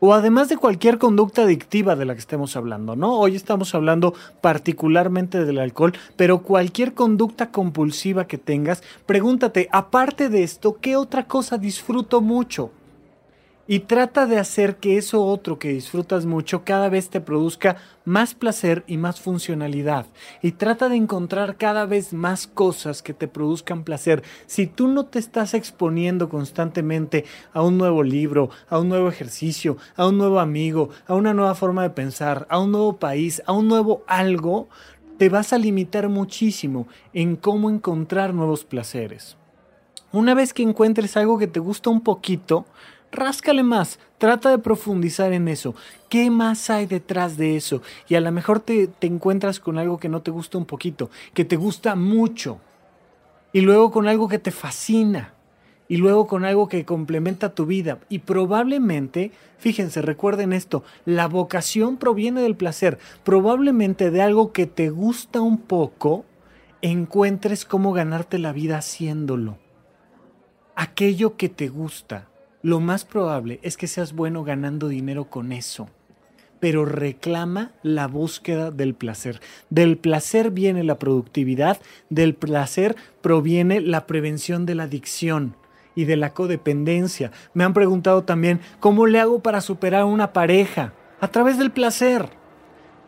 o 0.00 0.14
además 0.14 0.48
de 0.48 0.56
cualquier 0.56 0.98
conducta 0.98 1.42
adictiva 1.42 1.96
de 1.96 2.04
la 2.04 2.14
que 2.14 2.20
estemos 2.20 2.56
hablando, 2.56 2.96
¿no? 2.96 3.18
Hoy 3.18 3.36
estamos 3.36 3.74
hablando 3.74 4.14
particularmente 4.40 5.44
del 5.44 5.58
alcohol, 5.58 5.94
pero 6.16 6.42
cualquier 6.42 6.94
conducta 6.94 7.50
compulsiva 7.50 8.26
que 8.26 8.38
tengas, 8.38 8.82
pregúntate, 9.06 9.68
aparte 9.72 10.28
de 10.28 10.42
esto, 10.42 10.78
¿qué 10.80 10.96
otra 10.96 11.26
cosa 11.26 11.58
disfruto 11.58 12.20
mucho? 12.20 12.70
Y 13.66 13.80
trata 13.80 14.26
de 14.26 14.38
hacer 14.38 14.76
que 14.76 14.98
eso 14.98 15.24
otro 15.24 15.58
que 15.58 15.68
disfrutas 15.68 16.26
mucho 16.26 16.64
cada 16.64 16.90
vez 16.90 17.08
te 17.08 17.22
produzca 17.22 17.76
más 18.04 18.34
placer 18.34 18.84
y 18.86 18.98
más 18.98 19.22
funcionalidad. 19.22 20.04
Y 20.42 20.52
trata 20.52 20.90
de 20.90 20.96
encontrar 20.96 21.56
cada 21.56 21.86
vez 21.86 22.12
más 22.12 22.46
cosas 22.46 23.02
que 23.02 23.14
te 23.14 23.26
produzcan 23.26 23.82
placer. 23.82 24.22
Si 24.46 24.66
tú 24.66 24.88
no 24.88 25.06
te 25.06 25.18
estás 25.18 25.54
exponiendo 25.54 26.28
constantemente 26.28 27.24
a 27.54 27.62
un 27.62 27.78
nuevo 27.78 28.02
libro, 28.02 28.50
a 28.68 28.78
un 28.78 28.90
nuevo 28.90 29.08
ejercicio, 29.08 29.78
a 29.96 30.06
un 30.06 30.18
nuevo 30.18 30.40
amigo, 30.40 30.90
a 31.06 31.14
una 31.14 31.32
nueva 31.32 31.54
forma 31.54 31.84
de 31.84 31.90
pensar, 31.90 32.46
a 32.50 32.58
un 32.58 32.70
nuevo 32.70 32.98
país, 32.98 33.42
a 33.46 33.52
un 33.52 33.68
nuevo 33.68 34.04
algo, 34.06 34.68
te 35.16 35.30
vas 35.30 35.54
a 35.54 35.58
limitar 35.58 36.10
muchísimo 36.10 36.86
en 37.14 37.36
cómo 37.36 37.70
encontrar 37.70 38.34
nuevos 38.34 38.64
placeres. 38.64 39.38
Una 40.12 40.34
vez 40.34 40.52
que 40.52 40.62
encuentres 40.62 41.16
algo 41.16 41.38
que 41.38 41.46
te 41.46 41.60
gusta 41.60 41.90
un 41.90 42.00
poquito, 42.00 42.66
ráscale 43.14 43.62
más, 43.62 43.98
trata 44.18 44.50
de 44.50 44.58
profundizar 44.58 45.32
en 45.32 45.48
eso. 45.48 45.74
¿Qué 46.08 46.30
más 46.30 46.70
hay 46.70 46.86
detrás 46.86 47.36
de 47.36 47.56
eso? 47.56 47.82
Y 48.08 48.14
a 48.14 48.20
lo 48.20 48.30
mejor 48.32 48.60
te, 48.60 48.86
te, 48.86 49.06
encuentras 49.06 49.60
con 49.60 49.78
algo 49.78 49.98
que 49.98 50.08
no 50.08 50.22
te 50.22 50.30
gusta 50.30 50.58
un 50.58 50.66
poquito, 50.66 51.10
que 51.32 51.44
te 51.44 51.56
gusta 51.56 51.94
mucho. 51.94 52.58
Y 53.52 53.60
luego 53.60 53.90
con 53.90 54.08
algo 54.08 54.28
que 54.28 54.38
te 54.38 54.50
fascina. 54.50 55.34
Y 55.86 55.98
luego 55.98 56.26
con 56.26 56.44
algo 56.44 56.68
que 56.68 56.84
complementa 56.84 57.54
tu 57.54 57.66
vida. 57.66 57.98
Y 58.08 58.20
probablemente, 58.20 59.32
fíjense, 59.58 60.02
recuerden 60.02 60.52
esto, 60.52 60.82
la 61.04 61.28
vocación 61.28 61.98
proviene 61.98 62.40
del 62.40 62.56
placer. 62.56 62.98
Probablemente 63.22 64.10
de 64.10 64.22
algo 64.22 64.52
que 64.52 64.66
te 64.66 64.90
gusta 64.90 65.40
un 65.40 65.58
poco, 65.58 66.24
encuentres 66.80 67.64
cómo 67.64 67.92
ganarte 67.92 68.38
la 68.38 68.52
vida 68.52 68.78
haciéndolo. 68.78 69.58
Aquello 70.74 71.36
que 71.36 71.48
te 71.48 71.68
gusta 71.68 72.28
lo 72.64 72.80
más 72.80 73.04
probable 73.04 73.60
es 73.62 73.76
que 73.76 73.86
seas 73.86 74.14
bueno 74.14 74.42
ganando 74.42 74.88
dinero 74.88 75.26
con 75.26 75.52
eso. 75.52 75.90
Pero 76.60 76.86
reclama 76.86 77.72
la 77.82 78.06
búsqueda 78.06 78.70
del 78.70 78.94
placer. 78.94 79.42
Del 79.68 79.98
placer 79.98 80.50
viene 80.50 80.82
la 80.82 80.98
productividad, 80.98 81.78
del 82.08 82.34
placer 82.34 82.96
proviene 83.20 83.82
la 83.82 84.06
prevención 84.06 84.64
de 84.64 84.76
la 84.76 84.84
adicción 84.84 85.56
y 85.94 86.06
de 86.06 86.16
la 86.16 86.30
codependencia. 86.32 87.32
Me 87.52 87.64
han 87.64 87.74
preguntado 87.74 88.24
también, 88.24 88.60
¿cómo 88.80 89.06
le 89.06 89.20
hago 89.20 89.40
para 89.40 89.60
superar 89.60 90.06
una 90.06 90.32
pareja? 90.32 90.94
A 91.20 91.28
través 91.28 91.58
del 91.58 91.70
placer. 91.70 92.30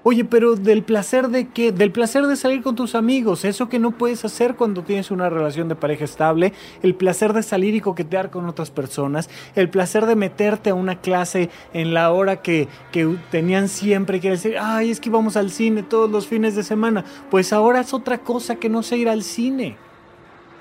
Oye, 0.09 0.25
pero 0.25 0.55
del 0.55 0.85
placer 0.85 1.31
de 1.31 1.49
qué? 1.49 1.73
Del 1.73 1.91
placer 1.91 2.29
de 2.29 2.37
salir 2.37 2.63
con 2.63 2.77
tus 2.77 2.95
amigos, 2.95 3.45
eso 3.45 3.69
que 3.69 3.81
no 3.81 3.91
puedes 3.91 4.25
hacer 4.25 4.55
cuando 4.55 4.85
tienes 4.85 5.11
una 5.11 5.29
relación 5.29 5.69
de 5.69 5.75
pareja 5.75 6.05
estable, 6.05 6.53
el 6.85 6.95
placer 6.95 7.33
de 7.33 7.43
salir 7.43 7.75
y 7.75 7.81
coquetear 7.81 8.31
con 8.31 8.47
otras 8.47 8.71
personas, 8.71 9.29
el 9.57 9.69
placer 9.69 10.07
de 10.07 10.15
meterte 10.15 10.71
a 10.71 10.75
una 10.75 11.01
clase 11.01 11.51
en 11.73 11.93
la 11.93 12.13
hora 12.13 12.41
que, 12.41 12.69
que 12.93 13.17
tenían 13.33 13.69
siempre, 13.69 14.21
quiere 14.21 14.37
decir, 14.37 14.59
ay, 14.61 14.93
es 14.93 15.01
que 15.01 15.11
vamos 15.11 15.37
al 15.37 15.51
cine 15.51 15.83
todos 15.83 16.09
los 16.09 16.29
fines 16.29 16.55
de 16.55 16.63
semana, 16.63 17.05
pues 17.29 17.53
ahora 17.53 17.81
es 17.81 17.93
otra 17.93 18.19
cosa 18.19 18.55
que 18.55 18.69
no 18.69 18.85
sé 18.85 18.99
ir 18.99 19.09
al 19.09 19.25
cine. 19.25 19.77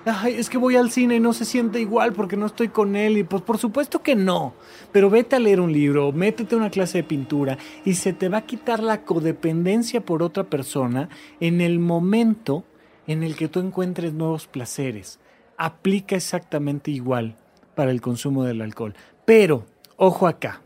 Ay, 0.07 0.35
es 0.35 0.51
que 0.51 0.59
voy 0.59 0.75
al 0.75 0.91
cine 0.91 1.15
y 1.15 1.19
no 1.19 1.33
se 1.33 1.45
siente 1.45 1.81
igual 1.81 2.13
porque 2.13 2.37
no 2.37 2.45
estoy 2.45 2.67
con 2.67 2.95
él. 2.95 3.17
Y 3.17 3.23
pues 3.23 3.41
por 3.41 3.57
supuesto 3.57 4.03
que 4.03 4.15
no. 4.15 4.53
Pero 4.91 5.09
vete 5.09 5.35
a 5.35 5.39
leer 5.39 5.59
un 5.59 5.73
libro, 5.73 6.11
métete 6.11 6.53
a 6.53 6.59
una 6.59 6.69
clase 6.69 6.99
de 6.99 7.03
pintura 7.03 7.57
y 7.83 7.95
se 7.95 8.13
te 8.13 8.29
va 8.29 8.39
a 8.39 8.45
quitar 8.45 8.83
la 8.83 9.01
codependencia 9.01 10.01
por 10.01 10.21
otra 10.21 10.43
persona 10.43 11.09
en 11.39 11.59
el 11.59 11.79
momento 11.79 12.65
en 13.07 13.23
el 13.23 13.35
que 13.35 13.47
tú 13.47 13.59
encuentres 13.59 14.13
nuevos 14.13 14.45
placeres. 14.45 15.19
Aplica 15.57 16.15
exactamente 16.15 16.91
igual 16.91 17.35
para 17.73 17.89
el 17.89 17.99
consumo 17.99 18.43
del 18.43 18.61
alcohol. 18.61 18.93
Pero, 19.25 19.65
ojo 19.97 20.27
acá, 20.27 20.61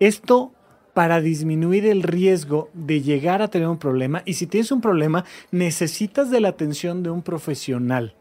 esto 0.00 0.52
para 0.92 1.20
disminuir 1.20 1.86
el 1.86 2.02
riesgo 2.02 2.68
de 2.74 3.00
llegar 3.00 3.42
a 3.42 3.48
tener 3.48 3.68
un 3.68 3.78
problema 3.78 4.22
y 4.26 4.34
si 4.34 4.48
tienes 4.48 4.72
un 4.72 4.80
problema 4.80 5.24
necesitas 5.52 6.30
de 6.30 6.40
la 6.40 6.48
atención 6.48 7.02
de 7.02 7.10
un 7.10 7.22
profesional 7.22 8.14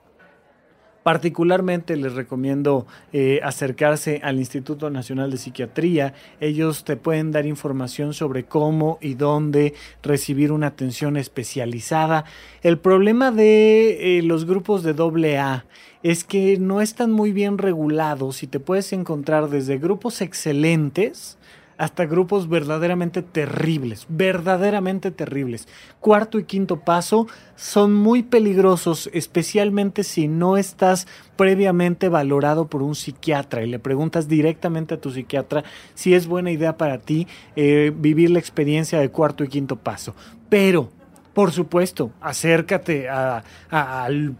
Particularmente 1.04 1.96
les 1.98 2.14
recomiendo 2.14 2.86
eh, 3.12 3.40
acercarse 3.44 4.22
al 4.24 4.38
Instituto 4.38 4.90
Nacional 4.92 5.32
de 5.32 5.38
Psiquiatría. 5.38 6.14
Ellos 6.40 6.84
te 6.84 6.96
pueden 6.96 7.32
dar 7.32 7.48
información 7.48 8.14
sobre 8.14 8.44
cómo 8.44 9.00
y 9.02 9.16
dónde 9.16 9.74
recibir 10.04 10.52
una 10.52 10.68
atención 10.68 11.18
especializada. 11.18 12.26
El 12.62 12.78
problema 12.78 13.32
de 13.32 14.20
eh, 14.20 14.22
los 14.22 14.46
grupos 14.46 14.84
de 14.84 15.38
AA 15.38 15.66
es 16.04 16.24
que 16.24 16.58
no 16.60 16.82
están 16.82 17.12
muy 17.12 17.32
bien 17.32 17.58
regulados 17.58 18.44
y 18.44 18.48
te 18.48 18.60
puedes 18.60 18.94
encontrar 18.94 19.50
desde 19.50 19.78
grupos 19.78 20.22
excelentes 20.22 21.38
hasta 21.82 22.06
grupos 22.06 22.48
verdaderamente 22.48 23.24
terribles, 23.24 24.06
verdaderamente 24.08 25.10
terribles. 25.10 25.68
Cuarto 26.00 26.38
y 26.38 26.44
quinto 26.44 26.82
paso 26.82 27.26
son 27.56 27.92
muy 27.96 28.22
peligrosos, 28.22 29.10
especialmente 29.14 30.04
si 30.04 30.28
no 30.28 30.58
estás 30.58 31.08
previamente 31.38 32.08
valorado 32.08 32.68
por 32.68 32.84
un 32.84 32.94
psiquiatra 32.94 33.64
y 33.64 33.68
le 33.68 33.80
preguntas 33.80 34.28
directamente 34.28 34.94
a 34.94 35.02
tu 35.02 35.10
psiquiatra 35.10 35.64
si 35.96 36.14
es 36.14 36.28
buena 36.28 36.52
idea 36.52 36.78
para 36.78 37.00
ti 37.00 37.28
eh, 37.56 37.92
vivir 37.96 38.30
la 38.30 38.38
experiencia 38.38 39.00
de 39.00 39.10
cuarto 39.10 39.44
y 39.44 39.48
quinto 39.48 39.76
paso. 39.76 40.14
Pero 40.50 40.92
por 41.34 41.52
supuesto, 41.52 42.12
acércate 42.20 43.08
al, 43.10 44.36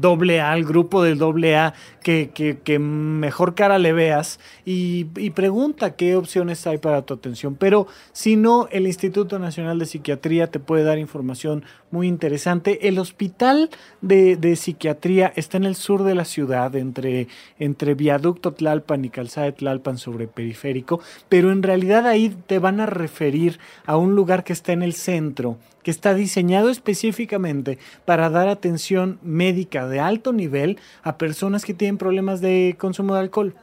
doble 0.00 0.40
A, 0.40 0.52
al 0.52 0.64
grupo 0.64 1.02
del 1.02 1.16
doble 1.16 1.56
A, 1.56 1.72
que, 2.02 2.30
que, 2.30 2.78
mejor 2.78 3.54
cara 3.54 3.78
le 3.78 3.94
veas 3.94 4.38
y, 4.66 5.04
pregunta 5.30 5.96
qué 5.96 6.16
opciones 6.16 6.66
hay 6.66 6.78
para 6.78 7.02
tu 7.02 7.14
atención. 7.14 7.54
Pero 7.54 7.86
si 8.12 8.36
no, 8.36 8.68
el 8.70 8.86
Instituto 8.86 9.38
Nacional 9.38 9.78
de 9.78 9.86
Psiquiatría 9.86 10.50
te 10.50 10.60
puede 10.60 10.84
dar 10.84 10.98
información 10.98 11.64
muy 11.90 12.08
interesante. 12.08 12.88
El 12.88 12.98
Hospital 12.98 13.70
de, 14.02 14.36
de 14.36 14.56
Psiquiatría 14.56 15.32
está 15.36 15.56
en 15.56 15.64
el 15.64 15.76
sur 15.76 16.02
de 16.02 16.14
la 16.14 16.26
ciudad, 16.26 16.76
entre, 16.76 17.28
entre 17.58 17.94
Viaducto 17.94 18.52
Tlalpan 18.52 19.04
y 19.04 19.08
Calzada 19.08 19.46
de 19.46 19.52
Tlalpan 19.52 19.96
sobre 19.96 20.26
Periférico, 20.26 21.00
pero 21.28 21.52
en 21.52 21.62
realidad 21.62 22.06
ahí 22.06 22.36
te 22.46 22.58
van 22.58 22.80
a 22.80 22.86
referir 22.86 23.58
a 23.86 23.96
un 23.96 24.14
lugar 24.14 24.44
que 24.44 24.52
está 24.52 24.72
en 24.72 24.82
el 24.82 24.92
centro 24.92 25.56
que 25.84 25.92
está 25.92 26.14
diseñado 26.14 26.70
específicamente 26.70 27.78
para 28.04 28.30
dar 28.30 28.48
atención 28.48 29.20
médica 29.22 29.86
de 29.86 30.00
alto 30.00 30.32
nivel 30.32 30.78
a 31.04 31.16
personas 31.18 31.64
que 31.64 31.74
tienen 31.74 31.98
problemas 31.98 32.40
de 32.40 32.74
consumo 32.76 33.14
de 33.14 33.20
alcohol. 33.20 33.54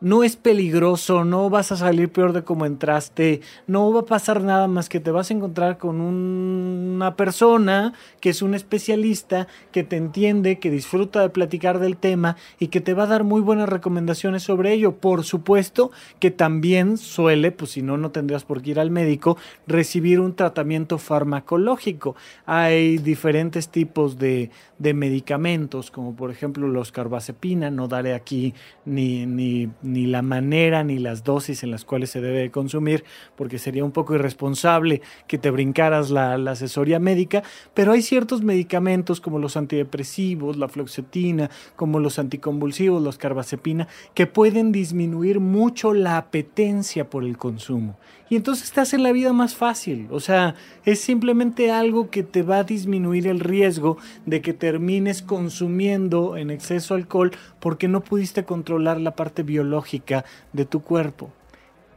No 0.00 0.24
es 0.24 0.36
peligroso, 0.36 1.24
no 1.24 1.50
vas 1.50 1.72
a 1.72 1.76
salir 1.76 2.10
peor 2.10 2.32
de 2.32 2.42
como 2.42 2.66
entraste, 2.66 3.40
no 3.66 3.92
va 3.92 4.00
a 4.00 4.06
pasar 4.06 4.42
nada 4.42 4.66
más 4.66 4.88
que 4.88 5.00
te 5.00 5.10
vas 5.10 5.30
a 5.30 5.34
encontrar 5.34 5.78
con 5.78 6.00
una 6.00 7.16
persona 7.16 7.92
que 8.20 8.30
es 8.30 8.42
un 8.42 8.54
especialista, 8.54 9.46
que 9.72 9.84
te 9.84 9.96
entiende, 9.96 10.58
que 10.58 10.70
disfruta 10.70 11.20
de 11.20 11.30
platicar 11.30 11.78
del 11.78 11.96
tema 11.96 12.36
y 12.58 12.68
que 12.68 12.80
te 12.80 12.94
va 12.94 13.04
a 13.04 13.08
dar 13.08 13.24
muy 13.24 13.40
buenas 13.40 13.68
recomendaciones 13.68 14.42
sobre 14.42 14.72
ello. 14.72 14.96
Por 14.96 15.24
supuesto 15.24 15.90
que 16.18 16.30
también 16.30 16.96
suele, 16.96 17.52
pues 17.52 17.72
si 17.72 17.82
no, 17.82 17.96
no 17.96 18.10
tendrías 18.10 18.44
por 18.44 18.62
qué 18.62 18.70
ir 18.70 18.80
al 18.80 18.90
médico, 18.90 19.36
recibir 19.66 20.20
un 20.20 20.34
tratamiento 20.34 20.98
farmacológico. 20.98 22.16
Hay 22.46 22.98
diferentes 22.98 23.68
tipos 23.68 24.18
de, 24.18 24.50
de 24.78 24.94
medicamentos, 24.94 25.90
como 25.90 26.16
por 26.16 26.30
ejemplo 26.30 26.68
los 26.68 26.92
carbazepina, 26.92 27.70
no 27.70 27.88
daré 27.88 28.14
aquí 28.14 28.54
ni, 28.84 29.26
ni 29.26 29.68
ni 29.92 30.06
la 30.06 30.22
manera 30.22 30.84
ni 30.84 30.98
las 30.98 31.24
dosis 31.24 31.62
en 31.62 31.70
las 31.70 31.84
cuales 31.84 32.10
se 32.10 32.20
debe 32.20 32.50
consumir, 32.50 33.04
porque 33.36 33.58
sería 33.58 33.84
un 33.84 33.92
poco 33.92 34.14
irresponsable 34.14 35.02
que 35.26 35.38
te 35.38 35.50
brincaras 35.50 36.10
la, 36.10 36.34
asesoría 36.50 36.98
médica, 36.98 37.42
pero 37.74 37.92
hay 37.92 38.02
ciertos 38.02 38.42
medicamentos 38.42 39.20
como 39.20 39.38
los 39.38 39.56
antidepresivos, 39.56 40.56
la 40.56 40.68
fluoxetina, 40.68 41.50
como 41.76 42.00
los 42.00 42.18
anticonvulsivos, 42.18 43.02
los 43.02 43.18
carbazepina, 43.18 43.88
que 44.14 44.26
pueden 44.26 44.72
disminuir 44.72 45.40
mucho 45.40 45.92
la 45.92 46.16
apetencia 46.16 47.08
por 47.08 47.24
el 47.24 47.36
consumo. 47.38 47.96
Y 48.30 48.36
entonces 48.36 48.70
te 48.70 48.80
hacen 48.80 49.02
la 49.02 49.10
vida 49.10 49.32
más 49.32 49.56
fácil, 49.56 50.06
o 50.12 50.20
sea, 50.20 50.54
es 50.84 51.00
simplemente 51.00 51.72
algo 51.72 52.10
que 52.10 52.22
te 52.22 52.44
va 52.44 52.58
a 52.58 52.64
disminuir 52.64 53.26
el 53.26 53.40
riesgo 53.40 53.98
de 54.24 54.40
que 54.40 54.54
termines 54.54 55.20
consumiendo 55.20 56.36
en 56.36 56.52
exceso 56.52 56.94
alcohol 56.94 57.32
porque 57.58 57.88
no 57.88 58.02
pudiste 58.02 58.44
controlar 58.44 59.00
la 59.00 59.16
parte 59.16 59.42
biológica 59.42 60.24
de 60.52 60.64
tu 60.64 60.80
cuerpo. 60.80 61.32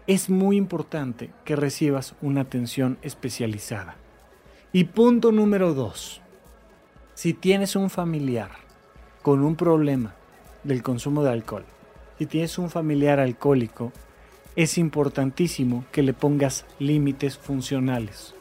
Es 0.08 0.28
muy 0.28 0.58
importante 0.58 1.30
que 1.46 1.56
recibas 1.56 2.16
una 2.20 2.42
atención 2.42 2.98
especializada. 3.04 3.96
Y 4.72 4.86
punto 4.86 5.32
número 5.32 5.76
dos. 5.76 6.20
Si 7.14 7.36
tienes 7.36 7.76
un 7.76 7.92
familiar 7.92 8.50
con 9.22 9.44
un 9.44 9.56
problema 9.56 10.16
del 10.64 10.82
consumo 10.82 11.24
de 11.24 11.30
alcohol, 11.30 11.66
si 12.18 12.26
tienes 12.26 12.58
un 12.58 12.72
familiar 12.72 13.20
alcohólico, 13.20 13.94
es 14.56 14.78
importantísimo 14.78 15.86
que 15.92 16.04
le 16.04 16.14
pongas 16.14 16.66
límites 16.80 17.38
funcionales. 17.38 18.36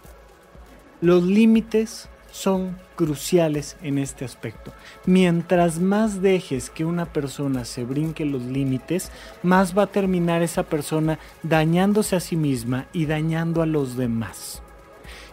Los 1.01 1.25
límites 1.25 2.09
son 2.31 2.77
cruciales 2.97 3.77
en 3.83 3.99
este 3.99 4.25
aspecto. 4.25 4.73
Mientras 5.07 5.79
más 5.79 6.23
dejes 6.23 6.71
que 6.71 6.85
una 6.85 7.07
persona 7.07 7.65
se 7.65 7.85
brinque 7.85 8.25
los 8.25 8.43
límites, 8.43 9.11
más 9.43 9.77
va 9.77 9.85
a 9.85 9.87
terminar 9.89 10.43
esa 10.43 10.63
persona 10.65 11.19
dañándose 11.43 12.17
a 12.17 12.21
sí 12.21 12.37
misma 12.37 12.87
y 12.93 13.07
dañando 13.07 13.63
a 13.63 13.67
los 13.67 13.97
demás. 13.97 14.63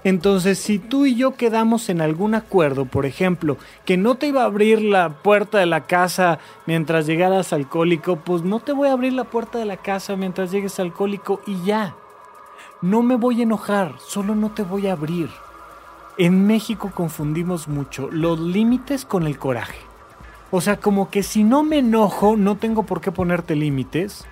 Entonces, 0.03 0.59
si 0.59 0.79
tú 0.79 1.05
y 1.05 1.15
yo 1.15 1.35
quedamos 1.35 1.89
en 1.89 2.01
algún 2.01 2.33
acuerdo, 2.33 2.85
por 2.85 3.05
ejemplo, 3.05 3.57
que 3.85 3.97
no 3.97 4.15
te 4.15 4.27
iba 4.27 4.43
a 4.43 4.45
abrir 4.45 4.81
la 4.81 5.09
puerta 5.09 5.57
de 5.57 5.65
la 5.65 5.87
casa 5.87 6.39
mientras 6.65 7.05
llegaras 7.05 7.51
alcohólico, 7.51 8.15
pues 8.15 8.43
no 8.43 8.59
te 8.59 8.71
voy 8.71 8.87
a 8.87 8.93
abrir 8.93 9.13
la 9.13 9.25
puerta 9.25 9.59
de 9.59 9.65
la 9.65 9.77
casa 9.77 10.15
mientras 10.15 10.51
llegues 10.51 10.79
alcohólico 10.79 11.41
y 11.45 11.61
ya. 11.63 11.95
No 12.81 13.03
me 13.03 13.17
voy 13.17 13.41
a 13.41 13.43
enojar, 13.43 13.95
solo 13.99 14.35
no 14.35 14.51
te 14.51 14.63
voy 14.63 14.87
a 14.87 14.93
abrir. 14.93 15.29
En 16.17 16.47
México 16.47 16.91
confundimos 16.93 17.67
mucho 17.67 18.09
los 18.11 18.39
límites 18.39 19.03
con 19.03 19.27
el 19.27 19.37
coraje. 19.37 19.77
O 20.51 20.61
sea, 20.61 20.77
como 20.77 21.09
que 21.09 21.23
si 21.23 21.43
no 21.43 21.63
me 21.63 21.79
enojo, 21.79 22.35
no 22.37 22.55
tengo 22.55 22.83
por 22.83 23.01
qué 23.01 23.11
ponerte 23.11 23.55
límites. 23.55 24.25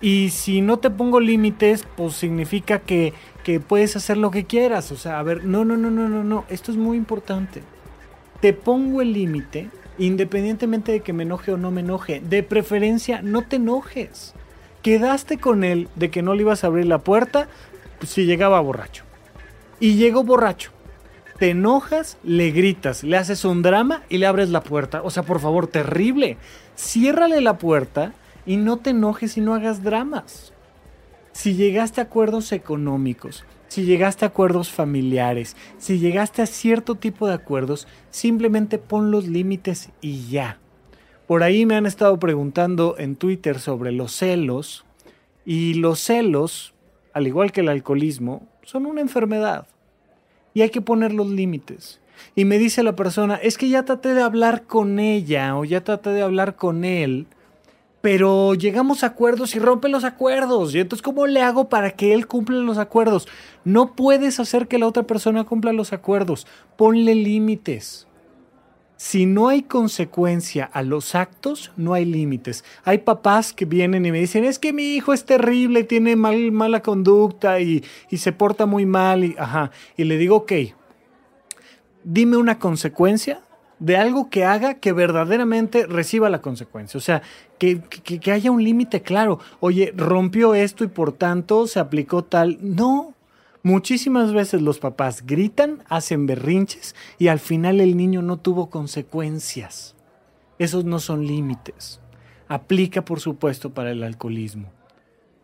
Y 0.00 0.30
si 0.30 0.60
no 0.60 0.76
te 0.76 0.90
pongo 0.90 1.20
límites, 1.20 1.86
pues 1.96 2.14
significa 2.14 2.80
que 2.80 3.14
que 3.44 3.60
puedes 3.60 3.94
hacer 3.94 4.16
lo 4.16 4.32
que 4.32 4.44
quieras. 4.44 4.90
O 4.90 4.96
sea, 4.96 5.20
a 5.20 5.22
ver, 5.22 5.44
no, 5.44 5.64
no, 5.64 5.76
no, 5.76 5.90
no, 5.90 6.08
no, 6.08 6.24
no. 6.24 6.44
Esto 6.48 6.72
es 6.72 6.76
muy 6.76 6.96
importante. 6.96 7.62
Te 8.40 8.52
pongo 8.52 9.00
el 9.00 9.12
límite 9.12 9.70
independientemente 9.96 10.90
de 10.90 11.00
que 11.00 11.12
me 11.12 11.22
enoje 11.22 11.52
o 11.52 11.56
no 11.56 11.70
me 11.70 11.82
enoje. 11.82 12.20
De 12.20 12.42
preferencia, 12.42 13.22
no 13.22 13.42
te 13.42 13.56
enojes. 13.56 14.34
Quedaste 14.82 15.38
con 15.38 15.62
él 15.62 15.88
de 15.94 16.10
que 16.10 16.22
no 16.22 16.34
le 16.34 16.42
ibas 16.42 16.64
a 16.64 16.66
abrir 16.66 16.86
la 16.86 16.98
puerta 16.98 17.46
pues, 17.98 18.10
si 18.10 18.26
llegaba 18.26 18.60
borracho. 18.60 19.04
Y 19.78 19.94
llegó 19.94 20.24
borracho. 20.24 20.72
Te 21.38 21.50
enojas, 21.50 22.18
le 22.22 22.50
gritas, 22.50 23.04
le 23.04 23.16
haces 23.16 23.44
un 23.44 23.62
drama 23.62 24.02
y 24.08 24.18
le 24.18 24.26
abres 24.26 24.50
la 24.50 24.62
puerta. 24.62 25.02
O 25.02 25.10
sea, 25.10 25.22
por 25.24 25.40
favor, 25.40 25.66
terrible. 25.66 26.38
Ciérrale 26.76 27.40
la 27.40 27.58
puerta 27.58 28.12
y 28.46 28.56
no 28.56 28.78
te 28.78 28.90
enojes 28.90 29.36
y 29.36 29.40
no 29.40 29.54
hagas 29.54 29.82
dramas 29.82 30.53
si 31.34 31.54
llegaste 31.54 32.00
a 32.00 32.04
acuerdos 32.04 32.52
económicos, 32.52 33.44
si 33.66 33.84
llegaste 33.84 34.24
a 34.24 34.28
acuerdos 34.28 34.70
familiares, 34.70 35.56
si 35.78 35.98
llegaste 35.98 36.42
a 36.42 36.46
cierto 36.46 36.94
tipo 36.94 37.26
de 37.26 37.34
acuerdos, 37.34 37.88
simplemente 38.10 38.78
pon 38.78 39.10
los 39.10 39.26
límites 39.26 39.90
y 40.00 40.28
ya. 40.28 40.60
Por 41.26 41.42
ahí 41.42 41.66
me 41.66 41.74
han 41.74 41.86
estado 41.86 42.20
preguntando 42.20 42.94
en 42.98 43.16
Twitter 43.16 43.58
sobre 43.58 43.90
los 43.90 44.12
celos 44.12 44.84
y 45.44 45.74
los 45.74 45.98
celos, 45.98 46.72
al 47.12 47.26
igual 47.26 47.50
que 47.50 47.62
el 47.62 47.68
alcoholismo, 47.68 48.46
son 48.62 48.86
una 48.86 49.00
enfermedad 49.00 49.66
y 50.54 50.62
hay 50.62 50.70
que 50.70 50.82
poner 50.82 51.12
los 51.12 51.28
límites. 51.28 52.00
Y 52.36 52.44
me 52.44 52.58
dice 52.58 52.84
la 52.84 52.94
persona, 52.94 53.34
es 53.34 53.58
que 53.58 53.68
ya 53.68 53.84
traté 53.84 54.14
de 54.14 54.22
hablar 54.22 54.68
con 54.68 55.00
ella 55.00 55.56
o 55.56 55.64
ya 55.64 55.82
traté 55.82 56.10
de 56.10 56.22
hablar 56.22 56.54
con 56.54 56.84
él 56.84 57.26
pero 58.04 58.52
llegamos 58.52 59.02
a 59.02 59.06
acuerdos 59.06 59.56
y 59.56 59.58
rompe 59.58 59.88
los 59.88 60.04
acuerdos. 60.04 60.74
Y 60.74 60.80
entonces, 60.80 61.02
¿cómo 61.02 61.26
le 61.26 61.40
hago 61.40 61.70
para 61.70 61.92
que 61.92 62.12
él 62.12 62.26
cumpla 62.26 62.58
los 62.58 62.76
acuerdos? 62.76 63.26
No 63.64 63.96
puedes 63.96 64.38
hacer 64.40 64.68
que 64.68 64.78
la 64.78 64.86
otra 64.86 65.04
persona 65.04 65.44
cumpla 65.44 65.72
los 65.72 65.94
acuerdos. 65.94 66.46
Ponle 66.76 67.14
límites. 67.14 68.06
Si 68.98 69.24
no 69.24 69.48
hay 69.48 69.62
consecuencia 69.62 70.66
a 70.66 70.82
los 70.82 71.14
actos, 71.14 71.72
no 71.78 71.94
hay 71.94 72.04
límites. 72.04 72.62
Hay 72.84 72.98
papás 72.98 73.54
que 73.54 73.64
vienen 73.64 74.04
y 74.04 74.12
me 74.12 74.20
dicen, 74.20 74.44
es 74.44 74.58
que 74.58 74.74
mi 74.74 74.82
hijo 74.96 75.14
es 75.14 75.24
terrible, 75.24 75.82
tiene 75.82 76.14
mal, 76.14 76.52
mala 76.52 76.82
conducta 76.82 77.58
y, 77.60 77.82
y 78.10 78.18
se 78.18 78.32
porta 78.32 78.66
muy 78.66 78.84
mal. 78.84 79.24
Y, 79.24 79.34
ajá. 79.38 79.70
y 79.96 80.04
le 80.04 80.18
digo, 80.18 80.36
ok, 80.36 80.52
dime 82.04 82.36
una 82.36 82.58
consecuencia 82.58 83.40
de 83.78 83.96
algo 83.96 84.30
que 84.30 84.44
haga 84.44 84.74
que 84.74 84.92
verdaderamente 84.92 85.86
reciba 85.86 86.30
la 86.30 86.40
consecuencia. 86.40 86.98
O 86.98 87.00
sea, 87.00 87.22
que, 87.58 87.80
que, 87.80 88.32
haya 88.32 88.50
un 88.50 88.62
límite 88.62 89.02
claro. 89.02 89.40
Oye, 89.60 89.92
rompió 89.96 90.54
esto 90.54 90.84
y 90.84 90.88
por 90.88 91.12
tanto 91.12 91.66
se 91.66 91.80
aplicó 91.80 92.24
tal. 92.24 92.58
No. 92.60 93.14
Muchísimas 93.62 94.32
veces 94.32 94.60
los 94.60 94.78
papás 94.78 95.24
gritan, 95.24 95.82
hacen 95.88 96.26
berrinches 96.26 96.94
y 97.18 97.28
al 97.28 97.38
final 97.38 97.80
el 97.80 97.96
niño 97.96 98.20
no 98.20 98.36
tuvo 98.36 98.68
consecuencias. 98.68 99.94
Esos 100.58 100.84
no 100.84 100.98
son 100.98 101.26
límites. 101.26 102.00
Aplica, 102.46 103.04
por 103.04 103.20
supuesto, 103.20 103.72
para 103.72 103.90
el 103.90 104.02
alcoholismo. 104.02 104.70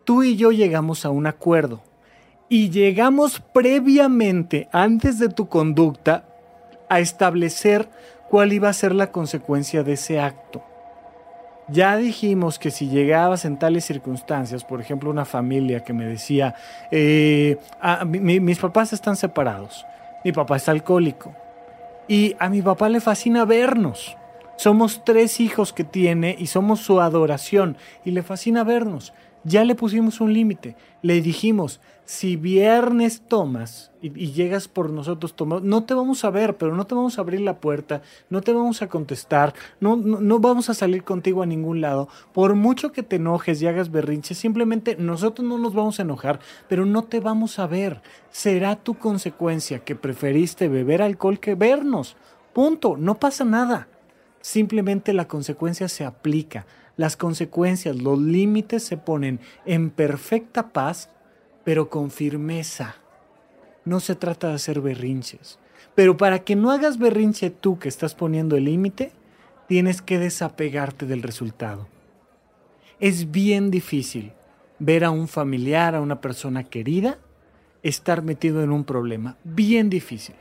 Tú 0.03 0.23
y 0.23 0.35
yo 0.35 0.51
llegamos 0.51 1.03
a 1.03 1.09
un 1.09 1.25
acuerdo 1.25 1.81
y 2.47 2.69
llegamos 2.69 3.41
previamente, 3.53 4.67
antes 4.71 5.19
de 5.19 5.29
tu 5.29 5.47
conducta, 5.47 6.27
a 6.89 6.99
establecer 6.99 7.89
cuál 8.31 8.53
iba 8.53 8.69
a 8.69 8.73
ser 8.73 8.95
la 8.95 9.11
consecuencia 9.11 9.83
de 9.83 9.91
ese 9.91 10.21
acto. 10.21 10.63
Ya 11.67 11.97
dijimos 11.97 12.59
que 12.59 12.71
si 12.71 12.87
llegabas 12.87 13.43
en 13.43 13.59
tales 13.59 13.83
circunstancias, 13.83 14.63
por 14.63 14.79
ejemplo, 14.79 15.09
una 15.09 15.25
familia 15.25 15.83
que 15.83 15.91
me 15.91 16.05
decía, 16.05 16.55
eh, 16.91 17.57
ah, 17.81 18.05
mis 18.05 18.57
papás 18.57 18.93
están 18.93 19.17
separados, 19.17 19.85
mi 20.23 20.31
papá 20.31 20.55
está 20.55 20.71
alcohólico 20.71 21.35
y 22.07 22.37
a 22.39 22.47
mi 22.47 22.61
papá 22.61 22.87
le 22.87 23.01
fascina 23.01 23.43
vernos. 23.43 24.15
Somos 24.55 25.03
tres 25.03 25.41
hijos 25.41 25.73
que 25.73 25.83
tiene 25.83 26.33
y 26.39 26.47
somos 26.47 26.79
su 26.79 27.01
adoración 27.01 27.75
y 28.05 28.11
le 28.11 28.23
fascina 28.23 28.63
vernos. 28.63 29.11
Ya 29.43 29.65
le 29.65 29.75
pusimos 29.75 30.21
un 30.21 30.33
límite. 30.33 30.77
Le 31.01 31.21
dijimos, 31.21 31.81
si 32.05 32.35
viernes 32.35 33.21
tomas 33.27 33.91
y, 34.01 34.09
llegas 34.31 34.67
por 34.67 34.89
nosotros, 34.89 35.33
no 35.63 35.83
te 35.83 35.93
vamos 35.93 36.25
a 36.25 36.29
ver, 36.29 36.57
pero 36.57 36.75
no 36.75 36.85
te 36.85 36.95
vamos 36.95 37.17
a 37.17 37.21
abrir 37.21 37.41
la 37.41 37.59
puerta, 37.59 38.01
no 38.29 38.41
te 38.41 38.51
vamos 38.51 38.81
a 38.81 38.89
contestar, 38.89 39.53
no, 39.79 39.95
no, 39.95 40.39
vamos 40.39 40.69
a 40.69 40.73
salir 40.73 41.03
contigo 41.03 41.41
a 41.41 41.45
ningún 41.45 41.81
lado. 41.81 42.09
Por 42.33 42.55
mucho 42.55 42.91
que 42.91 43.03
te 43.03 43.17
enojes 43.17 43.61
y 43.61 43.67
hagas 43.67 43.91
berrinches, 43.91 44.37
simplemente 44.37 44.95
nosotros 44.97 45.47
no 45.47 45.57
nos 45.57 45.73
vamos 45.73 45.99
a 45.99 46.03
enojar, 46.03 46.39
pero 46.67 46.85
no 46.85 47.03
te 47.03 47.19
vamos 47.19 47.59
a 47.59 47.67
ver. 47.67 48.01
Será 48.29 48.75
tu 48.75 48.95
consecuencia 48.95 49.79
que 49.79 49.95
preferiste 49.95 50.67
beber 50.67 51.01
alcohol 51.01 51.39
que 51.39 51.55
vernos. 51.55 52.17
Punto, 52.53 52.97
no 52.97 53.19
pasa 53.19 53.45
nada. 53.45 53.87
Simplemente 54.41 55.13
la 55.13 55.27
consecuencia 55.27 55.87
se 55.87 56.03
aplica 56.03 56.65
las 56.97 57.17
consecuencias, 57.17 57.95
los 57.95 58.19
límites 58.19 58.83
se 58.83 58.97
ponen 58.97 59.39
en 59.65 59.89
perfecta 59.89 60.69
paz, 60.69 61.09
pero 61.63 61.89
con 61.89 62.11
firmeza. 62.11 62.95
No 63.85 63.99
se 63.99 64.15
trata 64.15 64.49
de 64.49 64.55
hacer 64.55 64.81
berrinches. 64.81 65.59
Pero 65.95 66.17
para 66.17 66.39
que 66.39 66.55
no 66.55 66.71
hagas 66.71 66.97
berrinche 66.97 67.49
tú 67.49 67.79
que 67.79 67.89
estás 67.89 68.15
poniendo 68.15 68.55
el 68.55 68.65
límite, 68.65 69.11
tienes 69.67 70.01
que 70.01 70.19
desapegarte 70.19 71.05
del 71.05 71.23
resultado. 71.23 71.87
Es 72.99 73.31
bien 73.31 73.71
difícil 73.71 74.33
ver 74.79 75.03
a 75.03 75.11
un 75.11 75.27
familiar, 75.27 75.95
a 75.95 76.01
una 76.01 76.21
persona 76.21 76.63
querida, 76.63 77.17
estar 77.83 78.21
metido 78.21 78.63
en 78.63 78.71
un 78.71 78.83
problema. 78.83 79.37
Bien 79.43 79.89
difícil. 79.89 80.35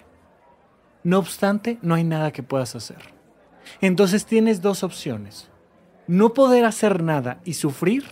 No 1.03 1.19
obstante, 1.19 1.79
no 1.83 1.95
hay 1.95 2.05
nada 2.05 2.33
que 2.33 2.43
puedas 2.43 2.77
hacer. 2.77 2.99
Entonces 3.81 4.27
tienes 4.27 4.61
dos 4.61 4.83
opciones. 4.83 5.49
No 6.07 6.35
poder 6.35 6.65
hacer 6.65 7.03
nada 7.03 7.41
y 7.45 7.55
sufrir 7.55 8.05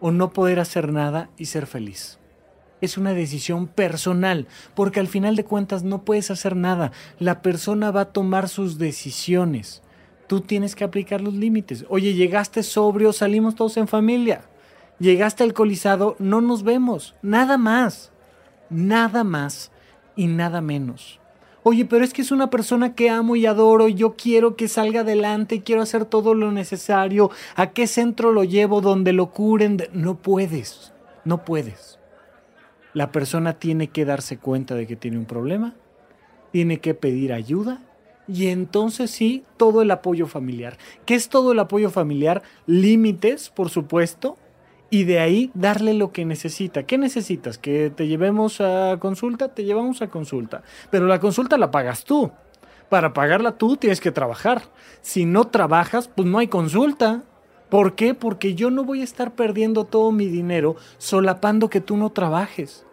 o 0.00 0.10
no 0.10 0.32
poder 0.32 0.60
hacer 0.60 0.92
nada 0.92 1.28
y 1.36 1.46
ser 1.46 1.66
feliz. 1.66 2.18
Es 2.80 2.98
una 2.98 3.14
decisión 3.14 3.66
personal, 3.66 4.46
porque 4.74 5.00
al 5.00 5.08
final 5.08 5.34
de 5.36 5.44
cuentas 5.44 5.82
no 5.82 6.04
puedes 6.04 6.30
hacer 6.30 6.56
nada. 6.56 6.92
La 7.18 7.40
persona 7.40 7.90
va 7.90 8.02
a 8.02 8.12
tomar 8.12 8.48
sus 8.48 8.78
decisiones. 8.78 9.82
Tú 10.26 10.40
tienes 10.40 10.74
que 10.74 10.84
aplicar 10.84 11.20
los 11.20 11.34
límites. 11.34 11.86
Oye, 11.88 12.14
llegaste 12.14 12.62
sobrio, 12.62 13.12
salimos 13.12 13.54
todos 13.54 13.76
en 13.76 13.88
familia. 13.88 14.42
Llegaste 14.98 15.44
alcoholizado, 15.44 16.16
no 16.18 16.40
nos 16.40 16.62
vemos. 16.62 17.14
Nada 17.22 17.56
más. 17.56 18.12
Nada 18.68 19.24
más 19.24 19.70
y 20.16 20.26
nada 20.26 20.60
menos. 20.60 21.20
Oye, 21.62 21.84
pero 21.84 22.04
es 22.04 22.12
que 22.12 22.22
es 22.22 22.30
una 22.30 22.48
persona 22.48 22.94
que 22.94 23.10
amo 23.10 23.36
y 23.36 23.44
adoro 23.44 23.88
yo 23.88 24.14
quiero 24.16 24.54
que 24.54 24.68
salga 24.68 25.00
adelante 25.00 25.62
quiero 25.62 25.82
hacer 25.82 26.04
todo 26.04 26.34
lo 26.34 26.52
necesario. 26.52 27.30
¿A 27.56 27.72
qué 27.72 27.86
centro 27.86 28.32
lo 28.32 28.44
llevo 28.44 28.80
donde 28.80 29.12
lo 29.12 29.32
curen? 29.32 29.78
No 29.92 30.16
puedes, 30.16 30.92
no 31.24 31.44
puedes. 31.44 31.98
La 32.96 33.12
persona 33.12 33.52
tiene 33.52 33.88
que 33.88 34.06
darse 34.06 34.38
cuenta 34.38 34.74
de 34.74 34.86
que 34.86 34.96
tiene 34.96 35.18
un 35.18 35.26
problema, 35.26 35.74
tiene 36.50 36.78
que 36.78 36.94
pedir 36.94 37.34
ayuda 37.34 37.82
y 38.26 38.46
entonces 38.46 39.10
sí, 39.10 39.44
todo 39.58 39.82
el 39.82 39.90
apoyo 39.90 40.26
familiar. 40.26 40.78
¿Qué 41.04 41.14
es 41.14 41.28
todo 41.28 41.52
el 41.52 41.58
apoyo 41.58 41.90
familiar? 41.90 42.42
Límites, 42.64 43.50
por 43.50 43.68
supuesto, 43.68 44.38
y 44.88 45.04
de 45.04 45.18
ahí 45.18 45.50
darle 45.52 45.92
lo 45.92 46.10
que 46.10 46.24
necesita. 46.24 46.84
¿Qué 46.84 46.96
necesitas? 46.96 47.58
¿Que 47.58 47.90
te 47.90 48.08
llevemos 48.08 48.62
a 48.62 48.96
consulta? 48.98 49.48
Te 49.52 49.64
llevamos 49.64 50.00
a 50.00 50.08
consulta. 50.08 50.62
Pero 50.88 51.06
la 51.06 51.20
consulta 51.20 51.58
la 51.58 51.70
pagas 51.70 52.02
tú. 52.02 52.32
Para 52.88 53.12
pagarla 53.12 53.58
tú 53.58 53.76
tienes 53.76 54.00
que 54.00 54.10
trabajar. 54.10 54.62
Si 55.02 55.26
no 55.26 55.48
trabajas, 55.48 56.08
pues 56.08 56.26
no 56.26 56.38
hay 56.38 56.48
consulta. 56.48 57.24
¿Por 57.68 57.94
qué? 57.94 58.14
Porque 58.14 58.54
yo 58.54 58.70
no 58.70 58.84
voy 58.84 59.02
a 59.02 59.04
estar 59.04 59.34
perdiendo 59.34 59.84
todo 59.84 60.12
mi 60.12 60.28
dinero 60.28 60.76
solapando 60.96 61.68
que 61.68 61.82
tú 61.82 61.98
no 61.98 62.08
trabajes. 62.08 62.85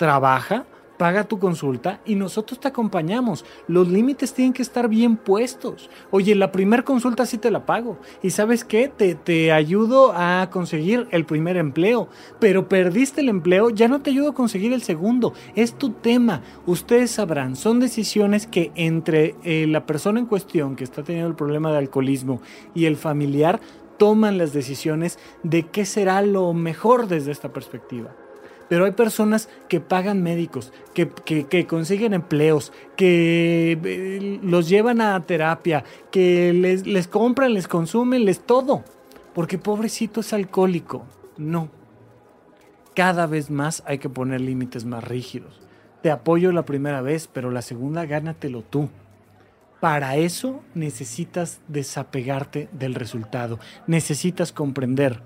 Trabaja 0.00 0.64
paga 0.96 1.24
tu 1.24 1.38
consulta 1.38 2.00
y 2.06 2.14
nosotros 2.14 2.58
te 2.58 2.68
acompañamos. 2.68 3.44
Los 3.68 3.88
límites 3.88 4.32
tienen 4.32 4.54
que 4.54 4.62
estar 4.62 4.88
bien 4.88 5.18
puestos. 5.18 5.90
Oye, 6.10 6.34
la 6.34 6.52
primera 6.52 6.82
consulta 6.82 7.26
sí 7.26 7.36
te 7.36 7.50
la 7.50 7.66
pago. 7.66 7.98
¿Y 8.22 8.30
sabes 8.30 8.64
qué? 8.64 8.88
Te, 8.88 9.14
te 9.14 9.52
ayudo 9.52 10.14
a 10.14 10.48
conseguir 10.50 11.06
el 11.10 11.26
primer 11.26 11.58
empleo. 11.58 12.08
Pero 12.38 12.66
perdiste 12.68 13.20
el 13.20 13.28
empleo, 13.28 13.68
ya 13.68 13.88
no 13.88 14.00
te 14.00 14.08
ayudo 14.08 14.30
a 14.30 14.34
conseguir 14.34 14.72
el 14.72 14.80
segundo. 14.80 15.34
Es 15.54 15.74
tu 15.74 15.90
tema. 15.90 16.40
Ustedes 16.64 17.10
sabrán, 17.10 17.56
son 17.56 17.78
decisiones 17.78 18.46
que 18.46 18.72
entre 18.74 19.36
eh, 19.44 19.66
la 19.66 19.84
persona 19.84 20.18
en 20.18 20.26
cuestión 20.26 20.76
que 20.76 20.84
está 20.84 21.02
teniendo 21.02 21.28
el 21.28 21.36
problema 21.36 21.72
de 21.72 21.78
alcoholismo 21.78 22.40
y 22.74 22.86
el 22.86 22.96
familiar 22.96 23.60
toman 23.98 24.38
las 24.38 24.54
decisiones 24.54 25.18
de 25.42 25.62
qué 25.62 25.84
será 25.84 26.22
lo 26.22 26.54
mejor 26.54 27.06
desde 27.06 27.32
esta 27.32 27.52
perspectiva 27.52 28.14
pero 28.70 28.84
hay 28.84 28.92
personas 28.92 29.48
que 29.68 29.80
pagan 29.80 30.22
médicos, 30.22 30.72
que, 30.94 31.66
consiguen 31.66 32.14
empleos, 32.14 32.72
que 32.96 33.76
eh, 33.84 34.38
los 34.44 34.68
llevan 34.68 35.00
a 35.00 35.20
terapia, 35.26 35.82
que 36.12 36.52
les, 36.52 36.86
les 36.86 37.08
compran, 37.08 37.52
les 37.52 37.66
consumen, 37.66 38.24
les 38.24 38.38
todo. 38.38 38.84
Porque 39.34 39.58
pobrecito 39.58 40.20
es 40.20 40.32
alcohólico. 40.32 41.04
No. 41.36 41.68
Cada 42.94 43.26
vez 43.26 43.50
más 43.50 43.82
hay 43.86 43.98
que 43.98 44.08
poner 44.08 44.40
límites 44.40 44.84
más 44.84 45.02
rígidos. 45.02 45.60
Te 46.00 46.12
apoyo 46.12 46.52
la 46.52 46.64
primera 46.64 47.02
vez, 47.02 47.26
pero 47.26 47.50
la 47.50 47.62
segunda 47.62 48.06
gánatelo 48.06 48.62
tú. 48.62 48.88
Para 49.80 50.14
eso 50.14 50.62
necesitas 50.74 51.60
desapegarte 51.66 52.68
del 52.70 52.94
resultado. 52.94 53.58
Necesitas 53.88 54.52
comprender 54.52 55.22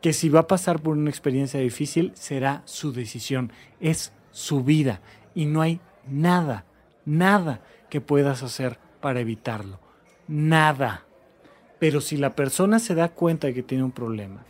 que 0.00 0.12
si 0.12 0.28
va 0.28 0.40
a 0.40 0.46
pasar 0.46 0.80
por 0.80 0.96
una 0.96 1.10
experiencia 1.10 1.60
difícil, 1.60 2.12
será 2.14 2.62
su 2.64 2.92
decisión, 2.92 3.52
es 3.80 4.12
su 4.30 4.62
vida 4.62 5.00
y 5.34 5.46
no 5.46 5.60
hay 5.60 5.80
nada, 6.08 6.64
nada 7.04 7.60
que 7.90 8.00
puedas 8.00 8.42
hacer 8.42 8.78
para 9.00 9.20
evitarlo. 9.20 9.80
Nada. 10.26 11.04
Pero 11.78 12.00
si 12.00 12.16
la 12.16 12.34
persona 12.34 12.78
se 12.78 12.94
da 12.94 13.08
cuenta 13.08 13.46
de 13.46 13.54
que 13.54 13.62
tiene 13.62 13.84
un 13.84 13.92
problema 13.92 14.44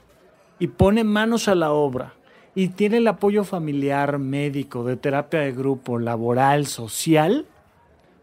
y 0.59 0.69
pone 0.69 1.05
manos 1.05 1.49
a 1.49 1.55
la 1.55 1.73
obra 1.73 2.15
y 2.55 2.69
tiene 2.69 2.97
el 2.99 3.07
apoyo 3.07 3.45
familiar, 3.45 4.19
médico, 4.19 4.85
de 4.85 4.97
terapia 4.97 5.41
de 5.41 5.53
grupo, 5.53 5.99
laboral, 5.99 6.67
social, 6.67 7.47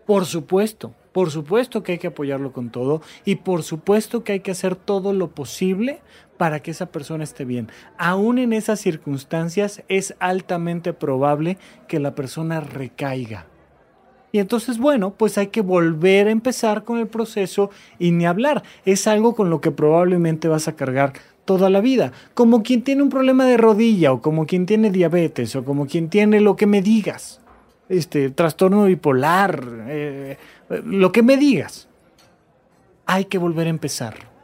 por 0.05 0.25
supuesto, 0.25 0.93
por 1.13 1.31
supuesto 1.31 1.81
que 1.81 1.93
hay 1.93 1.97
que 1.97 2.07
apoyarlo 2.07 2.51
con 2.51 2.71
todo 2.71 3.01
y 3.23 3.35
por 3.35 3.63
supuesto 3.63 4.23
que 4.23 4.33
hay 4.33 4.39
que 4.41 4.51
hacer 4.51 4.75
todo 4.75 5.13
lo 5.13 5.29
posible 5.29 6.01
para 6.37 6.61
que 6.61 6.71
esa 6.71 6.87
persona 6.87 7.23
esté 7.23 7.45
bien. 7.45 7.69
Aún 7.97 8.37
en 8.37 8.53
esas 8.53 8.79
circunstancias 8.79 9.83
es 9.87 10.15
altamente 10.19 10.93
probable 10.93 11.57
que 11.87 11.99
la 11.99 12.15
persona 12.15 12.59
recaiga. 12.59 13.47
Y 14.31 14.39
entonces, 14.39 14.79
bueno, 14.79 15.11
pues 15.11 15.37
hay 15.37 15.47
que 15.47 15.61
volver 15.61 16.27
a 16.27 16.31
empezar 16.31 16.83
con 16.83 16.99
el 16.99 17.07
proceso 17.07 17.69
y 17.99 18.11
ni 18.11 18.25
hablar. 18.25 18.63
Es 18.83 19.07
algo 19.07 19.33
con 19.33 19.49
lo 19.49 19.61
que 19.61 19.71
probablemente 19.71 20.49
vas 20.49 20.67
a 20.67 20.75
cargar 20.75 21.13
toda 21.45 21.69
la 21.69 21.79
vida. 21.79 22.11
Como 22.33 22.61
quien 22.61 22.83
tiene 22.83 23.01
un 23.01 23.09
problema 23.09 23.45
de 23.45 23.55
rodilla 23.55 24.11
o 24.11 24.21
como 24.21 24.45
quien 24.45 24.65
tiene 24.65 24.91
diabetes 24.91 25.55
o 25.55 25.63
como 25.63 25.87
quien 25.87 26.09
tiene 26.09 26.41
lo 26.41 26.57
que 26.57 26.65
me 26.65 26.81
digas. 26.81 27.39
Este, 27.87 28.29
trastorno 28.29 28.83
bipolar, 28.83 29.85
eh, 29.87 30.37
lo 30.83 31.13
que 31.13 31.23
me 31.23 31.37
digas. 31.37 31.87
Hay 33.05 33.25
que 33.25 33.37
volver 33.37 33.67
a 33.67 33.69
empezar 33.69 34.34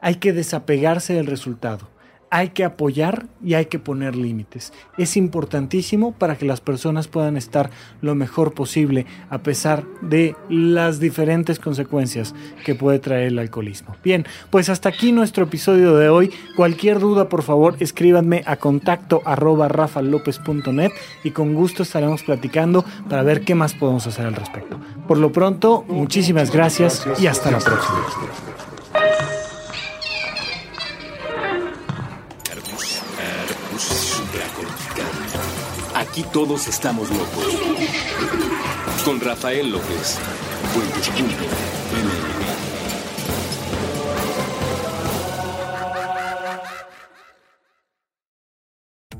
hay 0.00 0.16
que 0.16 0.32
desapegarse 0.32 1.14
del 1.14 1.26
resultado. 1.26 1.88
Hay 2.32 2.50
que 2.50 2.62
apoyar 2.62 3.26
y 3.42 3.54
hay 3.54 3.66
que 3.66 3.80
poner 3.80 4.14
límites. 4.14 4.72
Es 4.96 5.16
importantísimo 5.16 6.12
para 6.12 6.36
que 6.36 6.44
las 6.44 6.60
personas 6.60 7.08
puedan 7.08 7.36
estar 7.36 7.70
lo 8.02 8.14
mejor 8.14 8.54
posible 8.54 9.04
a 9.30 9.38
pesar 9.38 9.84
de 10.00 10.36
las 10.48 11.00
diferentes 11.00 11.58
consecuencias 11.58 12.32
que 12.64 12.76
puede 12.76 13.00
traer 13.00 13.26
el 13.26 13.38
alcoholismo. 13.40 13.96
Bien, 14.04 14.26
pues 14.50 14.68
hasta 14.68 14.88
aquí 14.88 15.10
nuestro 15.10 15.42
episodio 15.42 15.96
de 15.96 16.08
hoy. 16.08 16.30
Cualquier 16.54 17.00
duda, 17.00 17.28
por 17.28 17.42
favor, 17.42 17.74
escríbanme 17.80 18.44
a 18.46 18.54
contacto 18.54 19.22
arroba 19.24 19.66
rafalopez.net 19.66 20.92
y 21.24 21.32
con 21.32 21.54
gusto 21.54 21.82
estaremos 21.82 22.22
platicando 22.22 22.84
para 23.08 23.24
ver 23.24 23.40
qué 23.40 23.56
más 23.56 23.74
podemos 23.74 24.06
hacer 24.06 24.26
al 24.26 24.36
respecto. 24.36 24.78
Por 25.08 25.18
lo 25.18 25.32
pronto, 25.32 25.84
muchísimas 25.88 26.52
gracias 26.52 27.08
y 27.18 27.26
hasta 27.26 27.50
la 27.50 27.58
próxima. 27.58 28.69
Aquí 36.20 36.28
todos 36.34 36.68
estamos 36.68 37.08
locos. 37.08 37.46
Con 39.06 39.20
Rafael 39.20 39.70
López. 39.70 40.18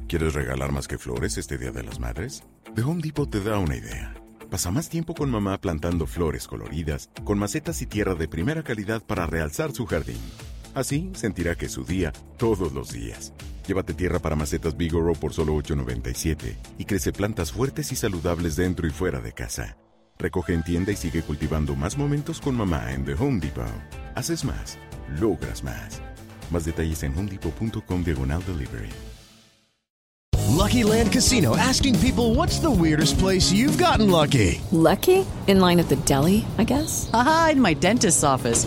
¿Quieres 0.06 0.34
regalar 0.34 0.72
más 0.72 0.86
que 0.86 0.98
flores 0.98 1.38
este 1.38 1.56
Día 1.56 1.70
de 1.70 1.84
las 1.84 1.98
Madres? 1.98 2.42
The 2.74 2.82
Home 2.82 3.00
Depot 3.02 3.30
te 3.30 3.40
da 3.40 3.56
una 3.56 3.76
idea. 3.76 4.14
Pasa 4.50 4.70
más 4.70 4.90
tiempo 4.90 5.14
con 5.14 5.30
mamá 5.30 5.56
plantando 5.58 6.06
flores 6.06 6.46
coloridas, 6.46 7.08
con 7.24 7.38
macetas 7.38 7.80
y 7.80 7.86
tierra 7.86 8.14
de 8.14 8.28
primera 8.28 8.62
calidad 8.62 9.02
para 9.02 9.24
realzar 9.24 9.72
su 9.72 9.86
jardín. 9.86 10.20
Así 10.74 11.10
sentirá 11.14 11.54
que 11.54 11.66
es 11.66 11.72
su 11.72 11.84
día 11.84 12.12
todos 12.36 12.74
los 12.74 12.92
días. 12.92 13.32
Llévate 13.66 13.94
tierra 13.94 14.18
para 14.18 14.36
macetas 14.36 14.76
Bigoro 14.76 15.12
por 15.14 15.32
solo 15.32 15.54
$8.97 15.56 16.56
y 16.78 16.84
crece 16.84 17.12
plantas 17.12 17.52
fuertes 17.52 17.92
y 17.92 17.96
saludables 17.96 18.56
dentro 18.56 18.86
y 18.86 18.90
fuera 18.90 19.20
de 19.20 19.32
casa. 19.32 19.76
Recoge 20.18 20.54
en 20.54 20.62
tienda 20.62 20.92
y 20.92 20.96
sigue 20.96 21.22
cultivando 21.22 21.74
más 21.74 21.96
momentos 21.96 22.40
con 22.40 22.54
mamá 22.56 22.92
en 22.92 23.04
The 23.04 23.14
Home 23.14 23.40
Depot. 23.40 23.64
Haces 24.14 24.44
más, 24.44 24.78
logras 25.18 25.62
más. 25.62 26.00
Más 26.50 26.64
detalles 26.64 27.02
en 27.02 27.16
homedepot.com 27.16 28.04
diagonal 28.04 28.42
delivery. 28.46 28.90
Lucky 30.60 30.82
Land 30.82 31.12
Casino 31.12 31.56
asking 31.56 31.98
people 32.00 32.34
what's 32.34 32.58
the 32.58 32.70
weirdest 32.70 33.18
place 33.18 33.50
you've 33.50 33.78
gotten 33.78 34.10
lucky. 34.10 34.60
Lucky? 34.72 35.24
In 35.46 35.60
line 35.60 35.80
at 35.80 35.88
the 35.88 35.96
deli, 36.04 36.44
I 36.58 36.64
guess? 36.64 37.08
Aha, 37.14 37.50
in 37.52 37.60
my 37.60 37.72
dentist's 37.72 38.24
office. 38.24 38.66